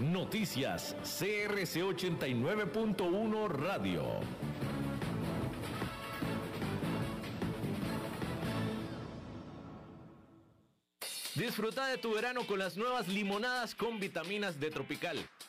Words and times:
Noticias 0.00 0.94
CRC 1.02 1.82
89.1 1.82 3.48
Radio. 3.48 4.04
Disfruta 11.34 11.88
de 11.88 11.98
tu 11.98 12.14
verano 12.14 12.46
con 12.46 12.60
las 12.60 12.76
nuevas 12.76 13.08
limonadas 13.08 13.74
con 13.74 13.98
vitaminas 13.98 14.60
de 14.60 14.70
Tropical. 14.70 15.18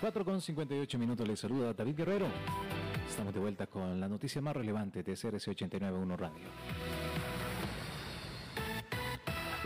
4 0.00 0.24
con 0.24 0.40
58 0.40 0.98
minutos 0.98 1.28
les 1.28 1.38
saluda 1.38 1.74
David 1.74 1.94
Guerrero. 1.94 2.26
Estamos 3.06 3.34
de 3.34 3.40
vuelta 3.40 3.66
con 3.66 4.00
la 4.00 4.08
noticia 4.08 4.40
más 4.40 4.56
relevante 4.56 5.02
de 5.02 5.12
CRC 5.12 5.48
891 5.48 6.16
Radio. 6.16 6.46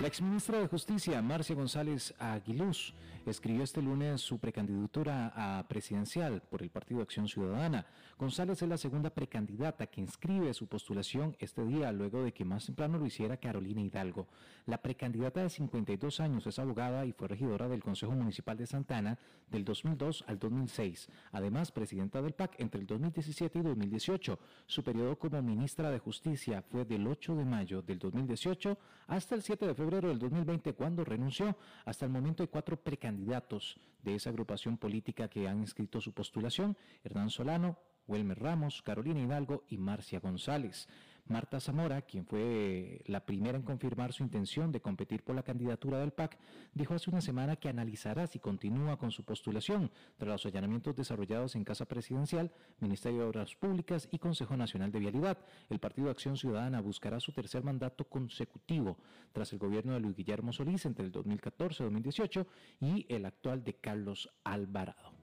La 0.01 0.09
exministra 0.09 0.59
de 0.59 0.67
Justicia, 0.67 1.23
Marcia 1.23 1.55
González 1.55 2.15
Aguiluz, 2.19 2.93
escribió 3.27 3.63
este 3.63 3.81
lunes 3.81 4.21
su 4.21 4.41
precandidatura 4.41 5.33
a 5.37 5.69
presidencial 5.69 6.43
por 6.43 6.63
el 6.63 6.71
Partido 6.71 7.01
Acción 7.01 7.29
Ciudadana. 7.29 7.87
González 8.19 8.61
es 8.61 8.69
la 8.69 8.77
segunda 8.77 9.11
precandidata 9.11 9.87
que 9.87 10.01
inscribe 10.01 10.53
su 10.53 10.67
postulación 10.67 11.37
este 11.39 11.65
día, 11.65 11.93
luego 11.93 12.25
de 12.25 12.33
que 12.33 12.45
más 12.45 12.67
temprano 12.67 12.99
lo 12.99 13.07
hiciera 13.07 13.37
Carolina 13.37 13.83
Hidalgo. 13.83 14.27
La 14.67 14.83
precandidata 14.83 15.43
de 15.43 15.49
52 15.49 16.19
años 16.19 16.45
es 16.49 16.59
abogada 16.59 17.07
y 17.07 17.13
fue 17.13 17.29
regidora 17.29 17.69
del 17.69 17.83
Consejo 17.83 18.13
Municipal 18.13 18.57
de 18.57 18.67
Santana 18.67 19.17
del 19.49 19.65
2002 19.65 20.25
al 20.27 20.41
2006. 20.41 21.09
Además, 21.31 21.71
presidenta 21.71 22.21
del 22.21 22.33
PAC 22.33 22.57
entre 22.59 22.81
el 22.81 22.87
2017 22.89 23.61
y 23.61 23.63
2018. 23.63 24.39
Su 24.67 24.83
periodo 24.83 25.17
como 25.17 25.41
ministra 25.41 25.93
de 25.93 26.01
Justicia 26.01 26.63
fue 26.63 26.85
del 26.85 27.07
8 27.07 27.37
de 27.37 27.45
mayo 27.45 27.81
del 27.81 28.01
2018 28.01 28.77
hasta 29.07 29.37
el 29.37 29.43
7 29.43 29.67
de 29.67 29.75
febrero 29.75 29.84
del 29.91 30.19
2020 30.19 30.73
cuando 30.73 31.05
renunció. 31.05 31.57
Hasta 31.85 32.07
el 32.07 32.11
momento 32.11 32.43
hay 32.43 32.49
cuatro 32.49 32.77
precandidatos 32.77 33.77
de 34.03 34.15
esa 34.15 34.31
agrupación 34.31 34.79
política 34.79 35.29
que 35.29 35.47
han 35.47 35.61
inscrito 35.61 36.01
su 36.01 36.13
postulación. 36.13 36.77
Hernán 37.03 37.31
Solano, 37.31 37.79
Wilmer 38.07 38.39
Ramos, 38.39 38.83
Carolina 38.83 39.21
Hidalgo 39.21 39.65
y 39.69 39.77
Marcia 39.77 40.21
González. 40.21 40.89
Marta 41.27 41.59
Zamora, 41.59 42.03
quien 42.03 42.27
fue 42.27 43.01
la 43.07 43.25
primera 43.25 43.57
en 43.57 43.65
confirmar 43.65 44.13
su 44.13 44.23
intención 44.23 44.71
de 44.71 44.83
competir 44.83 45.23
por 45.23 45.35
la 45.35 45.43
candidatura 45.43 45.99
del 45.99 46.13
PAC, 46.13 46.39
dijo 46.75 46.93
hace 46.93 47.09
una 47.09 47.23
semana 47.23 47.57
que 47.57 47.71
analizará 47.71 48.27
si 48.27 48.39
continúa 48.39 48.99
con 48.99 49.11
su 49.11 49.25
postulación 49.25 49.91
tras 50.19 50.29
los 50.29 50.47
allanamientos 50.47 50.95
desarrollados 50.95 51.55
en 51.55 51.65
Casa 51.65 51.87
Presidencial, 51.87 52.53
Ministerio 52.79 53.21
de 53.21 53.27
Obras 53.27 53.55
Públicas 53.55 54.07
y 54.11 54.19
Consejo 54.19 54.55
Nacional 54.57 54.93
de 54.93 54.99
Vialidad. 54.99 55.39
El 55.71 55.79
Partido 55.79 56.11
Acción 56.11 56.37
Ciudadana 56.37 56.83
buscará 56.83 57.19
su 57.21 57.33
tercer 57.33 57.65
mandato 57.65 58.05
consecutivo 58.05 58.99
tras 59.33 59.51
el 59.55 59.59
gobierno 59.59 59.95
de 59.95 60.01
Luis 60.01 60.17
Guillermo 60.17 60.53
Solís 60.53 60.85
entre 60.85 61.07
el 61.07 61.13
2014 61.13 61.83
y 61.83 61.87
2018 61.87 62.47
y 62.81 63.07
el 63.09 63.25
actual 63.25 63.65
de 63.65 63.75
Carlos 63.75 64.29
Alvarado. 64.45 65.14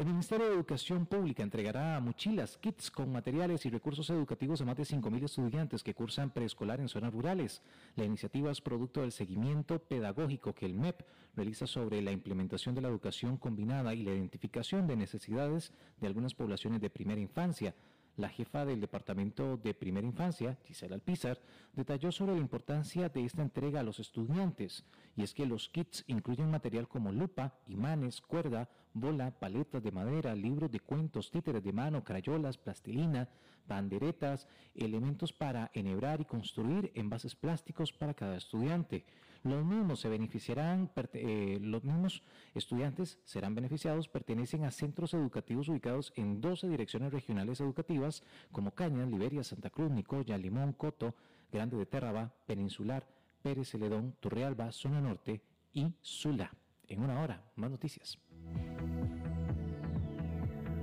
El 0.00 0.06
Ministerio 0.06 0.46
de 0.46 0.54
Educación 0.54 1.04
Pública 1.04 1.42
entregará 1.42 2.00
mochilas, 2.00 2.56
kits 2.56 2.90
con 2.90 3.12
materiales 3.12 3.66
y 3.66 3.68
recursos 3.68 4.08
educativos 4.08 4.62
a 4.62 4.64
más 4.64 4.78
de 4.78 4.84
5.000 4.84 5.24
estudiantes 5.24 5.82
que 5.82 5.92
cursan 5.92 6.30
preescolar 6.30 6.80
en 6.80 6.88
zonas 6.88 7.12
rurales. 7.12 7.60
La 7.96 8.06
iniciativa 8.06 8.50
es 8.50 8.62
producto 8.62 9.02
del 9.02 9.12
seguimiento 9.12 9.78
pedagógico 9.78 10.54
que 10.54 10.64
el 10.64 10.72
MEP 10.72 11.02
realiza 11.36 11.66
sobre 11.66 12.00
la 12.00 12.12
implementación 12.12 12.74
de 12.74 12.80
la 12.80 12.88
educación 12.88 13.36
combinada 13.36 13.92
y 13.92 14.02
la 14.02 14.14
identificación 14.14 14.86
de 14.86 14.96
necesidades 14.96 15.70
de 16.00 16.06
algunas 16.06 16.32
poblaciones 16.32 16.80
de 16.80 16.88
primera 16.88 17.20
infancia. 17.20 17.74
La 18.20 18.28
jefa 18.28 18.66
del 18.66 18.82
Departamento 18.82 19.56
de 19.56 19.72
Primera 19.72 20.06
Infancia, 20.06 20.58
Gisela 20.66 20.94
Alpizar, 20.94 21.40
detalló 21.72 22.12
sobre 22.12 22.34
la 22.34 22.40
importancia 22.40 23.08
de 23.08 23.24
esta 23.24 23.40
entrega 23.40 23.80
a 23.80 23.82
los 23.82 23.98
estudiantes, 23.98 24.84
y 25.16 25.22
es 25.22 25.32
que 25.32 25.46
los 25.46 25.70
kits 25.70 26.04
incluyen 26.06 26.50
material 26.50 26.86
como 26.86 27.12
lupa, 27.12 27.54
imanes, 27.66 28.20
cuerda, 28.20 28.68
bola, 28.92 29.30
paletas 29.30 29.82
de 29.82 29.90
madera, 29.90 30.34
libros 30.34 30.70
de 30.70 30.80
cuentos, 30.80 31.30
títeres 31.30 31.64
de 31.64 31.72
mano, 31.72 32.04
crayolas, 32.04 32.58
plastilina, 32.58 33.30
banderetas, 33.66 34.46
elementos 34.74 35.32
para 35.32 35.70
enhebrar 35.72 36.20
y 36.20 36.26
construir 36.26 36.92
envases 36.94 37.34
plásticos 37.34 37.90
para 37.90 38.12
cada 38.12 38.36
estudiante. 38.36 39.06
Los 39.42 39.64
mismos 39.64 40.00
se 40.00 40.08
beneficiarán, 40.08 40.90
eh, 41.14 41.58
los 41.62 41.82
mismos 41.82 42.22
estudiantes 42.54 43.18
serán 43.24 43.54
beneficiados, 43.54 44.08
pertenecen 44.08 44.64
a 44.64 44.70
centros 44.70 45.14
educativos 45.14 45.68
ubicados 45.68 46.12
en 46.16 46.40
12 46.40 46.68
direcciones 46.68 47.12
regionales 47.12 47.60
educativas 47.60 48.22
como 48.52 48.72
Cañas, 48.72 49.08
Liberia, 49.08 49.42
Santa 49.42 49.70
Cruz, 49.70 49.90
Nicoya, 49.90 50.36
Limón, 50.36 50.74
Coto, 50.74 51.14
Grande 51.50 51.76
de 51.76 51.86
Terraba, 51.86 52.32
Peninsular, 52.46 53.06
Pérez 53.42 53.70
Celedón, 53.70 54.14
Torrealba, 54.20 54.72
Zona 54.72 55.00
Norte 55.00 55.40
y 55.72 55.94
Sula. 56.02 56.52
En 56.86 57.02
una 57.02 57.20
hora, 57.20 57.42
más 57.56 57.70
noticias. 57.70 58.18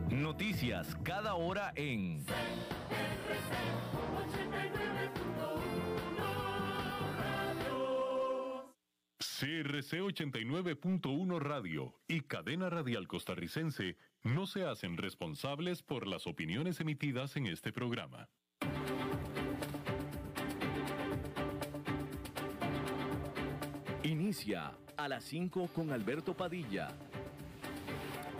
Noticias 0.10 0.96
cada 1.04 1.36
hora 1.36 1.74
en 1.76 2.24
CRC 2.24 3.54
89.1 4.32 5.97
Radio 11.40 11.94
y 12.08 12.22
Cadena 12.22 12.72
Radial 12.72 13.08
Costarricense 13.08 13.96
no 14.24 14.48
se 14.48 14.66
hacen 14.66 14.98
responsables 14.98 15.84
por 15.84 16.08
las 16.08 16.26
opiniones 16.26 16.80
emitidas 16.80 17.36
en 17.36 17.46
este 17.46 17.72
programa. 17.72 18.30
Inicia 24.04 24.76
a 24.96 25.08
las 25.08 25.24
5 25.26 25.68
con 25.68 25.92
Alberto 25.92 26.36
Padilla 26.36 26.98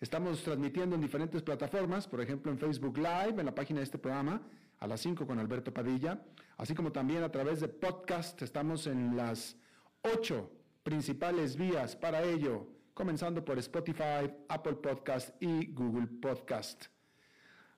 Estamos 0.00 0.44
transmitiendo 0.44 0.94
en 0.94 1.02
diferentes 1.02 1.42
plataformas, 1.42 2.06
por 2.06 2.20
ejemplo 2.20 2.52
en 2.52 2.58
Facebook 2.58 2.98
Live, 2.98 3.34
en 3.36 3.46
la 3.46 3.54
página 3.54 3.80
de 3.80 3.84
este 3.84 3.98
programa, 3.98 4.40
a 4.78 4.86
las 4.86 5.00
5 5.00 5.26
con 5.26 5.40
Alberto 5.40 5.74
Padilla, 5.74 6.22
así 6.56 6.72
como 6.72 6.92
también 6.92 7.24
a 7.24 7.32
través 7.32 7.60
de 7.60 7.66
podcast. 7.66 8.40
Estamos 8.42 8.86
en 8.86 9.16
las 9.16 9.56
ocho 10.02 10.52
principales 10.84 11.56
vías 11.56 11.96
para 11.96 12.22
ello, 12.22 12.68
comenzando 12.94 13.44
por 13.44 13.58
Spotify, 13.58 14.30
Apple 14.48 14.74
Podcast 14.74 15.34
y 15.42 15.72
Google 15.72 16.06
Podcast. 16.06 16.86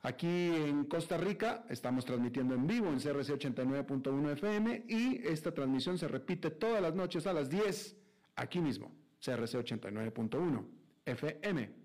Aquí 0.03 0.27
en 0.27 0.85
Costa 0.85 1.17
Rica 1.17 1.65
estamos 1.71 2.05
transmitiendo 2.05 2.55
en 2.55 2.67
vivo 2.67 2.89
en 2.89 3.01
CRC 3.01 3.39
89.1 3.39 4.33
FM 4.33 4.85
y 4.89 5.27
esta 5.27 5.53
transmisión 5.53 5.97
se 5.97 6.07
repite 6.07 6.51
todas 6.51 6.83
las 6.83 6.95
noches 6.95 7.27
a 7.27 7.33
las 7.33 7.49
10 7.49 7.97
aquí 8.37 8.61
mismo, 8.61 8.93
CRC 9.21 9.59
89.1 9.59 10.67
FM. 11.07 11.80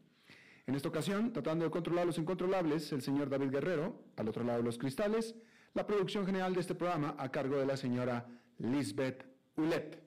En 0.68 0.74
esta 0.74 0.90
ocasión, 0.90 1.32
tratando 1.32 1.66
de 1.66 1.72
controlar 1.72 2.08
los 2.08 2.18
incontrolables, 2.18 2.92
el 2.92 3.04
señor 3.04 3.30
David 3.30 3.52
Guerrero, 3.52 4.02
al 4.16 4.30
otro 4.30 4.44
lado 4.44 4.60
de 4.60 4.66
los 4.66 4.80
cristales, 4.80 5.36
la 5.76 5.86
producción 5.86 6.26
general 6.26 6.56
de 6.56 6.62
este 6.62 6.74
programa 6.74 7.16
a 7.20 7.30
cargo 7.30 7.58
de 7.58 7.68
la 7.68 7.78
señora 7.78 8.28
Lisbeth 8.58 9.26
Ulet. 9.58 10.02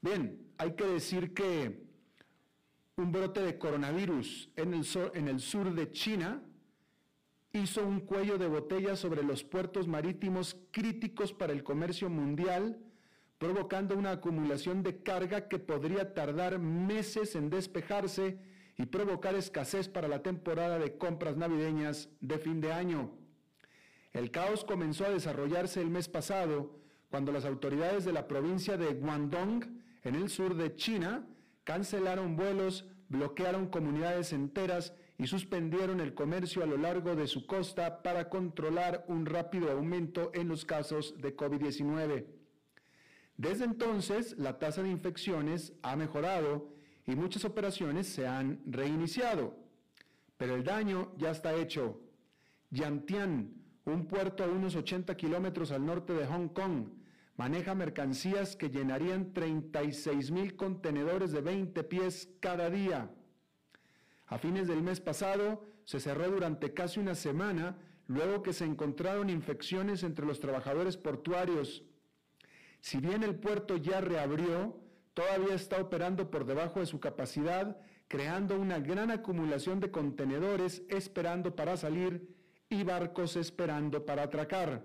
Bien, 0.00 0.52
hay 0.58 0.74
que 0.74 0.84
decir 0.84 1.34
que 1.34 1.86
un 2.96 3.12
brote 3.12 3.42
de 3.42 3.58
coronavirus 3.58 4.50
en 4.56 4.74
el, 4.74 4.86
en 5.14 5.28
el 5.28 5.38
sur 5.38 5.72
de 5.72 5.92
China 5.92 6.42
hizo 7.52 7.86
un 7.86 8.00
cuello 8.00 8.38
de 8.38 8.48
botella 8.48 8.96
sobre 8.96 9.22
los 9.22 9.44
puertos 9.44 9.86
marítimos 9.86 10.56
críticos 10.72 11.32
para 11.32 11.52
el 11.52 11.62
comercio 11.62 12.10
mundial, 12.10 12.80
provocando 13.38 13.96
una 13.96 14.12
acumulación 14.12 14.82
de 14.82 15.02
carga 15.02 15.48
que 15.48 15.58
podría 15.58 16.12
tardar 16.12 16.58
meses 16.58 17.36
en 17.36 17.50
despejarse 17.50 18.38
y 18.78 18.86
provocar 18.86 19.34
escasez 19.34 19.88
para 19.88 20.08
la 20.08 20.22
temporada 20.22 20.78
de 20.78 20.98
compras 20.98 21.36
navideñas 21.36 22.10
de 22.20 22.38
fin 22.38 22.60
de 22.60 22.72
año. 22.72 23.10
El 24.12 24.30
caos 24.30 24.64
comenzó 24.64 25.06
a 25.06 25.10
desarrollarse 25.10 25.80
el 25.80 25.90
mes 25.90 26.08
pasado 26.08 26.78
cuando 27.10 27.32
las 27.32 27.44
autoridades 27.44 28.04
de 28.04 28.12
la 28.12 28.26
provincia 28.26 28.76
de 28.76 28.94
Guangdong, 28.94 29.64
en 30.02 30.14
el 30.14 30.28
sur 30.28 30.54
de 30.54 30.74
China, 30.74 31.26
cancelaron 31.64 32.36
vuelos, 32.36 32.86
bloquearon 33.08 33.68
comunidades 33.68 34.32
enteras 34.32 34.92
y 35.18 35.26
suspendieron 35.26 36.00
el 36.00 36.14
comercio 36.14 36.62
a 36.62 36.66
lo 36.66 36.76
largo 36.76 37.16
de 37.16 37.26
su 37.26 37.46
costa 37.46 38.02
para 38.02 38.28
controlar 38.28 39.04
un 39.08 39.24
rápido 39.24 39.70
aumento 39.70 40.30
en 40.34 40.48
los 40.48 40.64
casos 40.64 41.14
de 41.18 41.34
COVID-19. 41.34 42.26
Desde 43.36 43.64
entonces, 43.64 44.36
la 44.38 44.58
tasa 44.58 44.82
de 44.82 44.90
infecciones 44.90 45.72
ha 45.82 45.96
mejorado 45.96 46.75
y 47.06 47.14
muchas 47.14 47.44
operaciones 47.44 48.08
se 48.08 48.26
han 48.26 48.60
reiniciado. 48.66 49.56
Pero 50.36 50.54
el 50.54 50.64
daño 50.64 51.12
ya 51.16 51.30
está 51.30 51.54
hecho. 51.54 52.00
Yantian, 52.70 53.54
un 53.84 54.06
puerto 54.06 54.44
a 54.44 54.48
unos 54.48 54.74
80 54.74 55.16
kilómetros 55.16 55.70
al 55.70 55.86
norte 55.86 56.12
de 56.12 56.26
Hong 56.26 56.48
Kong, 56.48 56.88
maneja 57.36 57.74
mercancías 57.74 58.56
que 58.56 58.70
llenarían 58.70 59.32
36 59.32 60.30
mil 60.30 60.56
contenedores 60.56 61.32
de 61.32 61.40
20 61.40 61.84
pies 61.84 62.28
cada 62.40 62.68
día. 62.70 63.10
A 64.26 64.38
fines 64.38 64.66
del 64.66 64.82
mes 64.82 65.00
pasado 65.00 65.64
se 65.84 66.00
cerró 66.00 66.28
durante 66.28 66.74
casi 66.74 66.98
una 66.98 67.14
semana 67.14 67.78
luego 68.08 68.42
que 68.42 68.52
se 68.52 68.64
encontraron 68.64 69.30
infecciones 69.30 70.02
entre 70.02 70.26
los 70.26 70.40
trabajadores 70.40 70.96
portuarios. 70.96 71.84
Si 72.80 72.98
bien 72.98 73.22
el 73.22 73.36
puerto 73.36 73.76
ya 73.76 74.00
reabrió, 74.00 74.80
todavía 75.16 75.54
está 75.54 75.80
operando 75.80 76.30
por 76.30 76.44
debajo 76.44 76.80
de 76.80 76.84
su 76.84 77.00
capacidad, 77.00 77.78
creando 78.06 78.60
una 78.60 78.80
gran 78.80 79.10
acumulación 79.10 79.80
de 79.80 79.90
contenedores 79.90 80.82
esperando 80.90 81.56
para 81.56 81.78
salir 81.78 82.36
y 82.68 82.82
barcos 82.82 83.34
esperando 83.36 84.04
para 84.04 84.24
atracar. 84.24 84.84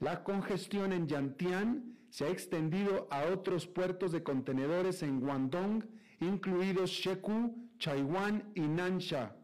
La 0.00 0.24
congestión 0.24 0.94
en 0.94 1.06
Yantian 1.06 1.98
se 2.08 2.24
ha 2.24 2.30
extendido 2.30 3.06
a 3.10 3.24
otros 3.26 3.66
puertos 3.66 4.12
de 4.12 4.22
contenedores 4.22 5.02
en 5.02 5.20
Guangdong, 5.20 5.84
incluidos 6.20 6.88
Shekou, 6.88 7.54
Chaiwan 7.78 8.50
y 8.54 8.62
Nansha. 8.62 9.36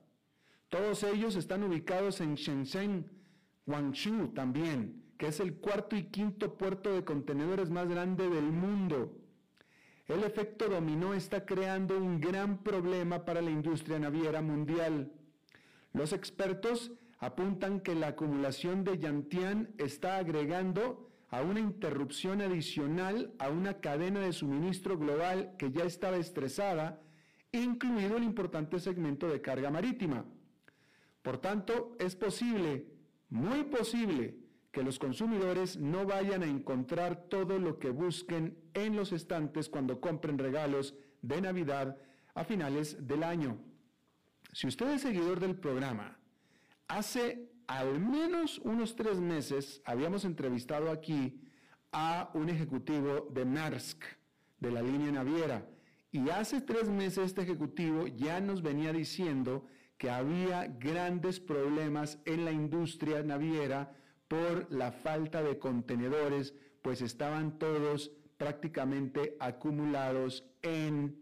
Todos 0.70 1.02
ellos 1.02 1.36
están 1.36 1.62
ubicados 1.62 2.22
en 2.22 2.36
Shenzhen, 2.36 3.10
Guangzhou 3.66 4.28
también, 4.28 5.04
que 5.18 5.26
es 5.26 5.40
el 5.40 5.56
cuarto 5.56 5.94
y 5.94 6.04
quinto 6.04 6.56
puerto 6.56 6.94
de 6.94 7.04
contenedores 7.04 7.68
más 7.68 7.86
grande 7.86 8.30
del 8.30 8.50
mundo. 8.50 9.20
El 10.06 10.22
efecto 10.22 10.68
dominó 10.68 11.14
está 11.14 11.46
creando 11.46 11.96
un 11.96 12.20
gran 12.20 12.62
problema 12.62 13.24
para 13.24 13.40
la 13.40 13.50
industria 13.50 13.98
naviera 13.98 14.42
mundial. 14.42 15.12
Los 15.94 16.12
expertos 16.12 16.92
apuntan 17.18 17.80
que 17.80 17.94
la 17.94 18.08
acumulación 18.08 18.84
de 18.84 18.98
Yantian 18.98 19.74
está 19.78 20.18
agregando 20.18 21.10
a 21.30 21.40
una 21.40 21.60
interrupción 21.60 22.42
adicional 22.42 23.32
a 23.38 23.48
una 23.48 23.80
cadena 23.80 24.20
de 24.20 24.34
suministro 24.34 24.98
global 24.98 25.54
que 25.58 25.72
ya 25.72 25.84
estaba 25.84 26.18
estresada, 26.18 27.00
incluido 27.50 28.18
el 28.18 28.24
importante 28.24 28.78
segmento 28.80 29.26
de 29.28 29.40
carga 29.40 29.70
marítima. 29.70 30.26
Por 31.22 31.38
tanto, 31.38 31.96
es 31.98 32.14
posible, 32.14 32.86
muy 33.30 33.64
posible, 33.64 34.36
que 34.74 34.82
los 34.82 34.98
consumidores 34.98 35.78
no 35.78 36.04
vayan 36.04 36.42
a 36.42 36.46
encontrar 36.46 37.28
todo 37.30 37.58
lo 37.58 37.78
que 37.78 37.88
busquen 37.88 38.58
en 38.74 38.96
los 38.96 39.12
estantes 39.12 39.70
cuando 39.70 40.00
compren 40.00 40.36
regalos 40.36 40.94
de 41.22 41.40
Navidad 41.40 41.96
a 42.34 42.44
finales 42.44 43.06
del 43.06 43.22
año. 43.22 43.58
Si 44.52 44.66
usted 44.66 44.90
es 44.90 45.02
seguidor 45.02 45.40
del 45.40 45.56
programa, 45.56 46.18
Hace 46.88 47.50
al 47.66 47.98
menos 47.98 48.58
unos 48.58 48.94
tres 48.94 49.18
meses 49.18 49.80
habíamos 49.84 50.24
entrevistado 50.24 50.90
aquí 50.90 51.40
a 51.92 52.30
un 52.34 52.50
ejecutivo 52.50 53.28
de 53.32 53.44
Maersk, 53.44 54.04
de 54.60 54.70
la 54.70 54.82
línea 54.82 55.10
naviera, 55.10 55.66
y 56.12 56.28
hace 56.28 56.60
tres 56.60 56.88
meses 56.88 57.26
este 57.26 57.42
ejecutivo 57.42 58.06
ya 58.06 58.40
nos 58.40 58.62
venía 58.62 58.92
diciendo 58.92 59.66
que 59.96 60.10
había 60.10 60.66
grandes 60.66 61.40
problemas 61.40 62.18
en 62.26 62.44
la 62.44 62.52
industria 62.52 63.22
naviera 63.22 63.96
por 64.28 64.70
la 64.72 64.92
falta 64.92 65.42
de 65.42 65.58
contenedores, 65.58 66.54
pues 66.82 67.02
estaban 67.02 67.58
todos 67.58 68.10
prácticamente 68.36 69.36
acumulados 69.40 70.44
en 70.62 71.18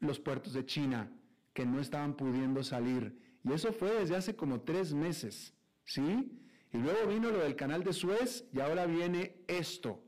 los 0.00 0.20
puertos 0.20 0.52
de 0.52 0.66
China, 0.66 1.10
que 1.52 1.66
no 1.66 1.80
estaban 1.80 2.14
pudiendo 2.14 2.62
salir. 2.62 3.18
Y 3.44 3.52
eso 3.52 3.72
fue 3.72 3.92
desde 3.92 4.16
hace 4.16 4.36
como 4.36 4.60
tres 4.60 4.94
meses, 4.94 5.54
¿sí? 5.84 6.38
Y 6.72 6.78
luego 6.78 7.08
vino 7.08 7.30
lo 7.30 7.38
del 7.38 7.56
canal 7.56 7.82
de 7.82 7.92
Suez 7.92 8.44
y 8.52 8.60
ahora 8.60 8.86
viene 8.86 9.42
esto. 9.46 10.04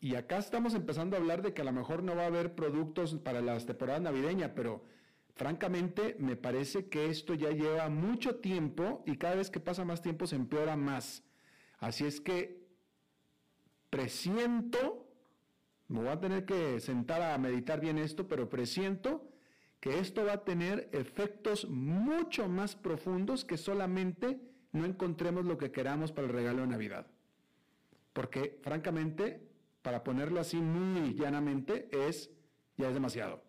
Y 0.00 0.16
acá 0.16 0.36
estamos 0.36 0.74
empezando 0.74 1.16
a 1.16 1.18
hablar 1.18 1.40
de 1.40 1.54
que 1.54 1.62
a 1.62 1.64
lo 1.64 1.72
mejor 1.72 2.02
no 2.02 2.14
va 2.14 2.24
a 2.24 2.26
haber 2.26 2.54
productos 2.54 3.14
para 3.14 3.40
las 3.40 3.64
temporadas 3.64 4.02
navideñas, 4.02 4.50
pero 4.54 4.84
francamente 5.34 6.16
me 6.18 6.36
parece 6.36 6.88
que 6.88 7.06
esto 7.06 7.34
ya 7.34 7.50
lleva 7.50 7.88
mucho 7.88 8.36
tiempo 8.36 9.02
y 9.06 9.16
cada 9.16 9.36
vez 9.36 9.50
que 9.50 9.60
pasa 9.60 9.84
más 9.84 10.00
tiempo 10.00 10.26
se 10.26 10.36
empeora 10.36 10.76
más. 10.76 11.22
Así 11.78 12.04
es 12.04 12.20
que 12.20 12.64
presiento, 13.90 15.06
me 15.88 16.00
voy 16.00 16.08
a 16.08 16.20
tener 16.20 16.44
que 16.44 16.80
sentar 16.80 17.22
a 17.22 17.36
meditar 17.38 17.80
bien 17.80 17.98
esto, 17.98 18.26
pero 18.26 18.48
presiento 18.48 19.28
que 19.80 19.98
esto 19.98 20.24
va 20.24 20.32
a 20.32 20.44
tener 20.44 20.88
efectos 20.92 21.68
mucho 21.68 22.48
más 22.48 22.74
profundos 22.74 23.44
que 23.44 23.58
solamente 23.58 24.40
no 24.72 24.84
encontremos 24.86 25.44
lo 25.44 25.58
que 25.58 25.70
queramos 25.70 26.10
para 26.10 26.26
el 26.26 26.32
regalo 26.32 26.62
de 26.62 26.68
Navidad. 26.68 27.06
Porque 28.12 28.58
francamente, 28.62 29.46
para 29.82 30.02
ponerlo 30.02 30.40
así 30.40 30.56
muy 30.56 31.14
llanamente, 31.14 31.90
es 31.92 32.30
ya 32.76 32.88
es 32.88 32.94
demasiado. 32.94 33.43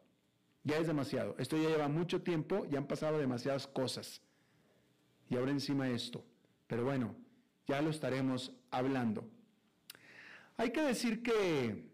Ya 0.66 0.78
es 0.78 0.88
demasiado. 0.88 1.36
Esto 1.38 1.56
ya 1.58 1.70
lleva 1.70 1.88
mucho 1.88 2.22
tiempo, 2.22 2.66
ya 2.66 2.80
han 2.80 2.88
pasado 2.88 3.18
demasiadas 3.20 3.68
cosas. 3.68 4.22
Y 5.30 5.38
ahora 5.38 5.52
encima 5.52 5.90
esto. 5.90 6.26
Pero 6.68 6.84
bueno, 6.84 7.16
ya 7.68 7.82
lo 7.82 7.92
estaremos 7.92 8.52
hablando. 8.72 9.30
Hay 10.58 10.72
que 10.72 10.82
decir 10.82 11.22
que 11.22 11.86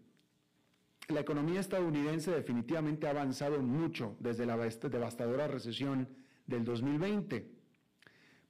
la 1.08 1.20
economía 1.20 1.60
estadounidense 1.60 2.30
definitivamente 2.30 3.06
ha 3.06 3.10
avanzado 3.10 3.60
mucho 3.60 4.16
desde 4.20 4.46
la 4.46 4.56
devastadora 4.56 5.48
recesión 5.48 6.08
del 6.46 6.64
2020, 6.64 7.50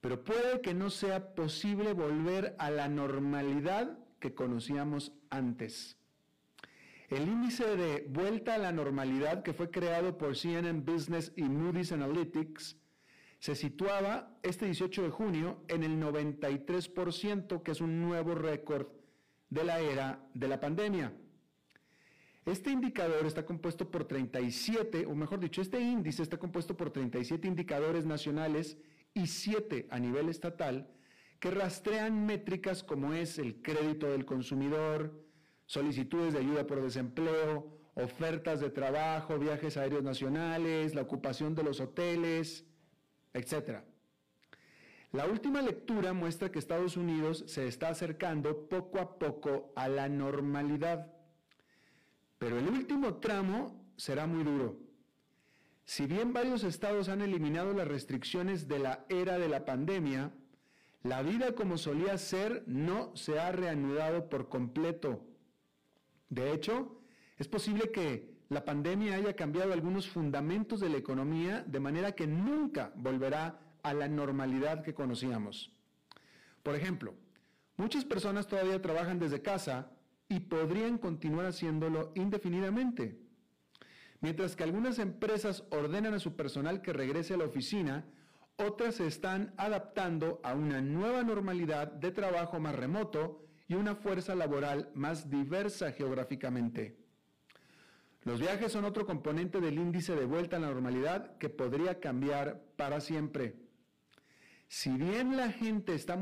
pero 0.01 0.23
puede 0.23 0.61
que 0.61 0.75
no 0.75 0.91
sea 0.91 1.35
posible 1.35 1.95
volver 1.95 2.55
a 2.59 2.71
la 2.71 2.89
normalidad 2.89 3.99
que 4.21 4.35
conocíamos 4.35 5.13
antes. 5.31 5.97
El 7.13 7.29
índice 7.29 7.77
de 7.77 8.07
vuelta 8.09 8.55
a 8.55 8.59
la 8.59 8.73
normalidad 8.73 9.43
que 9.43 9.53
fue 9.53 9.71
creado 9.71 10.17
por 10.17 10.35
CNN 10.35 10.81
Business 10.81 11.31
y 11.37 11.43
Moody's 11.43 11.93
Analytics 11.93 12.79
se 13.39 13.55
situaba 13.55 14.35
este 14.43 14.65
18 14.65 15.03
de 15.03 15.11
junio 15.11 15.63
en 15.69 15.83
el 15.83 16.01
93%, 16.01 17.63
que 17.63 17.71
es 17.71 17.83
un 17.83 18.01
nuevo 18.01 18.35
récord 18.35 18.87
de 19.51 19.63
la 19.63 19.81
era 19.81 20.25
de 20.33 20.49
la 20.49 20.59
pandemia. 20.59 21.13
Este 22.47 22.71
indicador 22.71 23.27
está 23.27 23.45
compuesto 23.45 23.91
por 23.91 24.07
37, 24.07 25.05
o 25.05 25.15
mejor 25.15 25.39
dicho, 25.39 25.61
este 25.61 25.81
índice 25.81 26.23
está 26.23 26.39
compuesto 26.39 26.79
por 26.79 26.93
37 26.93 27.47
indicadores 27.47 28.07
nacionales 28.07 28.79
y 29.13 29.27
7 29.27 29.87
a 29.91 29.99
nivel 29.99 30.31
estatal 30.31 30.89
que 31.39 31.51
rastrean 31.51 32.25
métricas 32.25 32.83
como 32.83 33.13
es 33.13 33.39
el 33.39 33.61
crédito 33.61 34.11
del 34.11 34.25
consumidor, 34.25 35.13
solicitudes 35.67 36.33
de 36.33 36.41
ayuda 36.41 36.67
por 36.67 36.83
desempleo, 36.83 37.79
ofertas 37.95 38.61
de 38.61 38.71
trabajo, 38.71 39.39
viajes 39.39 39.77
aéreos 39.77 40.03
nacionales, 40.03 40.95
la 40.95 41.03
ocupación 41.03 41.55
de 41.55 41.63
los 41.63 41.81
hoteles, 41.81 42.65
etc. 43.35 43.81
La 45.13 45.27
última 45.27 45.61
lectura 45.61 46.15
muestra 46.15 46.51
que 46.51 46.59
Estados 46.59 46.97
Unidos 46.97 47.45
se 47.47 47.67
está 47.67 47.89
acercando 47.89 48.69
poco 48.69 48.99
a 48.99 49.19
poco 49.19 49.73
a 49.77 49.89
la 49.89 50.09
normalidad. 50.09 51.13
Pero 52.39 52.59
el 52.59 52.69
último 52.69 53.17
tramo 53.17 53.85
será 53.97 54.27
muy 54.27 54.43
duro. 54.43 54.79
Si 55.85 56.07
bien 56.07 56.33
varios 56.33 56.65
estados 56.65 57.09
han 57.09 57.21
eliminado 57.21 57.75
las 57.75 57.89
restricciones 57.89 58.69
de 58.69 58.79
la 58.79 59.05
era 59.11 59.39
de 59.39 59.49
la 59.49 59.67
pandemia, 59.67 60.33
la 61.03 61.23
vida 61.23 61.55
como 61.55 61.77
solía 61.77 62.17
ser 62.17 62.63
no 62.67 63.15
se 63.17 63.39
ha 63.39 63.53
reanudado 63.53 64.31
por 64.31 64.49
completo. 64.49 65.27
De 66.33 66.51
hecho, 66.55 66.99
es 67.37 67.47
posible 67.47 67.91
que 67.91 68.39
la 68.49 68.65
pandemia 68.65 69.17
haya 69.17 69.37
cambiado 69.37 69.75
algunos 69.75 70.09
fundamentos 70.09 70.81
de 70.81 70.89
la 70.89 70.97
economía 70.97 71.63
de 71.67 71.79
manera 71.79 72.13
que 72.13 72.27
nunca 72.27 72.91
volverá 72.97 73.61
a 73.83 73.93
la 73.93 74.09
normalidad 74.09 74.83
que 74.83 74.95
conocíamos. 74.95 75.71
Por 76.63 76.75
ejemplo, 76.75 77.13
muchas 77.77 78.07
personas 78.07 78.47
todavía 78.47 78.81
trabajan 78.81 79.19
desde 79.19 79.43
casa 79.43 79.91
y 80.27 80.41
podrían 80.41 80.97
continuar 80.97 81.45
haciéndolo 81.45 82.13
indefinidamente. 82.15 83.21
Mientras 84.23 84.57
que 84.57 84.65
algunas 84.65 84.99
empresas 84.99 85.65
ordenan 85.69 86.15
a 86.15 86.19
su 86.19 86.35
personal 86.35 86.81
que 86.81 86.95
regrese 86.95 87.35
a 87.35 87.37
la 87.37 87.45
oficina, 87.45 88.07
otras 88.57 88.95
se 88.95 89.07
están 89.07 89.53
adaptando 89.59 90.41
a 90.45 90.55
una 90.55 90.81
nueva 90.81 91.25
normalidad 91.25 91.93
de 91.93 92.11
trabajo 92.11 92.59
más 92.59 92.75
remoto 92.75 93.43
y 93.73 93.75
una 93.75 93.95
fuerza 93.95 94.35
laboral 94.35 94.91
más 94.95 95.31
diversa 95.31 95.93
geográficamente. 95.93 96.95
Los 98.23 98.39
viajes 98.39 98.71
son 98.71 98.85
otro 98.85 99.07
componente 99.07 99.63
del 99.63 99.79
índice 99.79 100.15
de 100.15 100.27
vuelta 100.27 100.59
a 100.59 100.61
la 100.61 100.67
normalidad 100.67 101.39
que 101.39 101.49
podría 101.49 101.99
cambiar 101.99 102.63
para 102.77 103.01
siempre. 103.01 103.57
Si 104.69 104.91
bien 104.91 105.39
la 105.39 105.51
gente 105.51 105.95
está 105.95 106.15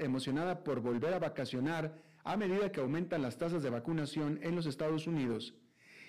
emocionada 0.00 0.64
por 0.64 0.80
volver 0.80 1.12
a 1.12 1.18
vacacionar 1.18 1.94
a 2.24 2.38
medida 2.38 2.72
que 2.72 2.80
aumentan 2.80 3.20
las 3.20 3.36
tasas 3.36 3.62
de 3.62 3.68
vacunación 3.68 4.40
en 4.42 4.56
los 4.56 4.64
Estados 4.64 5.06
Unidos, 5.06 5.54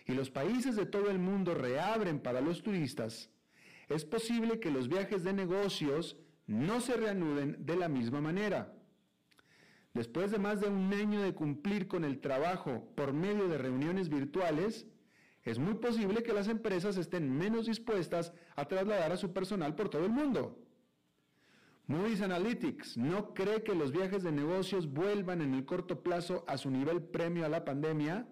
y 0.07 0.13
los 0.13 0.29
países 0.29 0.77
de 0.77 0.85
todo 0.85 1.09
el 1.09 1.19
mundo 1.19 1.55
reabren 1.55 2.21
para 2.21 2.39
los 2.39 2.63
turistas, 2.63 3.29
es 3.89 4.05
posible 4.05 4.61
que 4.61 4.71
los 4.71 4.87
viajes 4.87 5.25
de 5.25 5.33
negocios 5.33 6.15
no 6.47 6.79
se 6.79 6.95
reanuden 6.95 7.65
de 7.65 7.75
la 7.75 7.89
misma 7.89 8.21
manera. 8.21 8.74
Después 9.95 10.29
de 10.29 10.37
más 10.37 10.61
de 10.61 10.67
un 10.67 10.93
año 10.93 11.21
de 11.21 11.33
cumplir 11.33 11.87
con 11.87 12.03
el 12.03 12.19
trabajo 12.19 12.87
por 12.95 13.13
medio 13.13 13.47
de 13.47 13.57
reuniones 13.57 14.09
virtuales, 14.09 14.85
es 15.41 15.57
muy 15.57 15.73
posible 15.75 16.21
que 16.21 16.33
las 16.33 16.47
empresas 16.47 16.97
estén 16.97 17.35
menos 17.35 17.65
dispuestas 17.65 18.31
a 18.55 18.65
trasladar 18.65 19.11
a 19.11 19.17
su 19.17 19.33
personal 19.33 19.73
por 19.73 19.89
todo 19.89 20.05
el 20.05 20.11
mundo. 20.11 20.59
Moody's 21.87 22.21
Analytics 22.21 22.97
no 22.97 23.33
cree 23.33 23.63
que 23.63 23.73
los 23.73 23.91
viajes 23.91 24.21
de 24.21 24.31
negocios 24.31 24.91
vuelvan 24.91 25.41
en 25.41 25.55
el 25.55 25.65
corto 25.65 26.03
plazo 26.03 26.43
a 26.47 26.57
su 26.57 26.69
nivel 26.69 27.01
premio 27.01 27.45
a 27.45 27.49
la 27.49 27.65
pandemia 27.65 28.27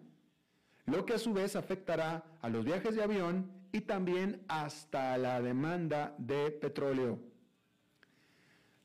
lo 0.86 1.06
que 1.06 1.14
a 1.14 1.20
su 1.20 1.34
vez 1.34 1.56
afectará 1.56 2.24
a 2.42 2.50
los 2.50 2.66
viajes 2.66 2.96
de 2.96 3.04
avión 3.04 3.52
y 3.72 3.82
también 3.82 4.44
hasta 4.48 5.18
la 5.18 5.42
demanda 5.42 6.16
de 6.18 6.52
petróleo. 6.52 7.20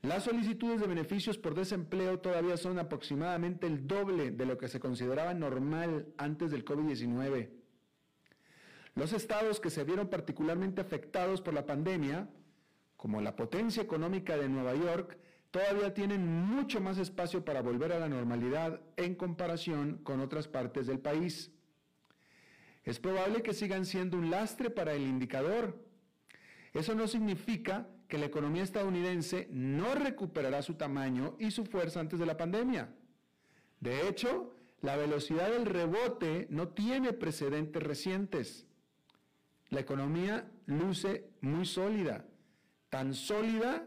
Las 0.02 0.24
solicitudes 0.24 0.80
de 0.80 0.86
beneficios 0.86 1.38
por 1.38 1.54
desempleo 1.54 2.20
todavía 2.20 2.56
son 2.56 2.78
aproximadamente 2.78 3.66
el 3.66 3.88
doble 3.88 4.30
de 4.30 4.46
lo 4.46 4.56
que 4.56 4.68
se 4.68 4.78
consideraba 4.78 5.34
normal 5.34 6.06
antes 6.16 6.52
del 6.52 6.64
COVID-19. 6.64 7.50
Los 8.94 9.12
estados 9.12 9.58
que 9.58 9.70
se 9.70 9.82
vieron 9.82 10.08
particularmente 10.08 10.80
afectados 10.80 11.40
por 11.40 11.52
la 11.52 11.66
pandemia, 11.66 12.28
como 12.96 13.20
la 13.20 13.34
potencia 13.34 13.82
económica 13.82 14.36
de 14.36 14.48
Nueva 14.48 14.74
York, 14.74 15.18
todavía 15.50 15.94
tienen 15.94 16.26
mucho 16.26 16.80
más 16.80 16.98
espacio 16.98 17.44
para 17.44 17.60
volver 17.60 17.92
a 17.92 17.98
la 17.98 18.08
normalidad 18.08 18.80
en 18.96 19.16
comparación 19.16 19.98
con 20.04 20.20
otras 20.20 20.46
partes 20.46 20.86
del 20.86 21.00
país. 21.00 21.50
Es 22.84 23.00
probable 23.00 23.42
que 23.42 23.52
sigan 23.52 23.84
siendo 23.84 24.16
un 24.16 24.30
lastre 24.30 24.70
para 24.70 24.94
el 24.94 25.02
indicador. 25.02 25.84
Eso 26.72 26.94
no 26.94 27.08
significa 27.08 27.88
que 28.08 28.18
la 28.18 28.26
economía 28.26 28.62
estadounidense 28.62 29.48
no 29.50 29.94
recuperará 29.94 30.62
su 30.62 30.74
tamaño 30.74 31.36
y 31.38 31.50
su 31.50 31.66
fuerza 31.66 32.00
antes 32.00 32.18
de 32.18 32.26
la 32.26 32.36
pandemia. 32.36 32.88
De 33.80 34.08
hecho, 34.08 34.54
la 34.80 34.96
velocidad 34.96 35.50
del 35.50 35.66
rebote 35.66 36.46
no 36.50 36.68
tiene 36.68 37.12
precedentes 37.12 37.82
recientes. 37.82 38.66
La 39.68 39.80
economía 39.80 40.50
luce 40.66 41.30
muy 41.42 41.66
sólida, 41.66 42.24
tan 42.88 43.12
sólida 43.12 43.86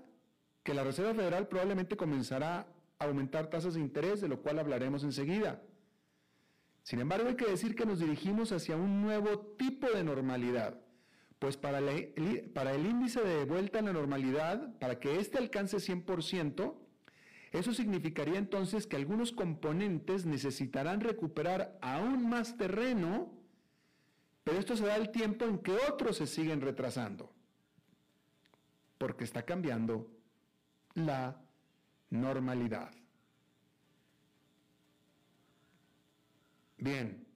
que 0.63 0.75
la 0.75 0.83
Reserva 0.83 1.15
Federal 1.15 1.47
probablemente 1.47 1.97
comenzará 1.97 2.67
a 2.99 3.05
aumentar 3.05 3.49
tasas 3.49 3.73
de 3.73 3.79
interés, 3.79 4.21
de 4.21 4.27
lo 4.27 4.41
cual 4.41 4.59
hablaremos 4.59 5.03
enseguida. 5.03 5.63
Sin 6.83 6.99
embargo, 6.99 7.29
hay 7.29 7.35
que 7.35 7.49
decir 7.49 7.75
que 7.75 7.85
nos 7.85 7.99
dirigimos 7.99 8.51
hacia 8.51 8.75
un 8.75 9.01
nuevo 9.01 9.39
tipo 9.57 9.89
de 9.89 10.03
normalidad, 10.03 10.79
pues 11.41 11.57
para, 11.57 11.79
el 11.79 12.85
índice 12.85 13.19
de 13.23 13.45
vuelta 13.45 13.79
a 13.79 13.81
la 13.81 13.93
normalidad, 13.93 14.77
para 14.77 14.99
que 14.99 15.19
éste 15.19 15.39
alcance 15.39 15.77
100%, 15.77 16.75
eso 17.51 17.73
significaría 17.73 18.37
entonces 18.37 18.85
que 18.85 18.95
algunos 18.95 19.31
componentes 19.31 20.27
necesitarán 20.27 21.01
recuperar 21.01 21.79
aún 21.81 22.29
más 22.29 22.57
terreno, 22.57 23.33
pero 24.43 24.59
esto 24.59 24.75
se 24.75 24.85
da 24.85 24.95
el 24.95 25.09
tiempo 25.09 25.45
en 25.45 25.57
que 25.57 25.71
otros 25.89 26.17
se 26.17 26.27
siguen 26.27 26.61
retrasando, 26.61 27.33
porque 28.99 29.23
está 29.23 29.41
cambiando 29.41 30.11
la 30.93 31.41
normalidad. 32.11 32.91
Bien. 36.77 37.30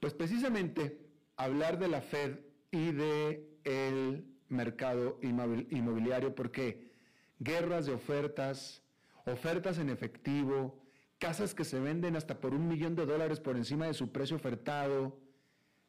Pues 0.00 0.14
precisamente 0.14 0.98
hablar 1.36 1.78
de 1.78 1.88
la 1.88 2.00
Fed 2.00 2.38
y 2.70 2.92
de 2.92 3.58
el 3.64 4.26
mercado 4.48 5.18
inmobiliario, 5.22 6.34
porque 6.34 6.90
guerras 7.38 7.86
de 7.86 7.92
ofertas, 7.92 8.82
ofertas 9.26 9.78
en 9.78 9.90
efectivo, 9.90 10.82
casas 11.18 11.54
que 11.54 11.64
se 11.64 11.78
venden 11.78 12.16
hasta 12.16 12.40
por 12.40 12.54
un 12.54 12.66
millón 12.66 12.96
de 12.96 13.04
dólares 13.04 13.40
por 13.40 13.56
encima 13.56 13.86
de 13.86 13.94
su 13.94 14.10
precio 14.10 14.36
ofertado, 14.36 15.20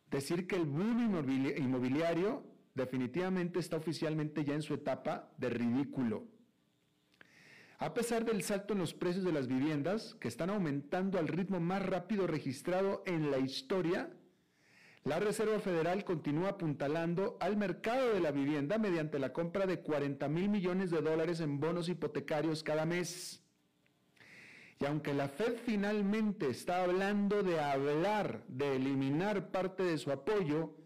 decir 0.10 0.46
que 0.46 0.58
el 0.58 0.66
boom 0.66 1.26
inmobiliario 1.58 2.44
definitivamente 2.76 3.60
está 3.60 3.78
oficialmente 3.78 4.44
ya 4.44 4.54
en 4.54 4.62
su 4.62 4.74
etapa 4.74 5.32
de 5.38 5.50
ridículo. 5.50 6.28
A 7.82 7.96
pesar 7.96 8.26
del 8.26 8.44
salto 8.44 8.74
en 8.74 8.80
los 8.80 8.94
precios 8.94 9.26
de 9.26 9.32
las 9.32 9.48
viviendas, 9.48 10.16
que 10.20 10.28
están 10.28 10.52
aumentando 10.52 11.18
al 11.18 11.28
ritmo 11.28 11.60
más 11.60 11.84
rápido 11.84 12.28
registrado 12.28 13.02
en 13.08 13.32
la 13.32 13.40
historia, 13.40 14.08
la 15.04 15.20
Reserva 15.20 15.60
Federal 15.60 16.04
continúa 16.04 16.50
apuntalando 16.50 17.38
al 17.40 17.58
mercado 17.58 18.14
de 18.14 18.20
la 18.20 18.30
vivienda 18.30 18.78
mediante 18.78 19.18
la 19.18 19.34
compra 19.34 19.66
de 19.66 19.80
40 19.80 20.28
mil 20.28 20.48
millones 20.48 20.92
de 20.92 21.02
dólares 21.02 21.40
en 21.40 21.60
bonos 21.60 21.90
hipotecarios 21.90 22.62
cada 22.62 22.86
mes. 22.86 23.42
Y 24.80 24.86
aunque 24.86 25.16
la 25.16 25.28
Fed 25.28 25.56
finalmente 25.66 26.52
está 26.52 26.84
hablando 26.84 27.42
de 27.42 27.60
hablar 27.60 28.44
de 28.48 28.76
eliminar 28.76 29.50
parte 29.50 29.82
de 29.82 29.98
su 29.98 30.12
apoyo, 30.12 30.78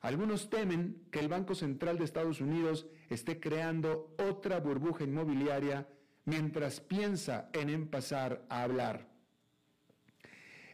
algunos 0.00 0.48
temen 0.48 1.02
que 1.10 1.18
el 1.18 1.28
Banco 1.28 1.54
Central 1.54 1.98
de 1.98 2.04
Estados 2.04 2.40
Unidos 2.40 2.86
esté 3.10 3.40
creando 3.40 4.14
otra 4.18 4.58
burbuja 4.58 5.04
inmobiliaria 5.04 5.86
mientras 6.24 6.80
piensa 6.80 7.50
en 7.52 7.70
empezar 7.70 8.44
a 8.48 8.62
hablar. 8.62 9.08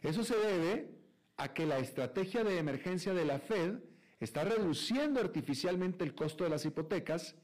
Eso 0.01 0.23
se 0.23 0.37
debe 0.37 0.91
a 1.37 1.53
que 1.53 1.65
la 1.65 1.79
estrategia 1.79 2.43
de 2.43 2.57
emergencia 2.57 3.13
de 3.13 3.25
la 3.25 3.39
Fed 3.39 3.79
está 4.19 4.43
reduciendo 4.43 5.19
artificialmente 5.19 6.03
el 6.03 6.15
costo 6.15 6.43
de 6.43 6.49
las 6.49 6.65
hipotecas 6.65 7.35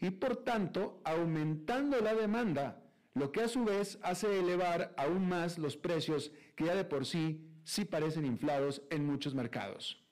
y 0.00 0.10
por 0.10 0.36
tanto 0.36 1.00
aumentando 1.04 2.00
la 2.00 2.14
demanda, 2.14 2.82
lo 3.14 3.30
que 3.30 3.42
a 3.42 3.48
su 3.48 3.64
vez 3.64 3.98
hace 4.02 4.38
elevar 4.38 4.94
aún 4.96 5.28
más 5.28 5.58
los 5.58 5.76
precios 5.76 6.32
que 6.56 6.64
ya 6.64 6.74
de 6.74 6.84
por 6.84 7.06
sí 7.06 7.46
sí 7.64 7.84
parecen 7.84 8.24
inflados 8.24 8.82
en 8.90 9.06
muchos 9.06 9.34
mercados. 9.34 10.02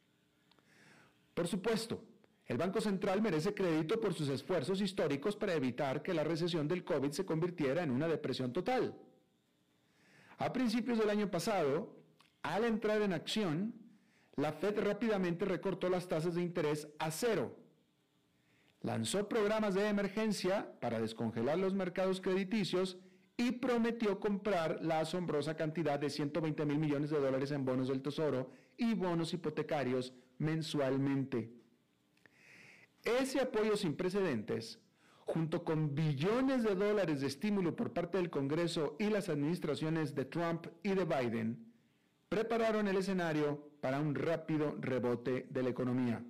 Por 1.34 1.48
supuesto, 1.48 2.04
el 2.50 2.58
Banco 2.58 2.80
Central 2.80 3.22
merece 3.22 3.54
crédito 3.54 4.00
por 4.00 4.12
sus 4.12 4.28
esfuerzos 4.28 4.80
históricos 4.80 5.36
para 5.36 5.54
evitar 5.54 6.02
que 6.02 6.12
la 6.12 6.24
recesión 6.24 6.66
del 6.66 6.82
COVID 6.82 7.12
se 7.12 7.24
convirtiera 7.24 7.84
en 7.84 7.92
una 7.92 8.08
depresión 8.08 8.52
total. 8.52 8.92
A 10.36 10.52
principios 10.52 10.98
del 10.98 11.10
año 11.10 11.30
pasado, 11.30 11.94
al 12.42 12.64
entrar 12.64 13.02
en 13.02 13.12
acción, 13.12 13.72
la 14.34 14.52
Fed 14.52 14.80
rápidamente 14.80 15.44
recortó 15.44 15.88
las 15.88 16.08
tasas 16.08 16.34
de 16.34 16.42
interés 16.42 16.88
a 16.98 17.12
cero. 17.12 17.56
Lanzó 18.80 19.28
programas 19.28 19.74
de 19.74 19.86
emergencia 19.86 20.72
para 20.80 20.98
descongelar 20.98 21.56
los 21.56 21.74
mercados 21.74 22.20
crediticios 22.20 22.98
y 23.36 23.52
prometió 23.52 24.18
comprar 24.18 24.82
la 24.82 24.98
asombrosa 24.98 25.56
cantidad 25.56 26.00
de 26.00 26.10
120 26.10 26.66
mil 26.66 26.80
millones 26.80 27.10
de 27.10 27.20
dólares 27.20 27.52
en 27.52 27.64
bonos 27.64 27.86
del 27.86 28.02
Tesoro 28.02 28.50
y 28.76 28.94
bonos 28.94 29.32
hipotecarios 29.34 30.14
mensualmente. 30.38 31.59
Ese 33.04 33.40
apoyo 33.40 33.76
sin 33.76 33.96
precedentes, 33.96 34.78
junto 35.24 35.64
con 35.64 35.94
billones 35.94 36.62
de 36.62 36.74
dólares 36.74 37.20
de 37.20 37.28
estímulo 37.28 37.74
por 37.74 37.92
parte 37.92 38.18
del 38.18 38.30
Congreso 38.30 38.96
y 38.98 39.08
las 39.08 39.28
administraciones 39.28 40.14
de 40.14 40.24
Trump 40.24 40.66
y 40.82 40.90
de 40.90 41.04
Biden, 41.04 41.72
prepararon 42.28 42.88
el 42.88 42.96
escenario 42.96 43.70
para 43.80 44.00
un 44.00 44.14
rápido 44.14 44.76
rebote 44.80 45.46
de 45.50 45.62
la 45.62 45.70
economía. 45.70 46.22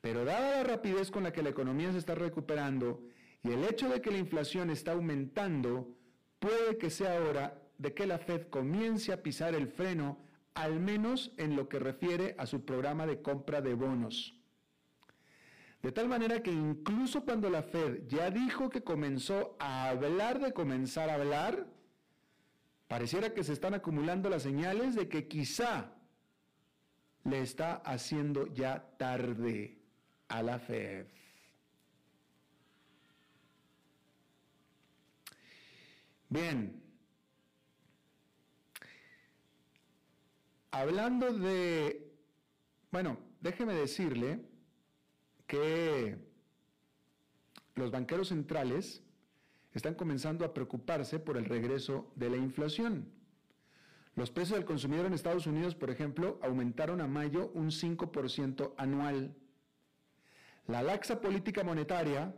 Pero 0.00 0.24
dada 0.24 0.58
la 0.58 0.64
rapidez 0.64 1.10
con 1.10 1.22
la 1.22 1.32
que 1.32 1.42
la 1.42 1.50
economía 1.50 1.92
se 1.92 1.98
está 1.98 2.14
recuperando 2.14 3.02
y 3.42 3.50
el 3.50 3.64
hecho 3.64 3.88
de 3.88 4.00
que 4.00 4.10
la 4.10 4.18
inflación 4.18 4.70
está 4.70 4.92
aumentando, 4.92 5.96
puede 6.38 6.76
que 6.76 6.90
sea 6.90 7.20
hora 7.22 7.62
de 7.78 7.94
que 7.94 8.06
la 8.06 8.18
Fed 8.18 8.48
comience 8.48 9.12
a 9.12 9.22
pisar 9.22 9.54
el 9.54 9.68
freno, 9.68 10.18
al 10.54 10.78
menos 10.78 11.32
en 11.38 11.56
lo 11.56 11.68
que 11.68 11.78
refiere 11.78 12.34
a 12.38 12.46
su 12.46 12.64
programa 12.64 13.06
de 13.06 13.22
compra 13.22 13.60
de 13.60 13.74
bonos. 13.74 14.41
De 15.82 15.90
tal 15.92 16.08
manera 16.08 16.42
que 16.42 16.52
incluso 16.52 17.24
cuando 17.24 17.50
la 17.50 17.62
Fed 17.62 18.06
ya 18.06 18.30
dijo 18.30 18.70
que 18.70 18.82
comenzó 18.82 19.56
a 19.58 19.88
hablar 19.88 20.40
de 20.40 20.52
comenzar 20.52 21.10
a 21.10 21.14
hablar, 21.14 21.66
Pareciera 22.92 23.32
que 23.32 23.42
se 23.42 23.54
están 23.54 23.72
acumulando 23.72 24.28
las 24.28 24.42
señales 24.42 24.94
de 24.94 25.08
que 25.08 25.26
quizá 25.26 25.94
le 27.24 27.40
está 27.40 27.76
haciendo 27.76 28.52
ya 28.52 28.84
tarde 28.98 29.78
a 30.28 30.42
la 30.42 30.58
Fed. 30.58 31.06
Bien. 36.28 36.82
Hablando 40.70 41.32
de, 41.32 42.12
bueno, 42.90 43.16
déjeme 43.40 43.72
decirle 43.72 44.38
que 45.46 46.18
los 47.74 47.90
banqueros 47.90 48.28
centrales 48.28 49.02
están 49.74 49.94
comenzando 49.94 50.44
a 50.44 50.52
preocuparse 50.52 51.18
por 51.18 51.36
el 51.36 51.46
regreso 51.46 52.10
de 52.16 52.30
la 52.30 52.36
inflación. 52.36 53.10
Los 54.14 54.30
precios 54.30 54.58
del 54.58 54.66
consumidor 54.66 55.06
en 55.06 55.14
Estados 55.14 55.46
Unidos, 55.46 55.74
por 55.74 55.90
ejemplo, 55.90 56.38
aumentaron 56.42 57.00
a 57.00 57.06
mayo 57.06 57.50
un 57.54 57.70
5% 57.70 58.74
anual. 58.76 59.34
La 60.66 60.82
laxa 60.82 61.20
política 61.20 61.64
monetaria, 61.64 62.34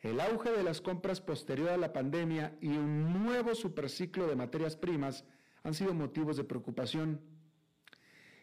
el 0.00 0.20
auge 0.20 0.50
de 0.50 0.62
las 0.62 0.82
compras 0.82 1.22
posterior 1.22 1.70
a 1.70 1.78
la 1.78 1.92
pandemia 1.92 2.56
y 2.60 2.68
un 2.68 3.24
nuevo 3.24 3.54
superciclo 3.54 4.26
de 4.26 4.36
materias 4.36 4.76
primas 4.76 5.24
han 5.62 5.74
sido 5.74 5.94
motivos 5.94 6.36
de 6.36 6.44
preocupación. 6.44 7.20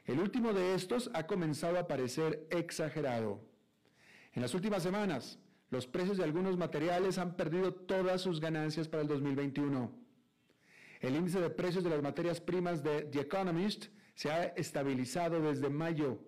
El 0.05 0.19
último 0.19 0.51
de 0.51 0.74
estos 0.74 1.12
ha 1.13 1.27
comenzado 1.27 1.77
a 1.77 1.88
parecer 1.88 2.48
exagerado. 2.50 3.52
En 4.33 4.41
las 4.41 4.53
últimas 4.53 4.81
semanas, 4.81 5.39
los 5.69 5.87
precios 5.87 6.17
de 6.17 6.23
algunos 6.23 6.57
materiales 6.57 7.17
han 7.17 7.35
perdido 7.35 7.73
todas 7.73 8.21
sus 8.21 8.39
ganancias 8.39 8.87
para 8.87 9.01
el 9.01 9.07
2021. 9.07 9.91
El 11.01 11.15
índice 11.15 11.39
de 11.39 11.49
precios 11.49 11.83
de 11.83 11.89
las 11.89 12.01
materias 12.01 12.39
primas 12.39 12.83
de 12.83 13.01
The 13.03 13.21
Economist 13.21 13.87
se 14.15 14.31
ha 14.31 14.43
estabilizado 14.45 15.41
desde 15.41 15.69
mayo. 15.69 16.19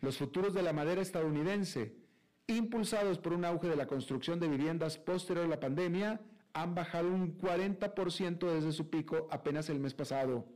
Los 0.00 0.16
futuros 0.18 0.54
de 0.54 0.62
la 0.62 0.72
madera 0.72 1.02
estadounidense, 1.02 1.96
impulsados 2.46 3.18
por 3.18 3.32
un 3.32 3.44
auge 3.44 3.68
de 3.68 3.76
la 3.76 3.86
construcción 3.86 4.40
de 4.40 4.48
viviendas 4.48 4.98
posterior 4.98 5.44
a 5.44 5.48
la 5.48 5.60
pandemia, 5.60 6.20
han 6.54 6.74
bajado 6.74 7.08
un 7.08 7.38
40% 7.38 8.52
desde 8.52 8.72
su 8.72 8.88
pico 8.88 9.28
apenas 9.30 9.68
el 9.68 9.78
mes 9.78 9.94
pasado. 9.94 10.46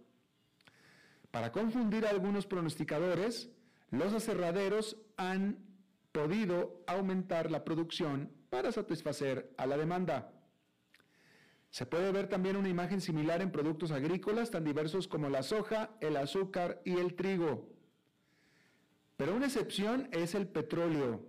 Para 1.31 1.53
confundir 1.53 2.07
a 2.07 2.11
algunos 2.11 2.47
pronosticadores, 2.47 3.51
los 3.91 4.13
aserraderos 4.15 4.97
han 5.17 5.70
podido 6.13 6.83
aumentar 6.87 7.51
la 7.51 7.65
producción 7.65 8.31
para 8.51 8.73
satisfacer 8.73 9.53
a 9.57 9.67
la 9.67 9.77
demanda. 9.77 10.33
Se 11.71 11.87
puede 11.87 12.11
ver 12.11 12.29
también 12.29 12.57
una 12.57 12.69
imagen 12.69 13.01
similar 13.01 13.43
en 13.43 13.53
productos 13.53 13.93
agrícolas 13.93 14.51
tan 14.51 14.65
diversos 14.65 15.07
como 15.07 15.29
la 15.29 15.43
soja, 15.43 15.91
el 16.01 16.17
azúcar 16.17 16.83
y 16.85 16.99
el 16.99 17.15
trigo. 17.15 17.69
Pero 19.17 19.37
una 19.37 19.47
excepción 19.47 20.09
es 20.11 20.35
el 20.35 20.49
petróleo. 20.49 21.25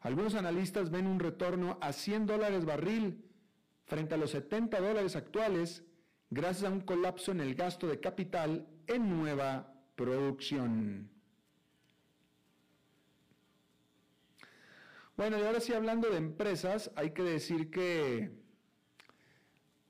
Algunos 0.00 0.34
analistas 0.34 0.90
ven 0.90 1.06
un 1.06 1.18
retorno 1.18 1.78
a 1.80 1.92
100 1.92 2.26
dólares 2.26 2.64
barril 2.64 3.24
frente 3.86 4.14
a 4.14 4.18
los 4.18 4.30
70 4.30 4.80
dólares 4.80 5.16
actuales 5.16 5.84
gracias 6.30 6.70
a 6.70 6.72
un 6.72 6.80
colapso 6.80 7.32
en 7.32 7.40
el 7.40 7.56
gasto 7.56 7.88
de 7.88 7.98
capital 7.98 8.68
en 8.86 9.10
nueva 9.10 9.74
producción. 9.96 11.10
Bueno, 15.20 15.38
y 15.38 15.42
ahora 15.42 15.60
sí 15.60 15.74
hablando 15.74 16.08
de 16.08 16.16
empresas, 16.16 16.90
hay 16.96 17.10
que 17.10 17.22
decir 17.22 17.70
que 17.70 18.30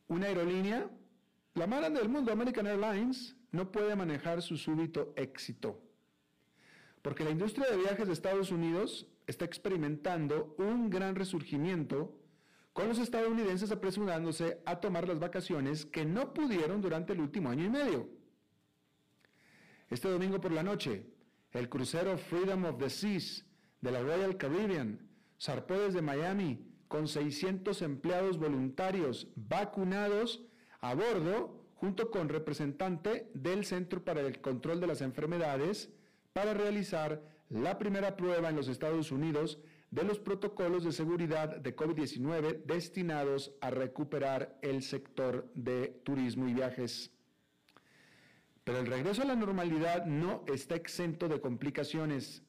una 0.08 0.26
aerolínea, 0.26 0.90
la 1.54 1.68
más 1.68 1.78
grande 1.78 2.00
del 2.00 2.08
mundo, 2.08 2.32
American 2.32 2.66
Airlines, 2.66 3.36
no 3.52 3.70
puede 3.70 3.94
manejar 3.94 4.42
su 4.42 4.56
súbito 4.56 5.12
éxito. 5.14 5.80
Porque 7.00 7.22
la 7.22 7.30
industria 7.30 7.70
de 7.70 7.76
viajes 7.76 8.08
de 8.08 8.12
Estados 8.12 8.50
Unidos 8.50 9.06
está 9.28 9.44
experimentando 9.44 10.56
un 10.58 10.90
gran 10.90 11.14
resurgimiento 11.14 12.18
con 12.72 12.88
los 12.88 12.98
estadounidenses 12.98 13.70
apresurándose 13.70 14.60
a 14.66 14.80
tomar 14.80 15.06
las 15.06 15.20
vacaciones 15.20 15.86
que 15.86 16.04
no 16.04 16.34
pudieron 16.34 16.80
durante 16.80 17.12
el 17.12 17.20
último 17.20 17.50
año 17.50 17.66
y 17.66 17.70
medio. 17.70 18.08
Este 19.90 20.08
domingo 20.08 20.40
por 20.40 20.50
la 20.50 20.64
noche, 20.64 21.06
el 21.52 21.68
crucero 21.68 22.18
Freedom 22.18 22.64
of 22.64 22.78
the 22.78 22.90
Seas 22.90 23.46
de 23.80 23.92
la 23.92 24.02
Royal 24.02 24.36
Caribbean 24.36 25.08
zarpó 25.40 25.74
desde 25.74 26.02
Miami 26.02 26.66
con 26.88 27.08
600 27.08 27.82
empleados 27.82 28.38
voluntarios 28.38 29.28
vacunados 29.36 30.42
a 30.80 30.94
bordo 30.94 31.64
junto 31.74 32.10
con 32.10 32.28
representante 32.28 33.30
del 33.32 33.64
Centro 33.64 34.04
para 34.04 34.20
el 34.20 34.40
Control 34.40 34.80
de 34.80 34.86
las 34.86 35.00
Enfermedades 35.00 35.90
para 36.32 36.52
realizar 36.52 37.22
la 37.48 37.78
primera 37.78 38.16
prueba 38.16 38.50
en 38.50 38.56
los 38.56 38.68
Estados 38.68 39.10
Unidos 39.10 39.58
de 39.90 40.04
los 40.04 40.20
protocolos 40.20 40.84
de 40.84 40.92
seguridad 40.92 41.56
de 41.56 41.74
COVID-19 41.74 42.64
destinados 42.64 43.52
a 43.60 43.70
recuperar 43.70 44.58
el 44.62 44.82
sector 44.82 45.50
de 45.54 45.88
turismo 46.04 46.48
y 46.48 46.54
viajes. 46.54 47.10
Pero 48.62 48.78
el 48.78 48.86
regreso 48.86 49.22
a 49.22 49.24
la 49.24 49.34
normalidad 49.34 50.06
no 50.06 50.44
está 50.46 50.76
exento 50.76 51.28
de 51.28 51.40
complicaciones. 51.40 52.42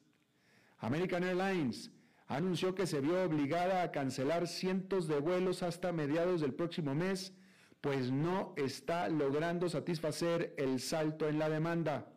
American 0.78 1.24
Airlines 1.24 1.90
anunció 2.36 2.74
que 2.74 2.86
se 2.86 3.00
vio 3.00 3.22
obligada 3.22 3.82
a 3.82 3.90
cancelar 3.90 4.48
cientos 4.48 5.06
de 5.06 5.18
vuelos 5.18 5.62
hasta 5.62 5.92
mediados 5.92 6.40
del 6.40 6.54
próximo 6.54 6.94
mes, 6.94 7.34
pues 7.80 8.10
no 8.10 8.54
está 8.56 9.08
logrando 9.08 9.68
satisfacer 9.68 10.54
el 10.56 10.80
salto 10.80 11.28
en 11.28 11.38
la 11.38 11.48
demanda. 11.48 12.08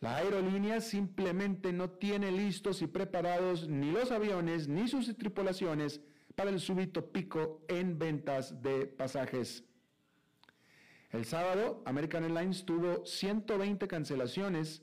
La 0.00 0.16
aerolínea 0.16 0.80
simplemente 0.80 1.72
no 1.72 1.90
tiene 1.90 2.32
listos 2.32 2.82
y 2.82 2.88
preparados 2.88 3.68
ni 3.68 3.92
los 3.92 4.10
aviones 4.10 4.66
ni 4.66 4.88
sus 4.88 5.16
tripulaciones 5.16 6.00
para 6.34 6.50
el 6.50 6.58
súbito 6.58 7.12
pico 7.12 7.64
en 7.68 7.98
ventas 7.98 8.62
de 8.62 8.86
pasajes. 8.86 9.64
El 11.10 11.24
sábado, 11.24 11.82
American 11.84 12.24
Airlines 12.24 12.64
tuvo 12.64 13.04
120 13.04 13.86
cancelaciones 13.86 14.82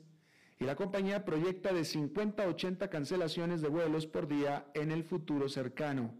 y 0.60 0.66
la 0.66 0.76
compañía 0.76 1.24
proyecta 1.24 1.72
de 1.72 1.86
50 1.86 2.42
a 2.44 2.48
80 2.48 2.90
cancelaciones 2.90 3.62
de 3.62 3.68
vuelos 3.68 4.06
por 4.06 4.28
día 4.28 4.66
en 4.74 4.90
el 4.92 5.04
futuro 5.04 5.48
cercano. 5.48 6.14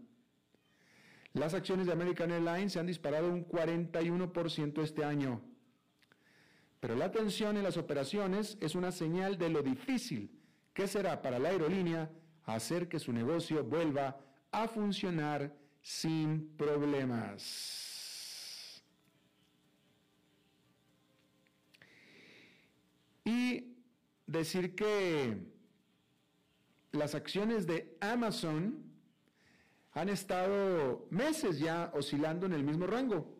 Las 1.33 1.53
acciones 1.53 1.85
de 1.85 1.93
American 1.93 2.31
Airlines 2.31 2.73
se 2.73 2.79
han 2.79 2.87
disparado 2.87 3.31
un 3.31 3.47
41% 3.47 4.81
este 4.81 5.03
año. 5.03 5.43
Pero 6.79 6.95
la 6.95 7.11
tensión 7.11 7.55
en 7.55 7.63
las 7.63 7.77
operaciones 7.77 8.57
es 8.59 8.73
una 8.73 8.91
señal 8.91 9.37
de 9.37 9.49
lo 9.49 9.61
difícil 9.61 10.31
que 10.73 10.87
será 10.87 11.21
para 11.21 11.37
la 11.37 11.49
aerolínea 11.49 12.09
hacer 12.45 12.89
que 12.89 12.97
su 12.97 13.13
negocio 13.13 13.63
vuelva 13.63 14.19
a 14.51 14.67
funcionar 14.67 15.55
sin 15.83 16.55
problemas. 16.57 18.01
Y 23.23 23.70
decir 24.31 24.75
que 24.75 25.37
las 26.91 27.15
acciones 27.15 27.67
de 27.67 27.97
Amazon 27.99 28.83
han 29.93 30.09
estado 30.09 31.05
meses 31.09 31.59
ya 31.59 31.91
oscilando 31.93 32.45
en 32.45 32.53
el 32.53 32.63
mismo 32.63 32.87
rango, 32.87 33.37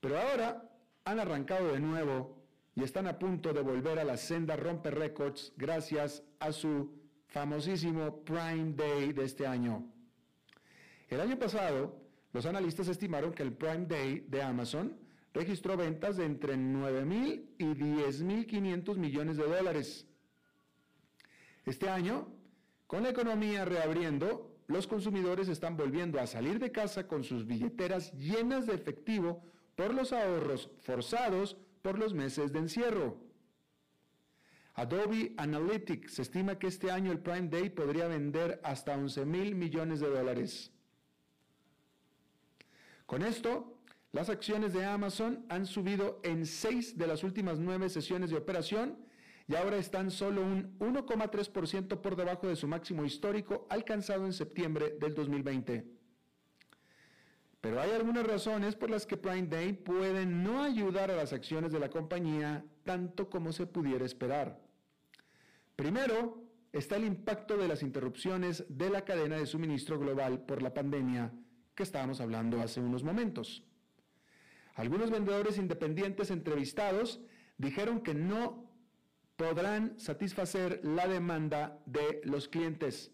pero 0.00 0.18
ahora 0.18 0.70
han 1.04 1.18
arrancado 1.18 1.72
de 1.72 1.80
nuevo 1.80 2.36
y 2.74 2.82
están 2.82 3.06
a 3.06 3.18
punto 3.18 3.52
de 3.52 3.62
volver 3.62 3.98
a 3.98 4.04
la 4.04 4.16
senda 4.16 4.56
romper 4.56 4.94
récords 4.96 5.52
gracias 5.56 6.22
a 6.38 6.52
su 6.52 6.92
famosísimo 7.26 8.24
Prime 8.24 8.74
Day 8.74 9.12
de 9.12 9.24
este 9.24 9.46
año. 9.46 9.84
El 11.08 11.20
año 11.20 11.38
pasado, 11.38 11.96
los 12.32 12.46
analistas 12.46 12.88
estimaron 12.88 13.32
que 13.32 13.42
el 13.42 13.52
Prime 13.52 13.86
Day 13.86 14.26
de 14.28 14.42
Amazon 14.42 14.96
registró 15.36 15.76
ventas 15.76 16.16
de 16.16 16.24
entre 16.24 16.54
9.000 16.56 17.44
y 17.58 17.64
10.500 17.64 18.96
millones 18.96 19.36
de 19.36 19.44
dólares. 19.44 20.06
Este 21.66 21.90
año, 21.90 22.28
con 22.86 23.02
la 23.02 23.10
economía 23.10 23.66
reabriendo, 23.66 24.56
los 24.66 24.86
consumidores 24.86 25.48
están 25.48 25.76
volviendo 25.76 26.18
a 26.18 26.26
salir 26.26 26.58
de 26.58 26.72
casa 26.72 27.06
con 27.06 27.22
sus 27.22 27.46
billeteras 27.46 28.12
llenas 28.14 28.66
de 28.66 28.74
efectivo 28.74 29.44
por 29.74 29.92
los 29.92 30.14
ahorros 30.14 30.70
forzados 30.80 31.58
por 31.82 31.98
los 31.98 32.14
meses 32.14 32.50
de 32.52 32.60
encierro. 32.60 33.20
Adobe 34.72 35.34
Analytics 35.36 36.18
estima 36.18 36.58
que 36.58 36.68
este 36.68 36.90
año 36.90 37.12
el 37.12 37.20
Prime 37.20 37.48
Day 37.48 37.68
podría 37.68 38.08
vender 38.08 38.58
hasta 38.64 38.96
11 38.96 39.26
mil 39.26 39.54
millones 39.54 40.00
de 40.00 40.08
dólares. 40.08 40.72
Con 43.04 43.22
esto, 43.22 43.75
las 44.16 44.30
acciones 44.30 44.72
de 44.72 44.82
Amazon 44.82 45.44
han 45.50 45.66
subido 45.66 46.20
en 46.22 46.46
seis 46.46 46.96
de 46.96 47.06
las 47.06 47.22
últimas 47.22 47.58
nueve 47.58 47.90
sesiones 47.90 48.30
de 48.30 48.38
operación 48.38 48.96
y 49.46 49.54
ahora 49.56 49.76
están 49.76 50.10
solo 50.10 50.40
un 50.40 50.78
1,3% 50.78 52.00
por 52.00 52.16
debajo 52.16 52.48
de 52.48 52.56
su 52.56 52.66
máximo 52.66 53.04
histórico 53.04 53.66
alcanzado 53.68 54.24
en 54.24 54.32
septiembre 54.32 54.96
del 54.98 55.14
2020. 55.14 55.84
Pero 57.60 57.78
hay 57.78 57.90
algunas 57.90 58.26
razones 58.26 58.74
por 58.74 58.88
las 58.88 59.04
que 59.04 59.18
Prime 59.18 59.48
Day 59.48 59.74
puede 59.74 60.24
no 60.24 60.62
ayudar 60.62 61.10
a 61.10 61.16
las 61.16 61.34
acciones 61.34 61.70
de 61.70 61.80
la 61.80 61.90
compañía 61.90 62.64
tanto 62.84 63.28
como 63.28 63.52
se 63.52 63.66
pudiera 63.66 64.06
esperar. 64.06 64.58
Primero, 65.76 66.42
está 66.72 66.96
el 66.96 67.04
impacto 67.04 67.58
de 67.58 67.68
las 67.68 67.82
interrupciones 67.82 68.64
de 68.70 68.88
la 68.88 69.04
cadena 69.04 69.36
de 69.36 69.44
suministro 69.44 69.98
global 69.98 70.46
por 70.46 70.62
la 70.62 70.72
pandemia 70.72 71.34
que 71.74 71.82
estábamos 71.82 72.22
hablando 72.22 72.62
hace 72.62 72.80
unos 72.80 73.04
momentos. 73.04 73.62
Algunos 74.76 75.10
vendedores 75.10 75.56
independientes 75.56 76.30
entrevistados 76.30 77.20
dijeron 77.56 78.00
que 78.02 78.14
no 78.14 78.70
podrán 79.36 79.98
satisfacer 79.98 80.80
la 80.84 81.08
demanda 81.08 81.82
de 81.86 82.20
los 82.24 82.46
clientes. 82.46 83.10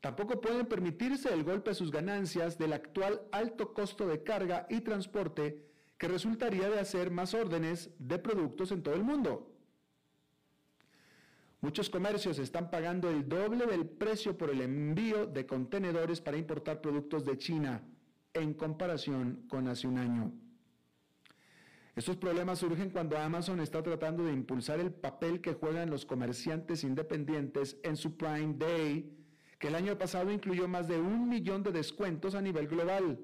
Tampoco 0.00 0.40
pueden 0.40 0.66
permitirse 0.66 1.32
el 1.32 1.44
golpe 1.44 1.70
a 1.70 1.74
sus 1.74 1.92
ganancias 1.92 2.58
del 2.58 2.72
actual 2.72 3.22
alto 3.30 3.72
costo 3.72 4.06
de 4.06 4.22
carga 4.24 4.66
y 4.68 4.80
transporte 4.80 5.64
que 5.96 6.08
resultaría 6.08 6.68
de 6.68 6.80
hacer 6.80 7.10
más 7.10 7.34
órdenes 7.34 7.90
de 7.98 8.18
productos 8.18 8.72
en 8.72 8.82
todo 8.82 8.96
el 8.96 9.04
mundo. 9.04 9.50
Muchos 11.60 11.88
comercios 11.88 12.38
están 12.40 12.68
pagando 12.68 13.08
el 13.08 13.26
doble 13.28 13.64
del 13.66 13.88
precio 13.88 14.36
por 14.36 14.50
el 14.50 14.60
envío 14.60 15.24
de 15.24 15.46
contenedores 15.46 16.20
para 16.20 16.36
importar 16.36 16.80
productos 16.80 17.24
de 17.24 17.38
China 17.38 17.82
en 18.34 18.54
comparación 18.54 19.46
con 19.48 19.68
hace 19.68 19.86
un 19.86 19.98
año. 19.98 20.43
Estos 21.96 22.16
problemas 22.16 22.58
surgen 22.58 22.90
cuando 22.90 23.16
Amazon 23.16 23.60
está 23.60 23.80
tratando 23.82 24.24
de 24.24 24.32
impulsar 24.32 24.80
el 24.80 24.92
papel 24.92 25.40
que 25.40 25.54
juegan 25.54 25.90
los 25.90 26.04
comerciantes 26.04 26.82
independientes 26.82 27.78
en 27.84 27.96
su 27.96 28.16
Prime 28.16 28.54
Day, 28.58 29.16
que 29.60 29.68
el 29.68 29.76
año 29.76 29.96
pasado 29.96 30.32
incluyó 30.32 30.66
más 30.66 30.88
de 30.88 30.98
un 30.98 31.28
millón 31.28 31.62
de 31.62 31.70
descuentos 31.70 32.34
a 32.34 32.40
nivel 32.40 32.66
global. 32.66 33.20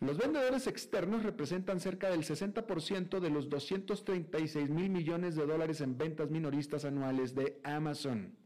Los 0.00 0.18
vendedores 0.18 0.66
externos 0.66 1.22
representan 1.22 1.78
cerca 1.78 2.10
del 2.10 2.24
60% 2.24 3.20
de 3.20 3.30
los 3.30 3.48
236 3.48 4.68
mil 4.68 4.90
millones 4.90 5.36
de 5.36 5.46
dólares 5.46 5.80
en 5.80 5.96
ventas 5.96 6.30
minoristas 6.30 6.84
anuales 6.84 7.34
de 7.34 7.60
Amazon. 7.62 8.36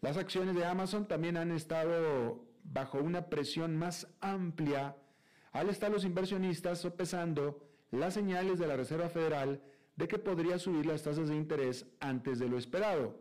Las 0.00 0.16
acciones 0.16 0.56
de 0.56 0.66
Amazon 0.66 1.06
también 1.06 1.36
han 1.36 1.52
estado 1.52 2.44
bajo 2.64 2.98
una 2.98 3.30
presión 3.30 3.76
más 3.76 4.08
amplia 4.20 4.96
al 5.54 5.70
estar 5.70 5.90
los 5.90 6.04
inversionistas 6.04 6.80
sopesando 6.80 7.62
las 7.92 8.14
señales 8.14 8.58
de 8.58 8.66
la 8.66 8.76
Reserva 8.76 9.08
Federal 9.08 9.62
de 9.94 10.08
que 10.08 10.18
podría 10.18 10.58
subir 10.58 10.84
las 10.84 11.04
tasas 11.04 11.28
de 11.28 11.36
interés 11.36 11.86
antes 12.00 12.40
de 12.40 12.48
lo 12.48 12.58
esperado. 12.58 13.16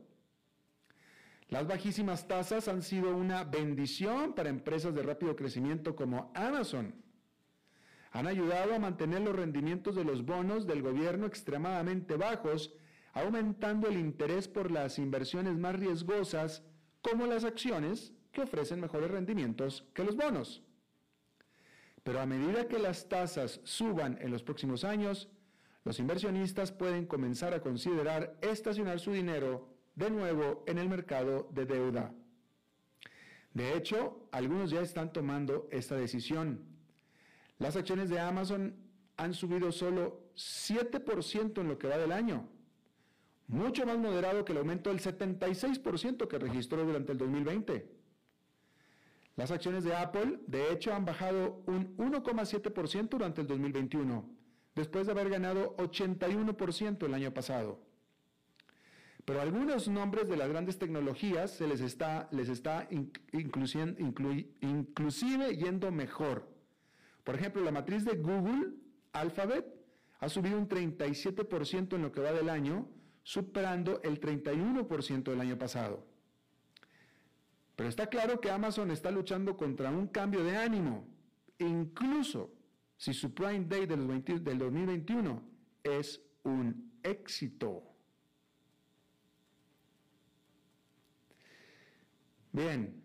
Las 1.50 1.68
bajísimas 1.68 2.28
tasas 2.28 2.68
han 2.68 2.82
sido 2.82 3.16
una 3.16 3.44
bendición 3.44 4.34
para 4.34 4.50
empresas 4.50 4.96
de 4.96 5.04
rápido 5.04 5.36
crecimiento 5.36 5.96
como 5.96 6.32
Amazon. 6.34 6.96
Han 8.12 8.26
ayudado 8.26 8.74
a 8.74 8.80
mantener 8.80 9.22
los 9.22 9.36
rendimientos 9.36 9.96
de 9.96 10.04
los 10.04 10.26
bonos 10.26 10.66
del 10.66 10.82
gobierno 10.82 11.28
extremadamente 11.28 12.16
bajos, 12.16 12.74
aumentando 13.14 13.88
el 13.88 14.00
interés 14.00 14.48
por 14.48 14.72
las 14.72 14.98
inversiones 14.98 15.56
más 15.56 15.76
riesgosas, 15.76 16.64
como 17.04 17.28
las 17.28 17.44
acciones, 17.44 18.12
que 18.32 18.42
ofrecen 18.42 18.82
mejores 18.82 19.12
rendimientos 19.12 19.88
que 19.94 20.04
los 20.04 20.16
bonos. 20.16 20.64
Pero 22.04 22.20
a 22.20 22.26
medida 22.26 22.68
que 22.68 22.80
las 22.80 23.08
tasas 23.08 23.62
suban 23.64 24.18
en 24.22 24.32
los 24.32 24.44
próximos 24.44 24.84
años, 24.84 25.30
los 25.86 26.00
inversionistas 26.00 26.72
pueden 26.72 27.06
comenzar 27.06 27.54
a 27.54 27.62
considerar 27.62 28.38
estacionar 28.42 29.00
su 29.00 29.12
dinero 29.12 29.70
de 29.96 30.10
nuevo 30.10 30.64
en 30.68 30.78
el 30.78 30.90
mercado 30.90 31.50
de 31.52 31.66
deuda. 31.66 32.14
De 33.54 33.78
hecho, 33.78 34.28
algunos 34.32 34.72
ya 34.72 34.82
están 34.82 35.14
tomando 35.14 35.68
esta 35.72 35.96
decisión. 35.96 36.66
Las 37.60 37.76
acciones 37.76 38.10
de 38.10 38.20
Amazon 38.20 38.76
han 39.18 39.34
subido 39.34 39.72
solo 39.72 40.32
7% 40.36 41.62
en 41.62 41.68
lo 41.68 41.78
que 41.78 41.88
va 41.88 41.98
del 41.98 42.12
año, 42.12 42.50
mucho 43.48 43.86
más 43.86 43.98
moderado 43.98 44.44
que 44.44 44.54
el 44.54 44.58
aumento 44.58 44.90
del 44.90 45.00
76% 45.00 46.28
que 46.28 46.40
registró 46.40 46.84
durante 46.84 47.12
el 47.12 47.18
2020. 47.18 48.03
Las 49.36 49.50
acciones 49.50 49.84
de 49.84 49.96
Apple, 49.96 50.40
de 50.48 50.72
hecho, 50.72 50.94
han 50.94 51.06
bajado 51.06 51.64
un 51.66 51.98
1,7% 51.98 53.10
durante 53.10 53.42
el 53.42 53.48
2021, 53.48 54.30
después 54.76 55.08
de 55.08 55.12
haber 55.12 55.30
ganado 55.30 55.76
81% 55.78 57.06
el 57.06 57.14
año 57.14 57.34
pasado. 57.34 57.80
Pero 59.26 59.42
algunos 59.42 59.88
nombres 59.88 60.28
de 60.28 60.38
las 60.38 60.50
grandes 60.50 60.78
tecnologías 60.78 61.52
se 61.52 61.68
les 61.68 61.82
está, 61.82 62.28
les 62.32 62.50
está 62.50 62.88
inclusive 63.32 63.96
yendo 65.58 65.92
mejor. 65.92 66.48
Por 67.24 67.36
ejemplo, 67.36 67.64
la 67.64 67.72
matriz 67.72 68.06
de 68.06 68.18
Google, 68.18 68.74
Alphabet, 69.14 69.66
ha 70.20 70.30
subido 70.30 70.58
un 70.58 70.68
37% 70.68 71.96
en 71.96 72.02
lo 72.02 72.12
que 72.12 72.22
va 72.22 72.34
del 72.34 72.50
año, 72.50 72.88
superando 73.24 74.02
el 74.04 74.20
31% 74.20 75.24
del 75.24 75.42
año 75.42 75.58
pasado. 75.58 76.06
Pero 77.76 77.90
está 77.90 78.08
claro 78.08 78.40
que 78.40 78.52
Amazon 78.52 78.92
está 78.92 79.10
luchando 79.10 79.58
contra 79.58 79.90
un 79.90 80.08
cambio 80.08 80.44
de 80.44 80.58
ánimo, 80.58 81.08
incluso 81.58 82.54
si 82.98 83.14
su 83.14 83.34
Prime 83.34 83.66
Day 83.66 83.86
del 83.86 84.08
2021 84.08 85.44
es 85.84 86.22
un 86.44 86.92
éxito. 87.02 87.84
Bien, 92.52 93.02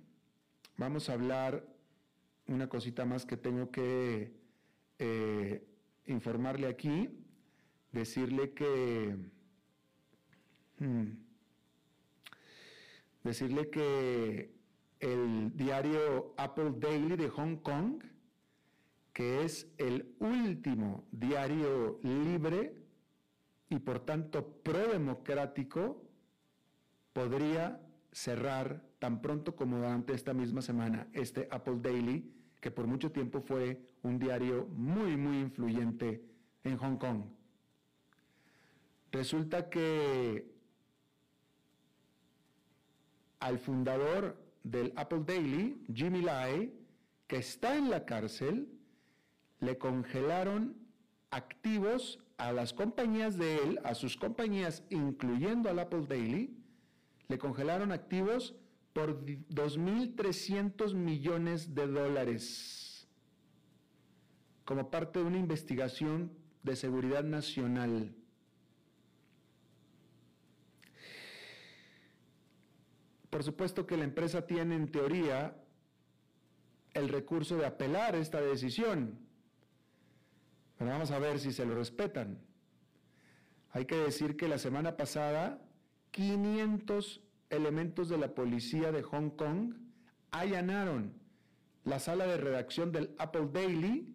vamos 0.77 1.09
a 1.09 1.15
hablar 1.15 1.67
una 2.47 2.69
cosita 2.69 3.07
más 3.07 3.25
que 3.25 3.39
tengo 3.39 3.71
que 3.71 4.35
eh, 4.99 5.67
informarle 6.07 6.67
aquí, 6.67 7.09
decirle 7.93 8.53
que... 8.53 9.17
Hmm, 10.79 11.13
decirle 13.25 13.71
que 13.71 14.58
el 15.01 15.57
diario 15.57 16.35
Apple 16.37 16.75
Daily 16.79 17.17
de 17.17 17.29
Hong 17.29 17.57
Kong, 17.57 18.03
que 19.13 19.45
es 19.45 19.73
el 19.79 20.15
último 20.21 21.05
diario 21.11 21.99
libre 22.03 22.77
y 23.69 23.79
por 23.79 24.01
tanto 24.01 24.63
pro-democrático, 24.63 26.03
podría 27.13 27.81
cerrar 28.13 28.85
tan 28.99 29.21
pronto 29.21 29.55
como 29.55 29.77
durante 29.77 30.15
esta 30.15 30.35
misma 30.35 30.63
semana 30.63 31.09
este 31.13 31.49
Apple 31.51 31.79
Daily, 31.81 32.33
que 32.61 32.71
por 32.71 32.87
mucho 32.87 33.13
tiempo 33.13 33.41
fue 33.41 33.81
un 34.03 34.19
diario 34.19 34.67
muy, 34.67 35.17
muy 35.17 35.39
influyente 35.39 36.25
en 36.65 36.77
Hong 36.77 36.97
Kong. 36.97 37.25
Resulta 39.13 39.71
que 39.71 40.55
al 43.41 43.59
fundador 43.59 44.48
del 44.71 44.93
Apple 44.97 45.23
Daily, 45.27 45.85
Jimmy 45.93 46.23
Lai, 46.23 46.73
que 47.27 47.37
está 47.37 47.77
en 47.77 47.91
la 47.91 48.05
cárcel, 48.05 48.69
le 49.61 49.79
congelaron 49.79 50.77
activos 51.31 52.21
a 52.37 52.53
las 52.53 52.73
compañías 52.73 53.37
de 53.37 53.57
él, 53.57 53.81
a 53.85 53.95
sus 53.95 54.17
compañías, 54.17 54.85
incluyendo 54.91 55.69
al 55.69 55.79
Apple 55.79 56.07
Daily, 56.09 56.57
le 57.29 57.39
congelaron 57.39 57.93
activos 57.93 58.55
por 58.93 59.25
2.300 59.25 60.95
millones 60.95 61.75
de 61.75 61.87
dólares 61.87 62.89
como 64.69 64.91
parte 64.91 65.19
de 65.19 65.25
una 65.25 65.39
investigación 65.39 66.31
de 66.63 66.77
seguridad 66.77 67.25
nacional. 67.25 68.15
Por 73.31 73.43
supuesto 73.43 73.87
que 73.87 73.97
la 73.97 74.05
empresa 74.05 74.47
tiene 74.47 74.75
en 74.75 74.91
teoría 74.91 75.57
el 76.95 77.09
recurso 77.09 77.57
de 77.57 77.67
apelar 77.67 78.17
esta 78.17 78.41
decisión, 78.41 79.19
pero 80.77 80.91
vamos 80.91 81.11
a 81.11 81.19
ver 81.19 81.39
si 81.39 81.53
se 81.53 81.67
lo 81.67 81.75
respetan. 81.75 82.39
Hay 83.73 83.85
que 83.85 83.97
decir 83.97 84.37
que 84.37 84.49
la 84.49 84.59
semana 84.59 84.97
pasada 84.97 85.61
500 86.13 87.21
elementos 87.51 88.09
de 88.09 88.19
la 88.19 88.35
policía 88.35 88.93
de 88.93 89.03
Hong 89.03 89.31
Kong 89.31 89.75
allanaron 90.31 91.13
la 91.85 91.99
sala 91.99 92.27
de 92.27 92.37
redacción 92.37 92.93
del 92.93 93.15
Apple 93.19 93.49
Daily, 93.53 94.15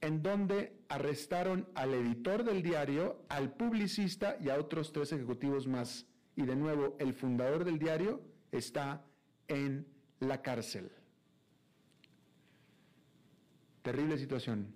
en 0.00 0.22
donde 0.22 0.78
arrestaron 0.88 1.68
al 1.74 1.94
editor 1.94 2.44
del 2.44 2.62
diario, 2.62 3.24
al 3.28 3.54
publicista 3.54 4.36
y 4.40 4.50
a 4.50 4.56
otros 4.56 4.92
tres 4.92 5.12
ejecutivos 5.12 5.66
más. 5.66 6.06
Y 6.36 6.42
de 6.42 6.56
nuevo, 6.56 6.96
el 6.98 7.14
fundador 7.14 7.64
del 7.64 7.78
diario 7.78 8.20
está 8.50 9.04
en 9.48 9.86
la 10.20 10.42
cárcel. 10.42 10.90
Terrible 13.82 14.18
situación. 14.18 14.74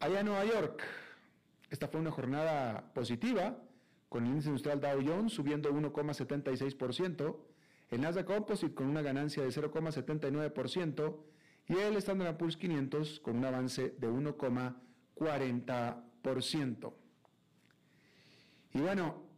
Allá 0.00 0.20
en 0.20 0.26
Nueva 0.26 0.44
York, 0.44 0.82
esta 1.68 1.88
fue 1.88 2.00
una 2.00 2.10
jornada 2.10 2.92
positiva 2.94 3.62
con 4.08 4.24
el 4.24 4.30
índice 4.30 4.48
industrial 4.48 4.80
Dow 4.80 5.00
Jones 5.06 5.32
subiendo 5.32 5.72
1,76%, 5.72 7.36
el 7.90 8.00
Nasdaq 8.00 8.26
Composite 8.26 8.74
con 8.74 8.88
una 8.88 9.02
ganancia 9.02 9.42
de 9.42 9.50
0,79% 9.50 11.16
y 11.68 11.74
el 11.74 11.96
Standard 11.96 12.36
Poor's 12.36 12.56
500 12.56 13.18
con 13.20 13.36
un 13.36 13.44
avance 13.44 13.94
de 13.98 14.08
1,40%. 14.08 16.92
Y 18.72 18.80
bueno, 18.80 19.29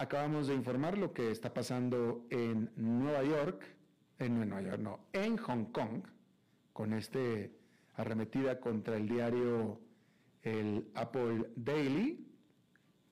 acabamos 0.00 0.46
de 0.46 0.54
informar 0.54 0.96
lo 0.96 1.12
que 1.12 1.30
está 1.30 1.52
pasando 1.52 2.24
en 2.30 2.70
Nueva 2.74 3.22
York, 3.22 3.62
en 4.18 4.48
Nueva 4.48 4.62
York 4.62 4.80
no, 4.80 5.00
en 5.12 5.36
Hong 5.36 5.66
Kong, 5.66 6.02
con 6.72 6.94
este 6.94 7.52
arremetida 7.96 8.60
contra 8.60 8.96
el 8.96 9.06
diario 9.06 9.78
el 10.42 10.90
Apple 10.94 11.50
Daily, 11.54 12.26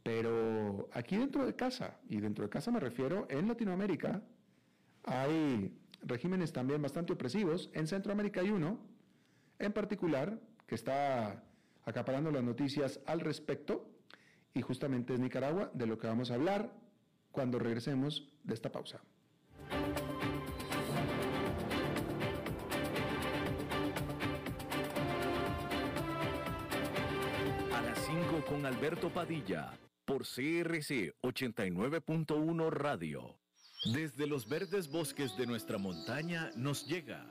pero 0.03 0.89
aquí 0.95 1.19
dentro 1.19 1.45
de 1.45 1.55
casa, 1.55 1.99
y 2.09 2.21
dentro 2.21 2.45
de 2.45 2.49
casa 2.49 2.71
me 2.71 2.81
refiero 2.81 3.27
en 3.29 3.49
Latinoamérica, 3.49 4.23
hay 5.05 5.79
regímenes 6.01 6.55
también 6.55 6.81
bastante 6.81 7.13
opresivos. 7.13 7.71
En 7.75 7.87
Centroamérica 7.87 8.41
hay 8.41 8.49
uno, 8.49 8.79
en 9.59 9.75
particular, 9.75 10.41
que 10.67 10.75
está 10.75 11.45
acaparando 11.85 12.31
las 12.31 12.43
noticias 12.43 12.99
al 13.05 13.21
respecto, 13.21 13.91
y 14.59 14.63
justamente 14.63 15.15
es 15.15 15.21
Nicaragua, 15.21 15.71
de 15.73 15.87
lo 15.87 15.99
que 15.99 16.09
vamos 16.09 16.31
a 16.31 16.35
hablar 16.35 16.73
cuando 17.31 17.59
regresemos 17.59 18.29
de 18.43 18.55
esta 18.55 18.71
pausa. 18.71 19.01
A 27.73 27.83
las 27.83 27.99
5 27.99 28.45
con 28.49 28.67
Alberto 28.67 29.13
Padilla, 29.13 29.79
por 30.05 30.23
CRC 30.23 31.15
89.1 31.23 32.71
Radio. 32.71 33.39
Desde 33.95 34.27
los 34.27 34.49
verdes 34.49 34.91
bosques 34.91 35.37
de 35.37 35.47
nuestra 35.47 35.79
montaña 35.79 36.51
nos 36.57 36.85
llega 36.89 37.31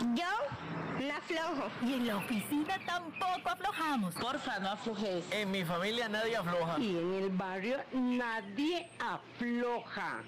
Yo 0.00 0.24
no 0.98 1.14
aflojo. 1.14 1.70
Y 1.82 1.94
en 1.94 2.06
la 2.06 2.16
oficina 2.16 2.78
tampoco 2.84 3.48
aflojamos. 3.48 4.14
Porfa, 4.14 4.58
no 4.58 4.70
aflojes. 4.70 5.24
En 5.32 5.50
mi 5.50 5.64
familia 5.64 6.08
nadie 6.08 6.36
afloja. 6.36 6.78
Y 6.78 6.96
en 6.96 7.14
el 7.14 7.30
barrio 7.30 7.78
nadie 7.92 8.90
afloja. 8.98 10.22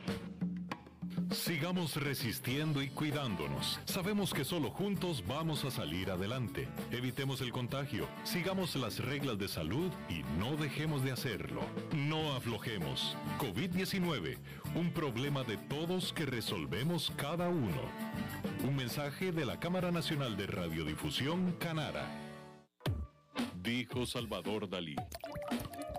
Sigamos 1.33 1.97
resistiendo 1.97 2.83
y 2.83 2.89
cuidándonos. 2.89 3.81
Sabemos 3.85 4.33
que 4.33 4.45
solo 4.45 4.71
juntos 4.71 5.25
vamos 5.27 5.65
a 5.65 5.73
salir 5.73 6.11
adelante. 6.11 6.69
Evitemos 6.93 7.41
el 7.41 7.51
contagio, 7.51 8.07
sigamos 8.23 8.77
las 8.77 9.01
reglas 9.01 9.37
de 9.37 9.49
salud 9.49 9.91
y 10.09 10.23
no 10.39 10.57
dejemos 10.57 11.03
de 11.03 11.11
hacerlo. 11.11 11.63
No 11.93 12.35
aflojemos. 12.35 13.17
COVID-19, 13.41 14.39
un 14.77 14.93
problema 14.93 15.43
de 15.43 15.57
todos 15.57 16.13
que 16.13 16.27
resolvemos 16.27 17.13
cada 17.17 17.49
uno. 17.49 17.83
Un 18.65 18.77
mensaje 18.77 19.33
de 19.33 19.45
la 19.47 19.59
Cámara 19.59 19.91
Nacional 19.91 20.37
de 20.37 20.47
Radiodifusión, 20.47 21.57
Canara. 21.59 22.07
Dijo 23.63 24.07
Salvador 24.07 24.69
Dalí. 24.69 24.95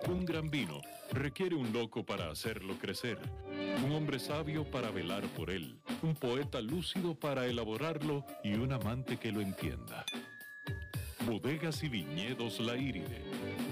Un 0.08 0.24
gran 0.26 0.50
vino 0.50 0.80
requiere 1.12 1.56
un 1.56 1.72
loco 1.74 2.06
para 2.06 2.30
hacerlo 2.30 2.78
crecer, 2.78 3.20
un 3.86 3.92
hombre 3.92 4.20
sabio 4.20 4.70
para 4.70 4.92
velar 4.92 5.24
por 5.36 5.50
él, 5.50 5.80
un 6.02 6.16
poeta 6.16 6.62
lúcido 6.62 7.16
para 7.16 7.46
elaborarlo 7.46 8.26
y 8.44 8.54
un 8.54 8.74
amante 8.74 9.18
que 9.18 9.32
lo 9.32 9.42
entienda. 9.42 10.06
Bodegas 11.26 11.84
y 11.84 11.90
viñedos 11.90 12.60
La 12.60 12.78
Iride, 12.78 13.22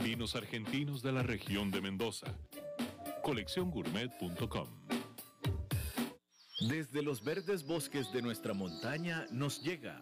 vinos 0.03 0.35
argentinos 0.35 1.01
de 1.01 1.11
la 1.11 1.23
región 1.23 1.71
de 1.71 1.81
Mendoza. 1.81 2.27
Colecciongourmet.com 3.23 4.67
Desde 6.69 7.01
los 7.01 7.23
verdes 7.23 7.65
bosques 7.65 8.11
de 8.11 8.21
nuestra 8.21 8.53
montaña 8.53 9.25
nos 9.31 9.63
llega 9.63 10.01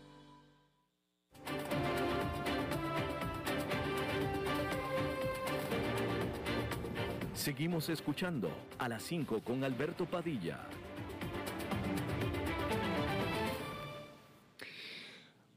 Seguimos 7.33 7.89
escuchando 7.89 8.51
a 8.77 8.87
las 8.87 9.01
5 9.01 9.41
con 9.43 9.63
Alberto 9.63 10.05
Padilla. 10.05 10.59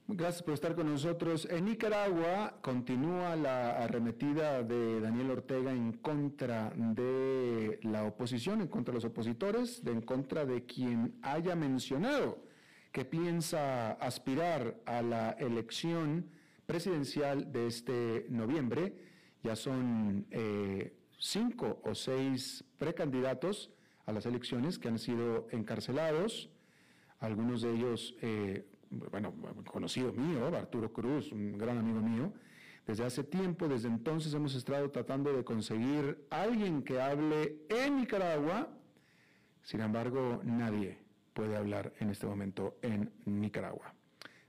Gracias 0.08 0.42
por 0.42 0.54
estar 0.54 0.74
con 0.74 0.86
nosotros. 0.86 1.46
En 1.50 1.64
Nicaragua 1.64 2.54
continúa 2.62 3.36
la 3.36 3.82
arremetida 3.82 4.62
de 4.62 5.00
Daniel 5.00 5.32
Ortega 5.32 5.72
en 5.72 5.92
contra 5.92 6.70
de 6.74 7.80
la 7.82 8.04
oposición, 8.04 8.60
en 8.60 8.68
contra 8.68 8.92
de 8.92 8.98
los 8.98 9.04
opositores, 9.04 9.82
en 9.84 10.00
contra 10.02 10.46
de 10.46 10.64
quien 10.64 11.18
haya 11.20 11.54
mencionado 11.54 12.43
que 12.94 13.04
piensa 13.04 13.94
aspirar 13.94 14.76
a 14.86 15.02
la 15.02 15.32
elección 15.32 16.30
presidencial 16.64 17.50
de 17.50 17.66
este 17.66 18.24
noviembre. 18.28 18.94
Ya 19.42 19.56
son 19.56 20.26
eh, 20.30 20.96
cinco 21.18 21.80
o 21.82 21.96
seis 21.96 22.64
precandidatos 22.78 23.72
a 24.06 24.12
las 24.12 24.26
elecciones 24.26 24.78
que 24.78 24.86
han 24.86 25.00
sido 25.00 25.48
encarcelados, 25.50 26.50
algunos 27.18 27.62
de 27.62 27.74
ellos 27.74 28.14
eh, 28.22 28.64
bueno, 28.90 29.34
conocido 29.66 30.12
mío, 30.12 30.46
Arturo 30.56 30.92
Cruz, 30.92 31.32
un 31.32 31.58
gran 31.58 31.78
amigo 31.78 32.00
mío, 32.00 32.32
desde 32.86 33.04
hace 33.04 33.24
tiempo, 33.24 33.66
desde 33.66 33.88
entonces 33.88 34.32
hemos 34.34 34.54
estado 34.54 34.88
tratando 34.92 35.36
de 35.36 35.42
conseguir 35.42 36.24
alguien 36.30 36.84
que 36.84 37.00
hable 37.00 37.56
en 37.70 37.96
Nicaragua, 37.96 38.68
sin 39.64 39.80
embargo, 39.80 40.42
nadie 40.44 41.03
puede 41.34 41.56
hablar 41.56 41.92
en 42.00 42.08
este 42.08 42.26
momento 42.26 42.78
en 42.80 43.12
Nicaragua. 43.26 43.92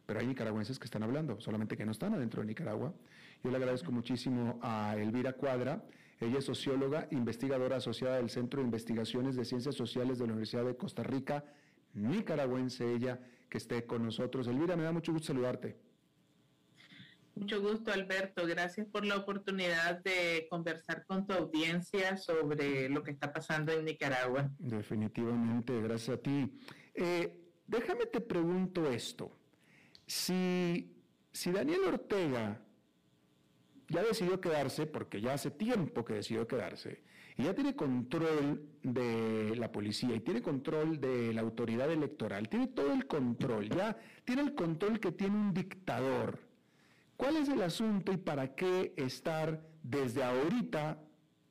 Pero 0.05 0.19
hay 0.19 0.27
nicaragüenses 0.27 0.79
que 0.79 0.85
están 0.85 1.03
hablando, 1.03 1.41
solamente 1.41 1.75
que 1.75 1.85
no 1.85 1.91
están 1.91 2.13
adentro 2.13 2.41
de 2.41 2.47
Nicaragua. 2.47 2.93
Yo 3.43 3.49
le 3.49 3.57
agradezco 3.57 3.91
muchísimo 3.91 4.59
a 4.61 4.95
Elvira 4.97 5.33
Cuadra, 5.33 5.83
ella 6.19 6.39
es 6.39 6.45
socióloga, 6.45 7.07
investigadora 7.11 7.77
asociada 7.77 8.17
del 8.17 8.29
Centro 8.29 8.61
de 8.61 8.65
Investigaciones 8.65 9.35
de 9.35 9.43
Ciencias 9.43 9.75
Sociales 9.75 10.17
de 10.17 10.27
la 10.27 10.33
Universidad 10.33 10.63
de 10.63 10.77
Costa 10.77 11.03
Rica, 11.03 11.43
nicaragüense 11.93 12.93
ella, 12.93 13.19
que 13.49 13.57
esté 13.57 13.85
con 13.85 14.03
nosotros. 14.03 14.47
Elvira, 14.47 14.75
me 14.75 14.83
da 14.83 14.91
mucho 14.91 15.11
gusto 15.11 15.27
saludarte. 15.27 15.75
Mucho 17.35 17.61
gusto, 17.61 17.91
Alberto. 17.91 18.47
Gracias 18.47 18.87
por 18.87 19.05
la 19.05 19.17
oportunidad 19.17 20.01
de 20.03 20.47
conversar 20.49 21.05
con 21.05 21.27
tu 21.27 21.33
audiencia 21.33 22.15
sobre 22.15 22.87
lo 22.89 23.03
que 23.03 23.11
está 23.11 23.33
pasando 23.33 23.73
en 23.73 23.83
Nicaragua. 23.83 24.49
Definitivamente, 24.57 25.79
gracias 25.81 26.17
a 26.17 26.21
ti. 26.21 26.57
Eh, 26.93 27.37
déjame 27.67 28.05
te 28.05 28.21
pregunto 28.21 28.89
esto. 28.89 29.37
Si, 30.07 30.95
si 31.33 31.51
Daniel 31.51 31.81
Ortega 31.85 32.61
ya 33.89 34.01
decidió 34.01 34.39
quedarse, 34.39 34.85
porque 34.85 35.19
ya 35.19 35.33
hace 35.33 35.51
tiempo 35.51 36.05
que 36.05 36.13
decidió 36.13 36.47
quedarse, 36.47 37.03
y 37.37 37.43
ya 37.43 37.53
tiene 37.53 37.75
control 37.75 38.65
de 38.81 39.55
la 39.57 39.71
policía 39.71 40.15
y 40.15 40.21
tiene 40.21 40.41
control 40.41 41.01
de 41.01 41.33
la 41.33 41.41
autoridad 41.41 41.91
electoral, 41.91 42.47
tiene 42.47 42.67
todo 42.67 42.93
el 42.93 43.07
control, 43.07 43.69
ya 43.69 43.97
tiene 44.23 44.41
el 44.43 44.55
control 44.55 45.01
que 45.01 45.11
tiene 45.11 45.35
un 45.35 45.53
dictador. 45.53 46.39
¿Cuál 47.17 47.37
es 47.37 47.49
el 47.49 47.61
asunto 47.61 48.11
y 48.11 48.17
para 48.17 48.55
qué 48.55 48.93
estar 48.97 49.61
desde 49.83 50.23
ahorita, 50.23 50.99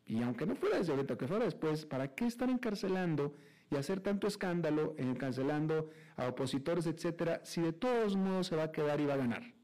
y 0.07 0.23
aunque 0.23 0.47
no 0.47 0.57
fuera 0.57 0.79
desde 0.79 0.93
ahorita, 0.93 1.17
que 1.17 1.27
fuera 1.27 1.45
después, 1.45 1.87
para 1.87 2.15
qué 2.15 2.27
estar 2.27 2.51
encarcelando 2.51 3.35
y 3.71 3.77
hacer 3.77 4.01
tanto 4.01 4.27
escándalo 4.27 4.95
en 4.99 5.15
cancelando 5.15 5.91
a 6.17 6.29
opositores, 6.29 6.87
etcétera, 6.87 7.41
si 7.45 7.63
de 7.63 7.73
todos 7.73 8.17
modos 8.17 8.49
se 8.49 8.57
va 8.57 8.65
a 8.65 8.73
quedar 8.73 9.01
y 9.01 9.07
va 9.07 9.15
a 9.15 9.19
ganar? 9.19 9.55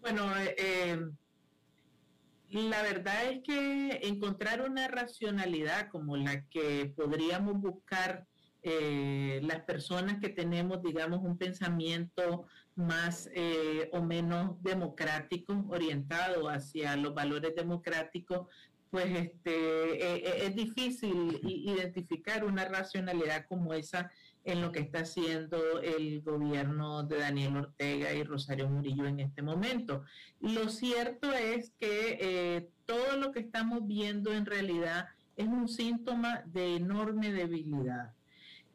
Bueno, 0.00 0.30
eh, 0.36 1.10
la 2.50 2.82
verdad 2.82 3.30
es 3.30 3.42
que 3.42 4.00
encontrar 4.02 4.68
una 4.68 4.88
racionalidad 4.88 5.88
como 5.90 6.16
la 6.16 6.44
que 6.48 6.92
podríamos 6.96 7.60
buscar 7.60 8.26
eh, 8.62 9.40
las 9.44 9.60
personas 9.60 10.18
que 10.18 10.28
tenemos, 10.28 10.82
digamos, 10.82 11.20
un 11.22 11.38
pensamiento 11.38 12.46
más 12.78 13.28
eh, 13.34 13.90
o 13.92 14.00
menos 14.00 14.62
democrático, 14.62 15.64
orientado 15.68 16.48
hacia 16.48 16.96
los 16.96 17.12
valores 17.12 17.54
democráticos, 17.56 18.46
pues 18.88 19.06
este, 19.06 20.16
eh, 20.16 20.46
es 20.46 20.54
difícil 20.54 21.40
identificar 21.42 22.44
una 22.44 22.64
racionalidad 22.66 23.46
como 23.46 23.74
esa 23.74 24.10
en 24.44 24.62
lo 24.62 24.70
que 24.70 24.78
está 24.78 25.00
haciendo 25.00 25.80
el 25.80 26.22
gobierno 26.22 27.02
de 27.02 27.18
Daniel 27.18 27.56
Ortega 27.56 28.14
y 28.14 28.22
Rosario 28.22 28.68
Murillo 28.68 29.06
en 29.06 29.20
este 29.20 29.42
momento. 29.42 30.04
Lo 30.40 30.68
cierto 30.68 31.32
es 31.32 31.72
que 31.78 32.70
todo 32.86 33.16
lo 33.18 33.32
que 33.32 33.40
estamos 33.40 33.86
viendo 33.86 34.32
en 34.32 34.46
realidad 34.46 35.08
es 35.36 35.48
un 35.48 35.68
síntoma 35.68 36.42
de 36.46 36.76
enorme 36.76 37.32
debilidad. 37.32 38.14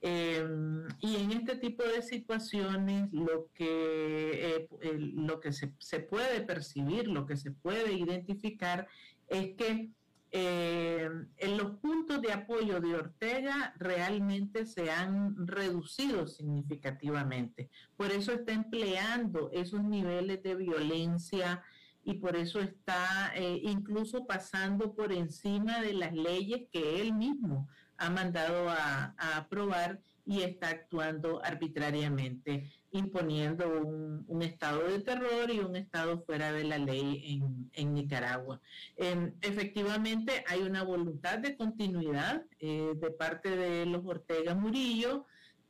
Em, 0.06 0.86
y 1.00 1.16
en 1.16 1.32
este 1.32 1.56
tipo 1.56 1.82
de 1.82 2.02
situaciones 2.02 3.08
lo 3.14 3.48
que, 3.54 4.68
eh, 4.82 4.98
lo 5.00 5.40
que 5.40 5.54
se, 5.54 6.00
puede 6.02 6.42
percibir, 6.42 7.08
lo 7.08 7.26
que 7.26 7.38
se 7.38 7.52
puede 7.52 7.94
identificar 7.94 8.86
es 9.30 9.56
que 9.56 9.92
eh, 10.32 11.10
en 11.38 11.58
los 11.58 11.78
puntos 11.78 12.22
de 12.22 12.34
apoyo 12.34 12.82
de 12.82 12.96
Ortega 12.96 13.74
realmente 13.78 14.66
se 14.66 14.92
han 14.92 15.48
reducido 15.48 16.28
significativamente. 16.28 17.70
Por 17.96 18.12
eso 18.12 18.34
está 18.34 18.52
empleando 18.52 19.52
esos 19.54 19.86
niveles 19.86 20.44
de 20.44 20.56
violencia 20.56 21.64
y 22.04 22.16
por 22.16 22.36
eso 22.36 22.60
está 22.60 23.32
eh, 23.36 23.62
incluso 23.64 24.26
pasando 24.26 24.94
por 24.94 25.14
encima 25.14 25.80
de 25.80 25.94
las 25.94 26.12
leyes 26.12 26.64
que 26.74 27.00
él 27.00 27.14
mismo 27.14 27.70
ha 28.04 28.10
mandado 28.10 28.70
a, 28.70 29.16
aprobar 29.38 30.00
y 30.26 30.42
está 30.42 30.70
actuando 30.70 31.44
arbitrariamente, 31.44 32.70
imponiendo 32.92 33.82
un, 33.82 34.42
estado 34.42 34.84
de 34.88 35.00
terror 35.00 35.50
y 35.50 35.60
un 35.60 35.76
estado 35.76 36.22
fuera 36.26 36.52
de 36.52 36.66
la 36.66 36.78
ley 36.78 37.42
en, 37.74 37.94
Nicaragua. 37.94 38.60
Em, 38.98 39.34
efectivamente, 39.42 40.44
hay 40.48 40.62
una 40.62 40.84
voluntad 40.84 41.40
de 41.40 41.56
continuidad 41.56 42.44
eh, 42.60 42.94
de 42.96 43.12
parte 43.12 43.56
de 43.56 43.86
los 43.86 44.06
Ortega 44.06 44.54
Murillo, 44.54 45.26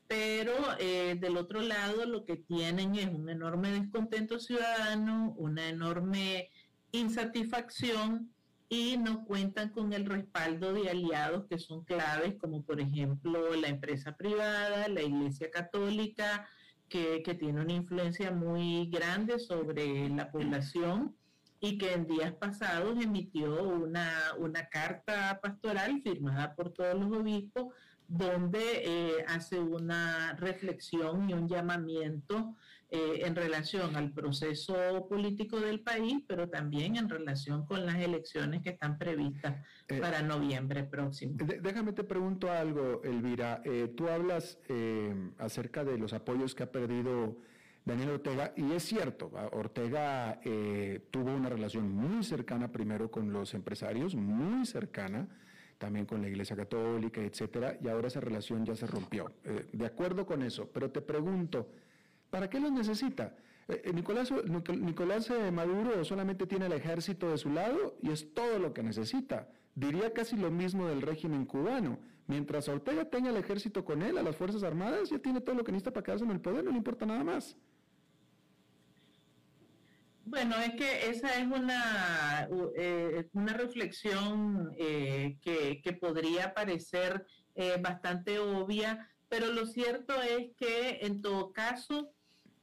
pero 0.07 0.53
eh, 0.79 1.15
del 1.19 1.37
otro 1.37 1.61
lado 1.61 2.05
lo 2.05 2.25
que 2.25 2.37
tienen 2.37 2.95
es 2.95 3.07
un 3.07 3.29
enorme 3.29 3.71
descontento 3.71 4.39
ciudadano, 4.39 5.33
una 5.37 5.69
enorme 5.69 6.49
insatisfacción 6.91 8.32
y 8.73 8.97
no 8.97 9.23
cuentan 9.23 9.69
con 9.69 9.93
el 9.93 10.03
respaldo 10.03 10.73
de 10.73 10.89
aliados 10.89 11.45
que 11.45 11.59
son 11.59 11.83
claves, 11.83 12.33
como 12.39 12.63
por 12.63 12.81
ejemplo 12.81 13.55
la 13.55 13.67
empresa 13.67 14.17
privada, 14.17 14.87
la 14.87 15.03
Iglesia 15.03 15.51
Católica, 15.51 16.47
que, 16.89 17.21
tiene 17.39 17.61
una 17.61 17.73
influencia 17.73 18.31
muy 18.31 18.87
grande 18.87 19.37
sobre 19.37 20.09
la 20.09 20.31
población 20.31 21.15
y 21.59 21.77
que 21.77 21.93
en 21.93 22.07
días 22.07 22.33
pasados 22.33 22.99
emitió 22.99 23.63
una, 23.63 24.09
una 24.39 24.67
carta 24.69 25.39
pastoral 25.41 26.01
firmada 26.01 26.55
por 26.55 26.71
todos 26.73 26.95
los 26.99 27.15
obispos 27.15 27.67
donde 28.07 28.81
eh, 28.85 29.25
hace 29.27 29.59
una 29.59 30.33
reflexión 30.33 31.29
y 31.29 31.33
un 31.33 31.47
llamamiento 31.47 32.55
eh, 32.95 33.25
en 33.25 33.35
relación 33.35 33.95
al 33.95 34.11
proceso 34.11 35.07
político 35.09 35.59
del 35.59 35.79
país, 35.79 36.23
pero 36.27 36.47
también 36.47 36.95
en 36.95 37.09
relación 37.09 37.65
con 37.65 37.87
las 37.87 37.95
elecciones 37.95 38.61
que 38.61 38.69
están 38.69 38.99
previstas 38.99 39.65
eh, 39.87 39.99
para 39.99 40.21
noviembre 40.21 40.83
próximo. 40.83 41.35
déjame 41.39 41.93
te 41.93 42.03
pregunto 42.03 42.51
algo, 42.51 43.01
Elvira. 43.03 43.63
Eh, 43.65 43.91
tú 43.97 44.09
hablas 44.09 44.59
acerca 45.39 45.83
de 45.83 45.97
los 45.97 46.13
apoyos 46.13 46.53
que 46.53 46.61
ha 46.61 46.71
perdido 46.71 47.35
Daniel 47.83 48.11
Ortega, 48.11 48.53
y 48.55 48.71
es 48.73 48.83
cierto, 48.83 49.31
Ortega 49.53 50.39
tuvo 51.09 51.33
una 51.33 51.49
relación 51.49 51.91
muy 51.91 52.23
cercana 52.23 52.71
primero 52.71 53.09
con 53.09 53.33
los 53.33 53.55
empresarios, 53.55 54.13
muy 54.13 54.67
cercana 54.67 55.27
también 55.79 56.05
con 56.05 56.21
la 56.21 56.29
Iglesia 56.29 56.55
Católica, 56.55 57.21
etcétera, 57.21 57.75
y 57.83 57.87
ahora 57.87 58.07
esa 58.07 58.19
relación 58.19 58.63
ya 58.63 58.75
se 58.75 58.85
rompió. 58.85 59.33
de 59.71 59.85
acuerdo 59.87 60.27
con 60.27 60.43
eso, 60.43 60.69
pero 60.71 60.91
te 60.91 61.01
pregunto, 61.01 61.67
¿Para 62.33 62.49
qué 62.49 62.59
los 62.59 62.71
necesita? 62.71 63.35
Eh, 63.67 63.83
eh, 63.85 63.93
Nicolás, 63.93 64.33
Nicolás 64.69 65.29
eh, 65.29 65.51
Maduro 65.51 66.03
solamente 66.03 66.47
tiene 66.47 66.65
el 66.65 66.73
ejército 66.73 67.29
de 67.29 67.37
su 67.37 67.51
lado 67.51 67.95
y 68.01 68.09
es 68.09 68.33
todo 68.33 68.57
lo 68.57 68.73
que 68.73 68.81
necesita. 68.81 69.47
Diría 69.75 70.13
casi 70.13 70.35
lo 70.35 70.49
mismo 70.49 70.87
del 70.87 71.03
régimen 71.03 71.45
cubano. 71.45 71.99
Mientras 72.25 72.67
Ortega 72.69 73.05
tenga 73.05 73.29
el 73.29 73.37
ejército 73.37 73.85
con 73.85 74.01
él, 74.01 74.17
a 74.17 74.23
las 74.23 74.35
Fuerzas 74.35 74.63
Armadas, 74.63 75.11
ya 75.11 75.19
tiene 75.19 75.41
todo 75.41 75.53
lo 75.53 75.63
que 75.63 75.73
necesita 75.73 75.93
para 75.93 76.03
quedarse 76.05 76.25
en 76.25 76.31
el 76.31 76.41
poder, 76.41 76.63
no 76.63 76.71
le 76.71 76.77
importa 76.77 77.05
nada 77.05 77.23
más. 77.23 77.55
Bueno, 80.25 80.55
es 80.57 80.73
que 80.73 81.11
esa 81.11 81.37
es 81.37 81.45
una, 81.45 82.49
una 83.33 83.53
reflexión 83.53 84.73
que, 84.75 85.37
que, 85.83 85.93
podría 85.93 86.55
parecer 86.55 87.27
bastante 87.79 88.39
obvia, 88.39 89.07
pero 89.29 89.51
lo 89.51 89.67
cierto 89.67 90.19
es 90.23 90.49
que 90.57 90.99
en 91.01 91.21
todo 91.21 91.53
caso 91.53 92.12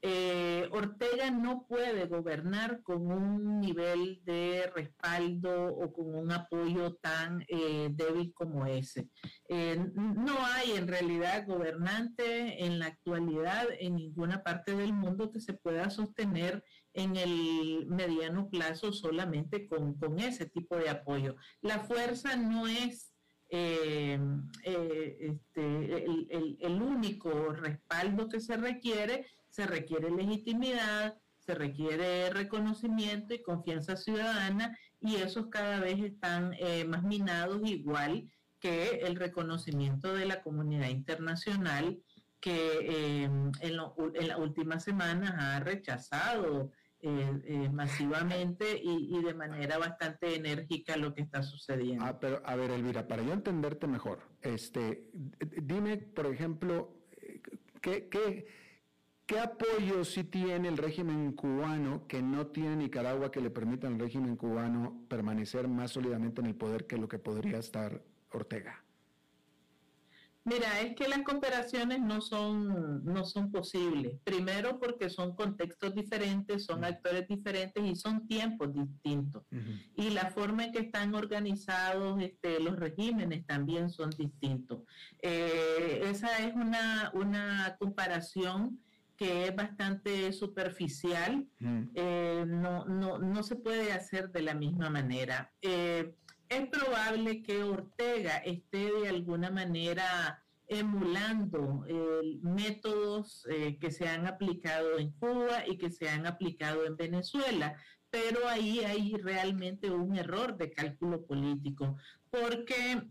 eh, 0.02 0.66
Ortega 0.72 1.30
no 1.30 1.66
puede 1.66 2.06
gobernar 2.06 2.82
con 2.82 3.12
un 3.12 3.60
nivel 3.60 4.22
de 4.24 4.70
respaldo 4.74 5.66
o 5.66 5.92
con 5.92 6.14
un 6.14 6.32
apoyo 6.32 6.94
tan 6.94 7.44
eh, 7.48 7.90
débil 7.92 8.32
como 8.32 8.64
ese. 8.64 9.10
Eh, 9.50 9.78
no 9.94 10.38
hay 10.46 10.72
en 10.72 10.88
realidad 10.88 11.46
gobernante 11.46 12.64
en 12.64 12.78
la 12.78 12.86
actualidad 12.86 13.66
en 13.78 13.96
ninguna 13.96 14.42
parte 14.42 14.74
del 14.74 14.94
mundo 14.94 15.30
que 15.30 15.40
se 15.40 15.52
pueda 15.52 15.90
sostener 15.90 16.64
en 16.94 17.16
el 17.16 17.86
mediano 17.86 18.48
plazo 18.48 18.94
solamente 18.94 19.68
con, 19.68 19.98
ese 20.18 20.46
tipo 20.46 20.76
de 20.76 20.88
apoyo. 20.88 21.36
La 21.60 21.80
fuerza 21.80 22.36
no 22.36 22.66
es 22.66 23.12
este, 23.50 24.14
el 26.60 26.82
único 26.82 27.52
respaldo 27.52 28.28
que 28.28 28.40
se 28.40 28.56
requiere, 28.56 29.26
se 29.50 29.66
requiere 29.66 30.10
legitimidad, 30.10 31.18
se 31.38 31.54
requiere 31.54 32.30
reconocimiento 32.30 33.34
y 33.34 33.42
confianza 33.42 33.96
ciudadana 33.96 34.78
y 35.00 35.16
esos 35.16 35.46
cada 35.48 35.80
vez 35.80 35.98
están 36.00 36.54
eh, 36.58 36.84
más 36.84 37.02
minados 37.02 37.60
igual 37.64 38.30
que 38.60 39.00
el 39.02 39.16
reconocimiento 39.16 40.14
de 40.14 40.26
la 40.26 40.42
comunidad 40.42 40.88
internacional 40.88 41.98
que 42.40 43.22
em, 43.24 43.52
en, 43.60 43.76
las 43.76 44.38
últimas 44.38 44.84
semanas 44.84 45.34
ha 45.38 45.60
rechazado 45.60 46.70
eh, 47.02 47.40
eh, 47.44 47.68
masivamente 47.70 48.80
y, 48.82 49.22
de 49.22 49.34
manera 49.34 49.78
bastante 49.78 50.36
enérgica 50.36 50.96
lo 50.96 51.14
que 51.14 51.22
está 51.22 51.42
sucediendo. 51.42 52.04
Ah, 52.04 52.18
pero 52.18 52.42
a 52.44 52.56
ver, 52.56 52.70
Elvira, 52.70 53.08
para 53.08 53.22
yo 53.22 53.32
entenderte 53.32 53.86
mejor, 53.86 54.20
este, 54.42 55.10
dime, 55.62 55.96
por 55.96 56.26
ejemplo, 56.26 56.94
¿qué, 57.80 58.08
qué 58.08 58.46
¿Qué 59.30 59.38
apoyo 59.38 60.04
sí 60.04 60.24
tiene 60.24 60.66
el 60.66 60.76
régimen 60.76 61.30
cubano 61.34 62.04
que 62.08 62.20
no 62.20 62.48
tiene 62.48 62.74
Nicaragua 62.74 63.30
que 63.30 63.40
le 63.40 63.48
permita 63.48 63.86
al 63.86 63.96
régimen 63.96 64.34
cubano 64.34 65.04
permanecer 65.08 65.68
más 65.68 65.92
sólidamente 65.92 66.40
en 66.40 66.48
el 66.48 66.56
poder 66.56 66.88
que 66.88 66.96
lo 66.96 67.06
que 67.06 67.20
podría 67.20 67.58
estar 67.58 68.02
Ortega? 68.32 68.84
Mira, 70.42 70.80
es 70.80 70.96
que 70.96 71.06
las 71.06 71.22
cooperaciones 71.22 72.00
no 72.00 72.20
son, 72.20 73.04
no 73.04 73.24
son 73.24 73.52
posibles. 73.52 74.18
Primero 74.24 74.80
porque 74.80 75.08
son 75.08 75.36
contextos 75.36 75.94
diferentes, 75.94 76.64
son 76.64 76.82
actores 76.82 77.28
diferentes 77.28 77.84
y 77.84 77.94
son 77.94 78.26
tiempos 78.26 78.74
distintos. 78.74 79.44
Y 79.94 80.10
la 80.10 80.32
forma 80.32 80.64
en 80.64 80.72
que 80.72 80.80
están 80.80 81.14
organizados 81.14 82.20
este, 82.20 82.58
los 82.58 82.76
regímenes 82.80 83.46
también 83.46 83.90
son 83.90 84.10
distintos. 84.10 84.80
Eh, 85.22 86.02
esa 86.06 86.36
es 86.38 86.52
una, 86.52 87.12
una 87.14 87.76
comparación 87.78 88.80
que 89.20 89.48
es 89.48 89.54
bastante 89.54 90.32
superficial, 90.32 91.46
eh, 91.94 92.42
no, 92.48 92.86
no, 92.86 93.18
no, 93.18 93.42
se 93.42 93.54
puede 93.54 93.92
hacer 93.92 94.32
de 94.32 94.40
la 94.40 94.54
misma 94.54 94.88
manera. 94.88 95.52
Eh, 95.60 96.14
es 96.48 96.66
probable 96.68 97.42
que 97.42 97.62
Ortega 97.62 98.38
esté 98.38 98.90
de 98.90 99.10
alguna 99.10 99.50
manera 99.50 100.42
emulando 100.66 101.84
eh, 101.86 102.38
métodos 102.40 103.46
que 103.78 103.90
se 103.90 104.08
han 104.08 104.26
aplicado 104.26 104.98
en 104.98 105.10
Cuba 105.10 105.68
y 105.68 105.76
que 105.76 105.90
se 105.90 106.08
han 106.08 106.26
aplicado 106.26 106.86
en 106.86 106.96
Venezuela, 106.96 107.76
pero 108.08 108.48
ahí 108.48 108.78
hay 108.80 109.16
realmente 109.16 109.90
un 109.90 110.16
error 110.16 110.56
de 110.56 110.72
cálculo 110.72 111.26
político, 111.26 111.98
porque 112.30 113.02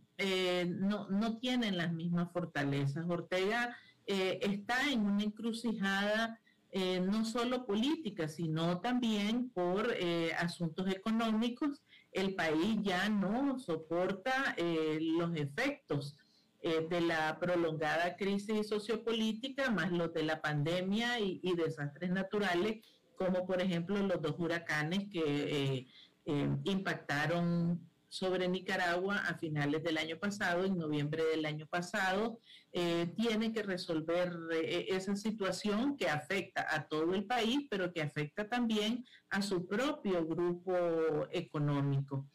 no, 0.80 1.08
no, 1.12 1.38
tienen 1.38 1.78
las 1.78 1.94
mismas 1.94 2.32
fortalezas. 2.32 3.06
Ortega 3.08 3.78
eh, 4.10 4.40
está 4.42 4.92
en 4.92 5.06
una 5.06 5.24
encrucijada 5.24 6.40
eh, 6.72 7.00
no 7.00 7.26
solo 7.26 7.66
política, 7.66 8.28
sino 8.28 8.80
también 8.82 9.50
por 9.50 9.96
asuntos 10.38 10.88
económicos. 10.90 11.82
El 12.12 12.36
país 12.36 12.78
ya 12.84 13.10
no 13.10 13.58
soporta 13.58 14.56
los 15.00 15.36
efectos 15.36 16.16
de 16.62 17.02
la 17.02 17.40
prolongada 17.40 18.16
crisis 18.18 18.68
sociopolítica, 18.68 19.72
más 19.72 19.92
los 19.92 20.14
de 20.14 20.24
la 20.24 20.42
pandemia 20.42 21.20
y 21.20 21.56
desastres 21.56 22.12
naturales 22.12 22.82
como 23.20 23.46
por 23.46 23.62
ejemplo 23.62 23.98
los 23.98 24.22
dos 24.22 24.36
huracanes 24.40 25.10
que 25.12 25.20
eh, 25.20 25.88
eh, 26.26 26.50
impactaron 26.64 27.89
sobre 28.10 28.48
Nicaragua 28.48 29.18
a 29.20 29.38
finales 29.38 29.84
del 29.84 29.98
año 29.98 30.18
pasado, 30.18 30.66
en 30.66 30.78
noviembre 30.78 31.24
del 31.24 31.46
año 31.46 31.68
pasado, 31.68 32.40
eh, 32.74 33.14
tiene 33.16 33.54
que 33.54 33.64
resolver 33.64 34.34
esa 34.52 35.16
situación 35.16 35.96
que 35.96 36.10
afecta 36.10 36.68
a 36.70 36.88
todo 36.88 37.14
el 37.14 37.26
país, 37.26 37.68
pero 37.70 37.94
que 37.94 38.02
afecta 38.02 38.50
también 38.50 39.06
a 39.30 39.42
su 39.42 39.68
propio 39.68 40.26
grupo 40.26 41.28
económico. 41.32 42.28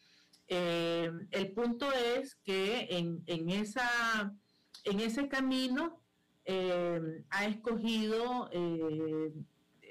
el 0.47 1.53
punto 1.55 1.91
es 1.93 2.37
que 2.45 2.87
en, 2.91 3.51
esa, 3.51 4.33
en 4.85 5.01
ese 5.01 5.29
camino 5.29 6.01
ha 6.47 7.45
escogido 7.47 8.51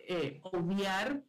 eh, 0.06 0.40
obviar 0.44 1.24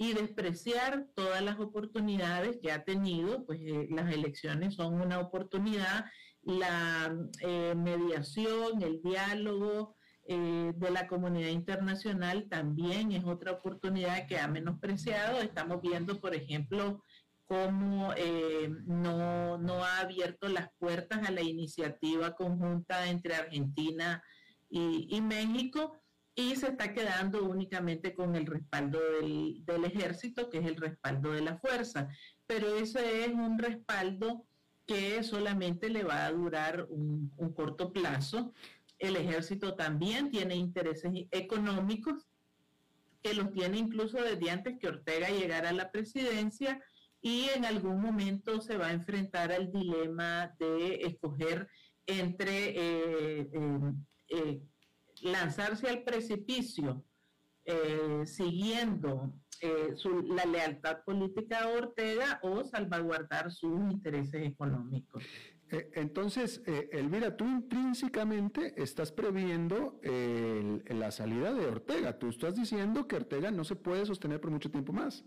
y 0.00 0.14
despreciar 0.14 1.08
todas 1.14 1.42
las 1.42 1.60
oportunidades 1.60 2.58
que 2.62 2.72
ha 2.72 2.84
tenido, 2.84 3.44
pues 3.44 3.60
eh, 3.60 3.86
las 3.90 4.10
elecciones 4.10 4.74
son 4.74 4.94
una 4.94 5.18
oportunidad, 5.18 6.06
la 6.42 7.14
eh, 7.42 7.74
mediación, 7.76 8.80
el 8.80 9.02
diálogo 9.02 9.94
de 10.26 10.90
la 10.92 11.08
comunidad 11.08 11.48
internacional 11.48 12.46
también 12.48 13.10
es 13.10 13.24
otra 13.24 13.50
oportunidad 13.50 14.28
que 14.28 14.38
ha 14.38 14.46
menospreciado. 14.46 15.40
Estamos 15.40 15.82
viendo, 15.82 16.20
por 16.20 16.36
ejemplo, 16.36 17.02
cómo 17.46 18.14
no, 18.86 19.58
no, 19.58 19.84
ha 19.84 19.98
abierto 19.98 20.48
las 20.48 20.70
puertas 20.78 21.28
a 21.28 21.32
la 21.32 21.40
iniciativa 21.40 22.36
conjunta 22.36 23.08
entre 23.10 23.34
Argentina 23.34 24.22
y, 24.68 25.08
y 25.10 25.20
México 25.20 25.99
y 26.34 26.56
se 26.56 26.68
está 26.68 26.92
quedando 26.92 27.44
únicamente 27.44 28.14
con 28.14 28.36
el 28.36 28.46
respaldo 28.46 28.98
del, 29.20 29.84
ejército, 29.84 30.48
que 30.48 30.58
es 30.58 30.66
el 30.66 30.76
respaldo 30.76 31.32
de 31.32 31.42
la 31.42 31.58
fuerza. 31.58 32.08
Pero 32.46 32.76
ese 32.76 33.24
es 33.24 33.32
un 33.32 33.58
respaldo 33.58 34.46
que 34.86 35.22
solamente 35.22 35.88
le 35.88 36.04
va 36.04 36.26
a 36.26 36.32
durar 36.32 36.86
un, 36.88 37.30
corto 37.54 37.92
plazo. 37.92 38.52
El 38.98 39.16
ejército 39.16 39.74
también 39.74 40.30
tiene 40.30 40.54
intereses 40.54 41.12
económicos, 41.30 42.26
que 43.22 43.34
los 43.34 43.52
tiene 43.52 43.78
incluso 43.78 44.22
desde 44.22 44.50
antes 44.50 44.78
que 44.78 44.88
Ortega 44.88 45.28
llegara 45.28 45.70
a 45.70 45.74
la 45.74 45.90
presidencia 45.90 46.80
y 47.20 47.48
en 47.54 47.66
algún 47.66 48.00
momento 48.00 48.62
se 48.62 48.78
va 48.78 48.88
a 48.88 48.92
enfrentar 48.92 49.52
al 49.52 49.70
dilema 49.70 50.54
de 50.58 51.02
escoger 51.02 51.68
entre 52.06 52.70
eh, 52.70 53.50
eh, 53.52 53.92
eh, 54.30 54.62
lanzarse 55.22 55.88
al 55.88 56.02
precipicio 56.02 57.04
eh, 57.64 58.26
siguiendo 58.26 59.32
eh, 59.60 59.94
la 60.28 60.44
lealtad 60.44 61.04
política 61.04 61.62
a 61.62 61.68
Ortega 61.68 62.40
o 62.42 62.64
salvaguardar 62.64 63.52
sus 63.52 63.78
intereses 63.92 64.46
económicos. 64.46 65.22
Eh, 65.70 65.90
entonces, 65.94 66.62
Elvira, 66.66 67.36
tú 67.36 67.44
intrínsecamente 67.44 68.74
estás 68.82 69.12
previendo 69.12 70.00
la 70.02 71.12
salida 71.12 71.52
de 71.52 71.66
Ortega. 71.66 72.18
Tú 72.18 72.30
estás 72.30 72.56
diciendo 72.56 73.06
que 73.06 73.16
Ortega 73.16 73.50
no 73.52 73.62
se 73.62 73.76
puede 73.76 74.04
sostener 74.04 74.40
por 74.40 74.50
mucho 74.50 74.70
tiempo 74.70 74.92
más. 74.92 75.24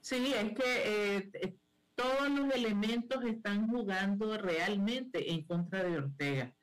Sí, 0.00 0.34
es 0.34 0.52
que 0.52 1.58
todos 1.94 2.30
los 2.30 2.54
elementos 2.54 3.24
están 3.24 3.68
jugando 3.68 4.36
realmente 4.36 5.32
en 5.32 5.44
contra 5.44 5.84
de 5.84 5.96
Ortega. 5.96 6.54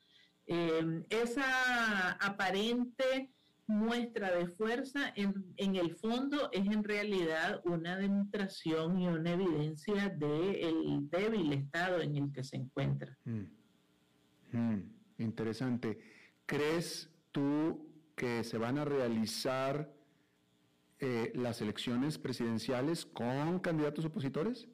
Em, 0.48 1.04
esa 1.10 2.12
aparente 2.12 3.32
muestra 3.68 4.32
de 4.36 4.48
fuerza 4.48 5.12
en, 5.16 5.76
el 5.76 5.96
fondo 5.96 6.52
es 6.52 6.68
en 6.68 6.84
realidad 6.84 7.62
una 7.66 7.98
demostración 7.98 9.00
y 9.00 9.08
una 9.08 9.32
evidencia 9.32 10.10
del 10.10 11.10
débil 11.10 11.54
estado 11.54 12.02
en 12.02 12.16
el 12.16 12.32
que 12.32 12.43
se 12.43 12.58
encuentra. 12.58 13.18
Mm. 13.26 13.46
Mm, 14.52 14.93
interesante. 15.18 15.98
¿Crees 16.46 17.10
tú 17.32 17.89
que 18.16 18.43
se 18.43 18.60
van 18.60 18.78
a 18.78 18.86
realizar 18.86 19.91
eh, 21.00 21.32
las 21.36 21.60
elecciones 21.62 22.20
presidenciales 22.20 23.06
con 23.06 23.60
candidatos 23.60 24.06
opositores? 24.06 24.68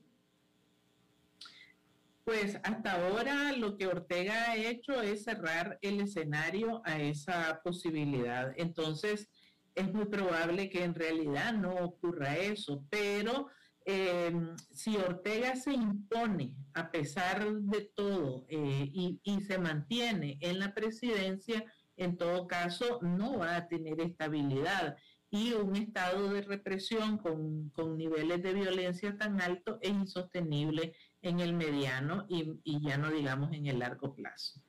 Pues 2.23 2.57
hasta 2.63 2.93
ahora 2.93 3.51
lo 3.53 3.77
que 3.77 3.87
Ortega 3.87 4.51
ha 4.51 4.55
hecho 4.55 5.01
es 5.01 5.23
cerrar 5.23 5.79
el 5.81 6.01
escenario 6.01 6.81
a 6.85 6.99
esa 6.99 7.61
posibilidad. 7.63 8.53
Entonces, 8.57 9.27
es 9.75 9.91
muy 9.93 10.05
probable 10.05 10.69
que 10.69 10.83
en 10.83 10.93
realidad 10.93 11.53
no 11.53 11.75
ocurra 11.75 12.37
eso, 12.37 12.85
pero 12.89 13.47
em, 13.85 14.55
si 14.69 14.97
Ortega 14.97 15.55
se 15.55 15.73
impone 15.73 16.53
a 16.73 16.91
pesar 16.91 17.51
de 17.51 17.91
todo 17.95 18.45
eh, 18.49 18.89
y, 18.93 19.41
se 19.41 19.57
mantiene 19.57 20.37
en 20.41 20.59
la 20.59 20.73
presidencia, 20.73 21.65
en 21.97 22.17
todo 22.17 22.47
caso 22.47 22.99
no 23.01 23.39
va 23.39 23.55
a 23.55 23.67
tener 23.67 23.99
estabilidad 23.99 24.95
y 25.31 25.53
un 25.53 25.75
estado 25.75 26.31
de 26.31 26.41
represión 26.41 27.17
con, 27.17 27.69
con 27.69 27.97
niveles 27.97 28.43
de 28.43 28.53
violencia 28.53 29.17
tan 29.17 29.41
altos 29.41 29.79
es 29.81 29.91
insostenible 29.91 30.93
en 31.21 31.39
el 31.39 31.53
mediano 31.53 32.25
y, 32.27 32.59
ya 32.81 32.97
no 32.97 33.11
digamos 33.11 33.53
en 33.53 33.67
el 33.67 33.79
largo 33.79 34.13
plazo. 34.13 34.61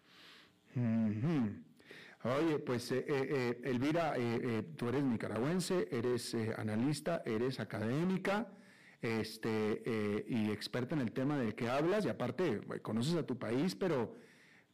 Oye, 2.24 2.58
pues 2.60 2.92
eh, 2.92 3.04
eh, 3.08 3.26
eh 3.30 3.60
Elvira, 3.64 4.14
eh, 4.16 4.62
tú 4.76 4.88
eres 4.88 5.02
nicaragüense, 5.02 5.88
eres 5.90 6.36
analista, 6.56 7.22
eres 7.26 7.58
académica 7.58 8.48
este, 9.00 10.24
y 10.28 10.50
experta 10.50 10.94
en 10.94 11.00
el 11.00 11.12
tema 11.12 11.36
del 11.36 11.56
que 11.56 11.68
hablas 11.68 12.04
y 12.04 12.08
aparte 12.08 12.60
conoces 12.82 13.16
a 13.16 13.26
tu 13.26 13.38
país, 13.38 13.74
pero 13.74 14.14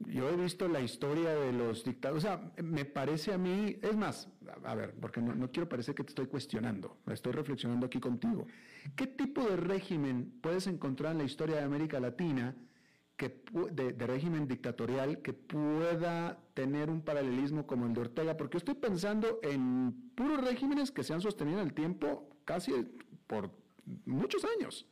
yo 0.00 0.28
he 0.28 0.36
visto 0.36 0.68
la 0.68 0.80
historia 0.80 1.30
de 1.30 1.52
los 1.52 1.84
dictadores, 1.84 2.24
o 2.24 2.26
sea, 2.26 2.52
me 2.62 2.84
parece 2.84 3.32
a 3.32 3.38
mí, 3.38 3.76
es 3.82 3.96
más, 3.96 4.28
a 4.64 4.74
ver, 4.74 4.94
porque 5.00 5.20
no, 5.20 5.50
quiero 5.50 5.68
parecer 5.68 5.94
que 5.94 6.04
te 6.04 6.10
estoy 6.10 6.26
cuestionando, 6.26 6.98
estoy 7.10 7.32
reflexionando 7.32 7.86
aquí 7.86 7.98
contigo. 7.98 8.46
¿Qué 8.94 9.06
tipo 9.06 9.42
de 9.42 9.56
régimen 9.56 10.38
puedes 10.40 10.66
encontrar 10.66 11.12
en 11.12 11.18
la 11.18 11.24
historia 11.24 11.56
de 11.56 11.62
América 11.62 11.98
Latina, 11.98 12.54
que, 13.16 13.42
de, 13.72 14.06
régimen 14.06 14.46
dictatorial, 14.46 15.20
que 15.20 15.32
pueda 15.32 16.38
tener 16.54 16.88
un 16.90 17.02
paralelismo 17.02 17.66
como 17.66 17.86
el 17.86 17.92
de 17.92 18.02
Ortega? 18.02 18.36
Porque 18.36 18.58
estoy 18.58 18.74
pensando 18.74 19.40
en 19.42 20.12
puros 20.14 20.40
regímenes 20.40 20.92
que 20.92 21.02
se 21.02 21.12
han 21.12 21.20
sostenido 21.20 21.60
en 21.60 21.66
el 21.66 21.74
tiempo 21.74 22.30
casi 22.44 22.72
por 23.26 23.50
muchos 24.06 24.44
años. 24.44 24.86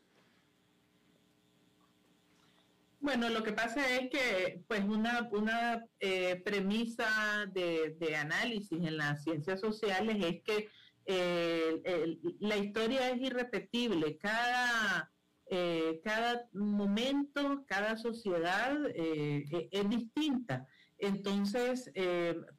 Bueno, 2.99 3.29
lo 3.29 3.43
que 3.43 3.53
pasa 3.53 3.87
es 3.95 4.09
que 4.11 4.65
pues 4.67 4.83
una, 4.85 5.29
una 5.31 5.85
eh, 6.01 6.37
premisa 6.45 7.47
de, 7.53 8.17
análisis 8.17 8.79
en 8.83 8.97
las 8.97 9.23
ciencias 9.23 9.61
sociales 9.61 10.17
es 10.25 10.43
que 10.43 10.69
eh, 11.05 12.19
la 12.41 12.57
historia 12.57 13.11
es 13.11 13.21
irrepetible. 13.21 14.17
Cada, 14.17 15.13
eh, 15.51 16.01
cada 16.03 16.49
momento, 16.53 17.65
cada 17.67 17.97
sociedad 17.97 18.77
es 18.95 19.89
distinta. 19.89 20.67
Entonces, 20.99 21.93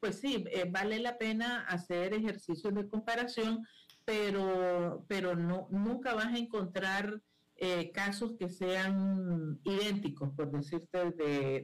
pues 0.00 0.20
sí, 0.20 0.44
vale 0.70 1.00
la 1.00 1.18
pena 1.18 1.66
hacer 1.66 2.14
ejercicios 2.14 2.72
de 2.74 2.88
comparación, 2.88 3.66
pero, 4.04 5.04
pero 5.08 5.34
no, 5.34 5.66
nunca 5.72 6.14
vas 6.14 6.28
a 6.28 6.38
encontrar 6.38 7.20
eh, 7.60 7.90
casos 7.90 8.34
que 8.38 8.48
sean 8.48 9.58
idénticos, 9.64 10.30
por 10.36 10.48
decirte 10.52 11.10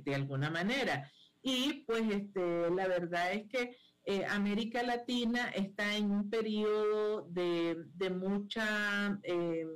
de, 0.05 0.15
alguna 0.15 0.51
manera. 0.51 1.09
Y 1.41 1.85
pues 1.87 2.03
este, 2.11 2.69
la 2.71 2.89
verdad 2.89 3.33
es 3.33 3.49
que 3.49 3.77
eh, 4.05 4.25
América 4.29 4.83
Latina 4.83 5.51
está 5.55 5.97
en 5.97 6.11
un 6.11 6.29
periodo 6.29 7.29
de, 7.31 7.77
mucha, 8.11 9.21
em, 9.23 9.69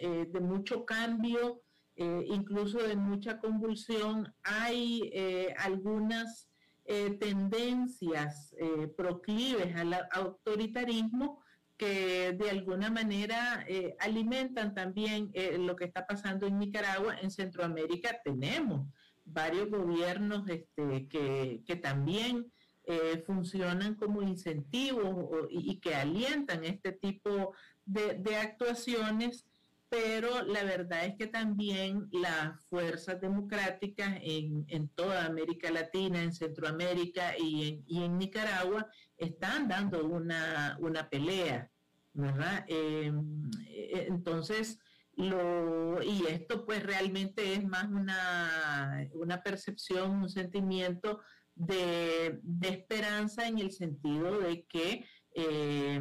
eh, 0.00 0.26
de 0.28 0.40
mucho 0.40 0.84
cambio, 0.84 1.60
incluso 1.96 2.78
de 2.78 2.94
mucha 2.94 3.38
convulsión. 3.38 4.32
Hay 4.42 5.12
algunas 5.58 6.48
tendencias 6.84 8.52
proclives 8.96 9.74
al 9.76 9.94
autoritarismo, 10.10 11.43
que 11.76 12.32
de 12.32 12.50
alguna 12.50 12.90
manera 12.90 13.64
eh, 13.68 13.96
alimentan 13.98 14.74
también 14.74 15.30
eh, 15.34 15.58
lo 15.58 15.74
que 15.74 15.84
está 15.84 16.06
pasando 16.06 16.46
en 16.46 16.58
Nicaragua. 16.58 17.16
En 17.20 17.30
Centroamérica 17.30 18.20
tenemos 18.24 18.88
varios 19.24 19.70
gobiernos 19.70 20.48
este, 20.48 21.08
que, 21.08 21.76
también 21.82 22.52
eh, 22.84 23.22
funcionan 23.26 23.94
como 23.94 24.22
incentivos 24.22 25.48
y, 25.50 25.80
que 25.80 25.94
alientan 25.94 26.64
este 26.64 26.92
tipo 26.92 27.54
de, 27.84 28.36
actuaciones, 28.36 29.46
pero 29.88 30.42
la 30.44 30.62
verdad 30.64 31.06
es 31.06 31.16
que 31.16 31.26
también 31.26 32.08
las 32.12 32.62
fuerzas 32.66 33.20
democráticas 33.20 34.18
en, 34.20 34.88
toda 34.94 35.24
América 35.24 35.70
Latina, 35.70 36.22
en 36.22 36.32
Centroamérica 36.32 37.36
y 37.38 37.82
en, 37.88 38.18
Nicaragua 38.18 38.86
están 39.24 39.68
dando 39.68 40.04
una, 40.06 41.08
pelea, 41.10 41.70
¿verdad? 42.12 42.64
Em, 42.68 43.50
e, 43.68 44.06
entonces, 44.08 44.78
lo, 45.16 46.02
y 46.02 46.24
esto 46.28 46.64
pues 46.64 46.82
realmente 46.82 47.54
es 47.54 47.64
más 47.64 47.86
una, 47.86 49.08
una 49.12 49.42
percepción, 49.42 50.10
un 50.10 50.28
sentimiento 50.28 51.20
de, 51.54 52.40
esperanza 52.62 53.46
en 53.46 53.58
el 53.58 53.70
sentido 53.70 54.40
de 54.40 54.64
que 54.66 55.06
eh, 55.36 56.00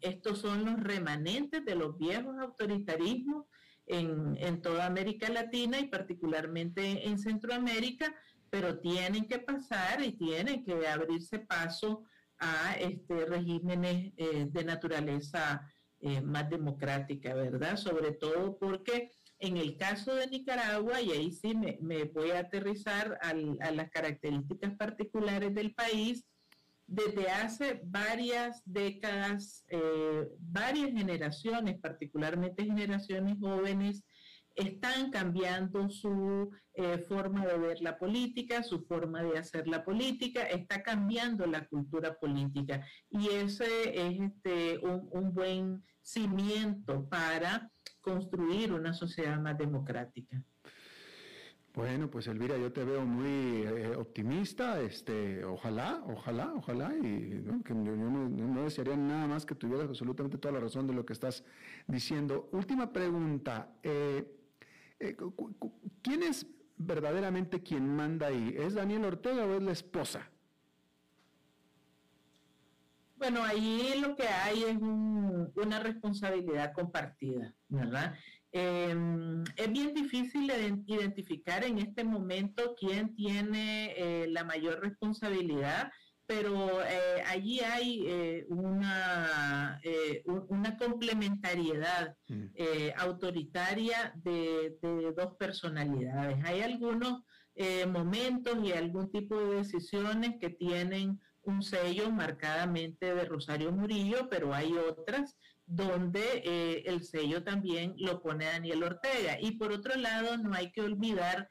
estos 0.00 0.38
son 0.38 0.64
los 0.64 0.80
remanentes 0.80 1.64
de 1.64 1.74
los 1.74 1.96
viejos 1.98 2.36
autoritarismos 2.38 3.46
en, 3.86 4.36
en, 4.38 4.62
toda 4.62 4.86
América 4.86 5.28
Latina 5.28 5.78
y 5.80 5.88
particularmente 5.88 7.08
en 7.08 7.18
Centroamérica, 7.18 8.14
pero 8.48 8.78
tienen 8.80 9.26
que 9.26 9.38
pasar 9.38 10.02
y 10.02 10.12
tienen 10.12 10.64
que 10.64 10.86
abrirse 10.86 11.40
paso 11.40 12.04
a 12.40 12.74
este, 12.74 13.26
regímenes 13.26 14.12
eh, 14.16 14.46
de 14.50 14.64
naturaleza 14.64 15.66
eh, 16.00 16.20
más 16.22 16.48
democrática, 16.48 17.34
¿verdad? 17.34 17.76
Sobre 17.76 18.12
todo 18.12 18.58
porque 18.58 19.10
en 19.38 19.56
el 19.56 19.76
caso 19.76 20.14
de 20.14 20.26
Nicaragua, 20.26 21.00
y 21.00 21.12
ahí 21.12 21.32
sí 21.32 21.54
me, 21.54 22.04
voy 22.04 22.30
a 22.30 22.40
aterrizar 22.40 23.18
a 23.22 23.32
las 23.70 23.90
características 23.90 24.76
particulares 24.76 25.54
del 25.54 25.74
país, 25.74 26.26
desde 26.86 27.30
hace 27.30 27.80
varias 27.84 28.62
décadas, 28.64 29.64
eh, 29.68 30.28
varias 30.40 30.90
generaciones, 30.90 31.78
particularmente 31.78 32.64
generaciones 32.64 33.36
jóvenes, 33.38 34.02
están 34.60 35.10
cambiando 35.10 35.88
su 35.88 36.50
eh, 36.74 36.98
forma 36.98 37.46
de 37.46 37.58
ver 37.58 37.80
la 37.80 37.98
política, 37.98 38.62
su 38.62 38.80
forma 38.84 39.22
de 39.22 39.38
hacer 39.38 39.66
la 39.66 39.84
política, 39.84 40.42
está 40.44 40.82
cambiando 40.82 41.46
la 41.46 41.66
cultura 41.66 42.14
política. 42.14 42.84
Y 43.08 43.28
ese 43.28 44.08
es 44.08 44.20
este, 44.20 44.78
un, 44.78 45.34
buen 45.34 45.82
cimiento 46.02 47.08
para 47.08 47.70
construir 48.00 48.72
una 48.72 48.92
sociedad 48.92 49.38
más 49.40 49.56
democrática. 49.58 50.42
Bueno, 51.72 52.10
pues 52.10 52.26
Elvira, 52.26 52.58
yo 52.58 52.72
te 52.72 52.82
veo 52.82 53.04
muy 53.04 53.62
eh, 53.62 53.94
optimista, 53.96 54.80
este, 54.80 55.44
ojalá, 55.44 56.02
ojalá, 56.06 56.52
ojalá, 56.54 56.92
y 56.96 57.44
que 57.64 57.74
yo, 57.74 57.94
no, 57.94 58.64
desearía 58.64 58.96
nada 58.96 59.28
más 59.28 59.46
que 59.46 59.54
tuvieras 59.54 59.86
absolutamente 59.88 60.36
toda 60.36 60.54
la 60.54 60.60
razón 60.60 60.86
de 60.88 60.94
lo 60.94 61.06
que 61.06 61.12
estás 61.12 61.44
diciendo. 61.86 62.48
Última 62.52 62.92
pregunta, 62.92 63.72
eh, 63.84 64.39
eh, 65.00 65.16
¿quién 66.02 66.22
es 66.22 66.46
verdaderamente 66.76 67.62
quien 67.62 67.88
manda 67.88 68.28
ahí? 68.28 68.54
¿Es 68.56 68.74
Daniel 68.74 69.04
Ortega 69.04 69.44
o 69.44 69.54
es 69.56 69.62
la 69.62 69.72
esposa? 69.72 70.30
Bueno, 73.16 73.42
ahí 73.44 74.00
lo 74.00 74.16
que 74.16 74.26
hay 74.26 74.62
es 74.64 74.78
una 74.78 75.80
responsabilidad 75.80 76.72
compartida, 76.72 77.54
¿verdad? 77.68 78.14
Em, 78.52 79.44
es 79.56 79.70
bien 79.70 79.92
difícil 79.94 80.50
identificar 80.86 81.62
en 81.64 81.78
este 81.78 82.02
momento 82.02 82.74
quién 82.78 83.14
tiene 83.14 83.92
eh, 83.96 84.26
la 84.28 84.44
mayor 84.44 84.80
responsabilidad 84.80 85.92
pero 86.30 86.80
eh, 86.84 87.24
allí 87.26 87.58
hay 87.58 88.04
eh, 88.06 88.46
una, 88.50 89.80
eh, 89.82 90.22
una 90.46 90.76
complementariedad 90.76 92.16
mm. 92.28 92.44
autoritaria 92.98 94.12
de, 94.22 94.78
dos 95.16 95.34
personalidades. 95.36 96.38
Hay 96.44 96.60
algunos 96.60 97.24
momentos 97.88 98.56
y 98.62 98.70
algún 98.72 99.10
tipo 99.10 99.36
de 99.36 99.56
decisiones 99.56 100.36
que 100.40 100.50
tienen 100.50 101.20
un 101.42 101.62
sello 101.64 102.12
marcadamente 102.12 103.12
de 103.12 103.24
Rosario 103.24 103.72
Murillo, 103.72 104.28
pero 104.30 104.54
hay 104.54 104.72
otras 104.72 105.36
donde 105.66 106.82
el 106.86 107.02
sello 107.02 107.42
también 107.42 107.94
lo 107.98 108.22
pone 108.22 108.44
Daniel 108.44 108.84
Ortega. 108.84 109.36
Y 109.40 109.58
por 109.58 109.72
otro 109.72 109.96
lado, 109.96 110.38
no 110.38 110.54
hay 110.54 110.70
que 110.70 110.82
olvidar 110.82 111.50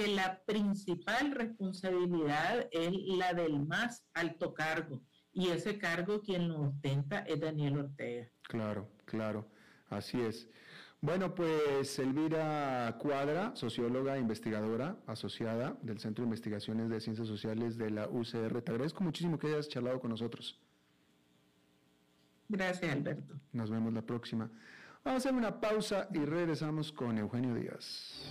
que 0.00 0.08
la 0.08 0.40
principal 0.46 1.32
responsabilidad 1.32 2.68
es 2.70 2.92
la 3.18 3.34
del 3.34 3.66
más 3.66 4.06
alto 4.14 4.54
cargo 4.54 5.02
y 5.32 5.48
ese 5.48 5.78
cargo 5.78 6.22
quien 6.22 6.48
lo 6.48 6.62
ostenta 6.62 7.18
es 7.20 7.38
Daniel 7.38 7.78
Ortega. 7.78 8.28
Claro, 8.42 8.88
claro, 9.04 9.46
así 9.90 10.18
es. 10.20 10.48
Bueno, 11.02 11.34
pues 11.34 11.98
Elvira 11.98 12.96
Cuadra, 12.98 13.52
socióloga 13.54 14.16
e 14.16 14.20
investigadora 14.20 14.96
asociada 15.06 15.76
del 15.82 15.98
Centro 15.98 16.22
de 16.22 16.28
Investigaciones 16.28 16.88
de 16.88 17.00
Ciencias 17.00 17.28
Sociales 17.28 17.76
de 17.76 17.90
la 17.90 18.08
UCR, 18.08 18.62
te 18.62 18.72
agradezco 18.72 19.04
muchísimo 19.04 19.38
que 19.38 19.48
hayas 19.48 19.68
charlado 19.68 20.00
con 20.00 20.10
nosotros. 20.10 20.60
Gracias, 22.48 22.90
Alberto. 22.90 23.34
Nos 23.52 23.70
vemos 23.70 23.92
la 23.92 24.02
próxima. 24.02 24.50
Vamos 25.04 25.24
a 25.24 25.28
hacer 25.28 25.34
una 25.34 25.60
pausa 25.60 26.08
y 26.12 26.18
regresamos 26.24 26.92
con 26.92 27.16
Eugenio 27.16 27.54
Díaz. 27.54 28.30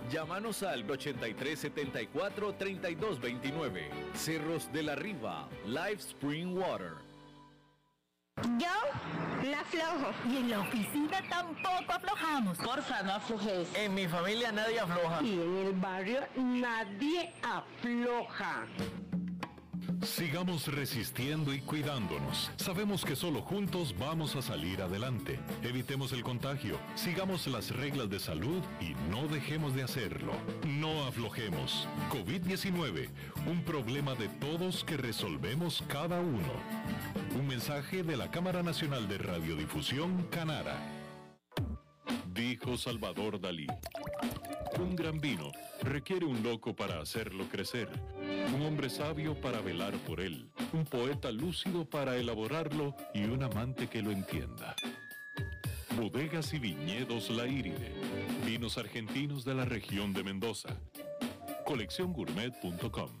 Llámanos 0.11 0.61
al 0.63 0.85
8374-3229. 0.87 3.83
Cerros 4.13 4.71
de 4.73 4.83
la 4.83 4.95
Riva, 4.95 5.47
Live 5.65 5.99
Spring 5.99 6.57
Water. 6.57 6.95
Yo 8.57 8.67
no 9.43 9.57
aflojo. 9.57 10.11
Y 10.29 10.37
en 10.37 10.49
la 10.49 10.59
oficina 10.59 11.21
tampoco 11.29 11.93
aflojamos. 11.93 12.57
Porfa, 12.57 13.03
no 13.03 13.13
aflojes. 13.13 13.69
En 13.75 13.93
mi 13.93 14.05
familia 14.07 14.51
nadie 14.51 14.81
afloja. 14.81 15.21
Y 15.23 15.33
en 15.33 15.57
el 15.67 15.73
barrio 15.73 16.21
nadie 16.35 17.31
afloja. 17.43 18.65
Sigamos 20.03 20.67
resistiendo 20.67 21.53
y 21.53 21.59
cuidándonos. 21.59 22.51
Sabemos 22.57 23.05
que 23.05 23.15
solo 23.15 23.41
juntos 23.41 23.95
vamos 23.99 24.35
a 24.35 24.41
salir 24.41 24.81
adelante. 24.81 25.39
Evitemos 25.61 26.11
el 26.11 26.23
contagio, 26.23 26.79
sigamos 26.95 27.45
las 27.45 27.69
reglas 27.69 28.09
de 28.09 28.19
salud 28.19 28.61
y 28.79 28.95
no 29.11 29.27
dejemos 29.27 29.75
de 29.75 29.83
hacerlo. 29.83 30.33
No 30.65 31.05
aflojemos. 31.05 31.87
COVID-19, 32.09 33.09
un 33.47 33.63
problema 33.63 34.15
de 34.15 34.27
todos 34.27 34.83
que 34.83 34.97
resolvemos 34.97 35.83
cada 35.87 36.19
uno. 36.19 36.51
Un 37.37 37.47
mensaje 37.47 38.01
de 38.01 38.17
la 38.17 38.31
Cámara 38.31 38.63
Nacional 38.63 39.07
de 39.07 39.19
Radiodifusión, 39.19 40.23
Canara. 40.31 40.77
Dijo 42.33 42.75
Salvador 42.75 43.39
Dalí. 43.39 43.67
Un 44.79 44.95
gran 44.95 45.19
vino 45.19 45.51
requiere 45.83 46.25
un 46.25 46.41
loco 46.43 46.75
para 46.75 47.01
hacerlo 47.01 47.45
crecer, 47.49 47.89
un 48.53 48.61
hombre 48.65 48.89
sabio 48.89 49.39
para 49.39 49.61
velar 49.61 49.93
por 50.07 50.19
él, 50.19 50.49
un 50.73 50.85
poeta 50.85 51.31
lúcido 51.31 51.85
para 51.85 52.17
elaborarlo 52.17 52.95
y 53.13 53.23
un 53.23 53.43
amante 53.43 53.87
que 53.87 54.01
lo 54.01 54.11
entienda. 54.11 54.75
Bodegas 55.95 56.53
y 56.53 56.59
viñedos 56.59 57.29
La 57.29 57.47
Iride, 57.47 57.93
vinos 58.45 58.77
argentinos 58.77 59.43
de 59.45 59.55
la 59.55 59.65
región 59.65 60.13
de 60.13 60.23
Mendoza. 60.23 60.69
Colecciongourmet.com 61.65 63.20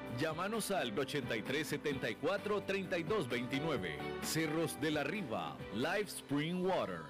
Llámanos 0.19 0.71
al 0.71 0.97
8374 0.97 2.61
3229. 2.61 3.97
Cerros 4.21 4.79
de 4.79 4.91
la 4.91 5.03
Riva, 5.03 5.57
Live 5.73 6.07
Spring 6.07 6.65
Water. 6.65 7.01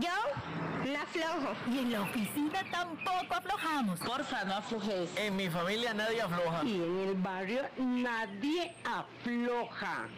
Yo 0.00 0.90
la 0.90 1.02
aflojo. 1.02 1.54
Y 1.70 1.78
en 1.78 1.92
la 1.92 2.02
oficina 2.02 2.62
tampoco 2.70 3.34
aflojamos. 3.34 4.00
Porfa, 4.00 4.44
no 4.44 4.54
aflojes. 4.54 5.10
En 5.16 5.36
mi 5.36 5.48
familia 5.48 5.92
nadie 5.92 6.22
afloja. 6.22 6.64
Y 6.64 6.74
en 6.76 6.98
el 7.08 7.14
barrio 7.14 7.62
nadie 7.78 8.74
afloja. 8.84 10.08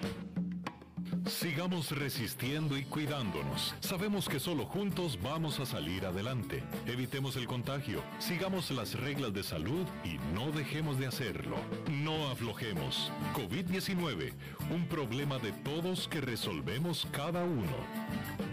Sigamos 1.26 1.90
resistiendo 1.90 2.78
y 2.78 2.84
cuidándonos. 2.84 3.74
Sabemos 3.80 4.28
que 4.28 4.38
solo 4.38 4.64
juntos 4.64 5.18
vamos 5.20 5.58
a 5.58 5.66
salir 5.66 6.06
adelante. 6.06 6.62
Evitemos 6.86 7.34
el 7.34 7.48
contagio, 7.48 8.00
sigamos 8.20 8.70
las 8.70 8.94
reglas 8.94 9.34
de 9.34 9.42
salud 9.42 9.84
y 10.04 10.18
no 10.34 10.52
dejemos 10.52 11.00
de 11.00 11.08
hacerlo. 11.08 11.56
No 11.90 12.28
aflojemos. 12.28 13.10
COVID-19, 13.34 14.32
un 14.70 14.86
problema 14.86 15.38
de 15.38 15.50
todos 15.50 16.06
que 16.06 16.20
resolvemos 16.20 17.08
cada 17.10 17.42
uno. 17.42 17.76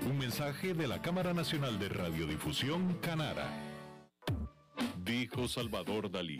Un 0.09 0.17
mensaje 0.17 0.73
de 0.73 0.87
la 0.87 0.99
Cámara 0.99 1.33
Nacional 1.33 1.77
de 1.77 1.89
Radiodifusión, 1.89 2.97
Canara. 3.01 3.51
Dijo 5.05 5.47
Salvador 5.47 6.09
Dalí. 6.09 6.37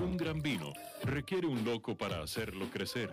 Un 0.00 0.16
gran 0.18 0.42
vino 0.42 0.72
requiere 1.04 1.46
un 1.46 1.64
loco 1.64 1.96
para 1.96 2.22
hacerlo 2.22 2.66
crecer, 2.70 3.10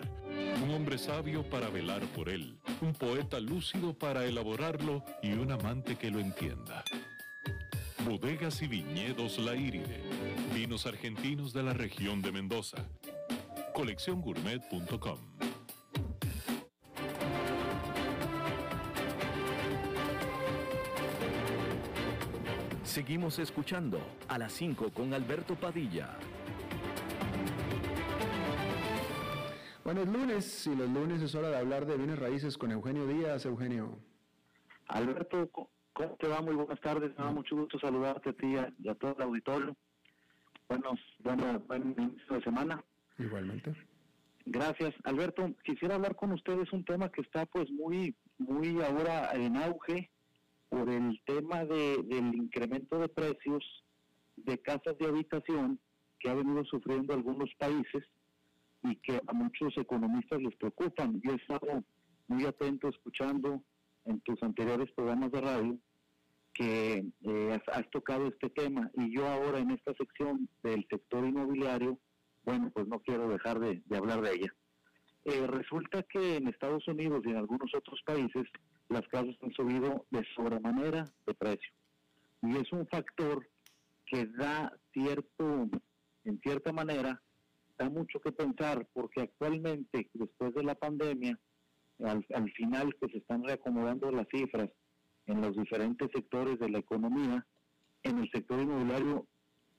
un 0.63 0.71
hombre 0.71 0.97
sabio 0.97 1.43
para 1.43 1.69
velar 1.69 2.01
por 2.15 2.29
él, 2.29 2.57
un 2.81 2.93
poeta 2.93 3.39
lúcido 3.39 3.93
para 3.93 4.25
elaborarlo 4.25 5.03
y 5.21 5.33
un 5.33 5.51
amante 5.51 5.95
que 5.95 6.11
lo 6.11 6.19
entienda. 6.19 6.83
Bodegas 8.05 8.61
y 8.61 8.67
viñedos 8.67 9.37
La 9.39 9.55
Iride, 9.55 10.01
vinos 10.53 10.85
argentinos 10.85 11.53
de 11.53 11.63
la 11.63 11.73
región 11.73 12.21
de 12.21 12.31
Mendoza. 12.31 12.85
Colecciongourmet.com 13.73 15.19
Seguimos 22.83 23.39
escuchando 23.39 24.01
a 24.27 24.37
las 24.37 24.51
5 24.51 24.91
con 24.93 25.13
Alberto 25.13 25.55
Padilla. 25.55 26.09
Bueno, 29.93 30.09
es 30.09 30.19
lunes 30.19 30.67
y 30.67 30.73
los 30.73 30.89
lunes 30.89 31.21
es 31.21 31.35
hora 31.35 31.49
de 31.49 31.57
hablar 31.57 31.85
de 31.85 31.97
bienes 31.97 32.17
raíces 32.17 32.57
con 32.57 32.71
Eugenio 32.71 33.05
Díaz. 33.07 33.45
Eugenio. 33.45 33.99
Alberto, 34.87 35.49
¿cómo 35.51 36.15
te 36.17 36.29
va? 36.29 36.41
Muy 36.41 36.55
buenas 36.55 36.79
tardes. 36.79 37.09
Me 37.17 37.25
da 37.25 37.31
mucho 37.31 37.57
gusto 37.57 37.77
saludarte 37.77 38.29
a 38.29 38.33
ti 38.33 38.55
y 38.79 38.87
a 38.87 38.95
todo 38.95 39.13
el 39.17 39.23
auditorio. 39.23 39.75
Buenos, 40.69 40.97
bueno, 41.19 41.59
buen 41.67 41.93
inicio 41.97 42.35
de 42.35 42.41
semana. 42.41 42.81
Igualmente. 43.19 43.75
Gracias, 44.45 44.95
Alberto. 45.03 45.53
Quisiera 45.65 45.95
hablar 45.95 46.15
con 46.15 46.31
ustedes 46.31 46.71
un 46.71 46.85
tema 46.85 47.11
que 47.11 47.19
está 47.19 47.45
pues 47.45 47.69
muy, 47.69 48.15
muy 48.37 48.81
ahora 48.81 49.33
en 49.33 49.57
auge 49.57 50.09
por 50.69 50.89
el 50.89 51.21
tema 51.25 51.65
de, 51.65 52.01
del 52.03 52.33
incremento 52.33 52.97
de 52.97 53.09
precios 53.09 53.83
de 54.37 54.57
casas 54.57 54.97
de 54.99 55.07
habitación 55.07 55.81
que 56.17 56.29
ha 56.29 56.33
venido 56.33 56.63
sufriendo 56.63 57.13
algunos 57.13 57.49
países 57.55 58.05
y 58.84 58.95
que 58.97 59.21
a 59.27 59.34
muchos 59.34 59.77
economistas 59.77 60.41
les 60.41 60.55
preocupan. 60.55 61.21
Yo 61.23 61.34
he 61.34 61.36
estado 61.36 61.84
muy 62.27 62.45
atento 62.45 62.89
escuchando 62.89 63.63
en 64.05 64.19
tus 64.21 64.41
anteriores 64.41 64.91
programas 64.93 65.32
de 65.32 65.41
radio 65.41 65.77
que 66.53 67.05
eh, 67.21 67.51
has, 67.53 67.77
has, 67.77 67.89
tocado 67.91 68.27
este 68.27 68.49
tema 68.49 68.89
y 68.95 69.15
yo 69.15 69.27
ahora 69.27 69.59
en 69.59 69.71
esta 69.71 69.93
sección 69.93 70.49
del 70.63 70.86
sector 70.89 71.25
inmobiliario, 71.25 71.97
bueno, 72.43 72.71
pues 72.73 72.88
no 72.88 72.99
quiero 72.99 73.29
dejar 73.29 73.59
de, 73.59 73.82
de 73.86 73.97
hablar 73.97 74.21
de 74.21 74.34
ella. 74.34 74.53
Eh, 75.25 75.47
resulta 75.47 76.03
que 76.03 76.38
en 76.38 76.47
Estados 76.47 76.88
Unidos 76.88 77.21
y 77.25 77.29
en 77.29 77.38
algunos 77.38 77.73
otros 77.75 78.01
países 78.05 78.43
las 78.89 79.07
casas 79.07 79.36
han 79.41 79.53
subido 79.53 80.05
de 80.09 80.25
sobremanera 80.36 81.05
de 81.25 81.34
precio 81.36 81.71
y 82.41 82.57
es 82.57 82.71
un 82.71 82.88
factor 82.88 83.47
que 84.05 84.25
da 84.25 84.73
cierto, 84.93 85.69
en 86.25 86.39
cierta 86.41 86.73
manera, 86.73 87.21
da 87.82 87.89
mucho 87.89 88.19
que 88.19 88.32
pensar 88.32 88.88
porque 88.93 89.21
actualmente, 89.21 90.07
después 90.13 90.53
de 90.53 90.63
la 90.63 90.75
pandemia, 90.75 91.39
al, 91.99 92.23
al, 92.34 92.51
final 92.51 92.95
que 92.99 93.09
se 93.09 93.17
están 93.17 93.43
reacomodando 93.43 94.11
las 94.11 94.27
cifras 94.32 94.69
en 95.25 95.41
los 95.41 95.55
diferentes 95.55 96.09
sectores 96.13 96.59
de 96.59 96.69
la 96.69 96.77
economía, 96.77 97.45
en 98.03 98.19
el 98.19 98.29
sector 98.29 98.59
inmobiliario, 98.59 99.27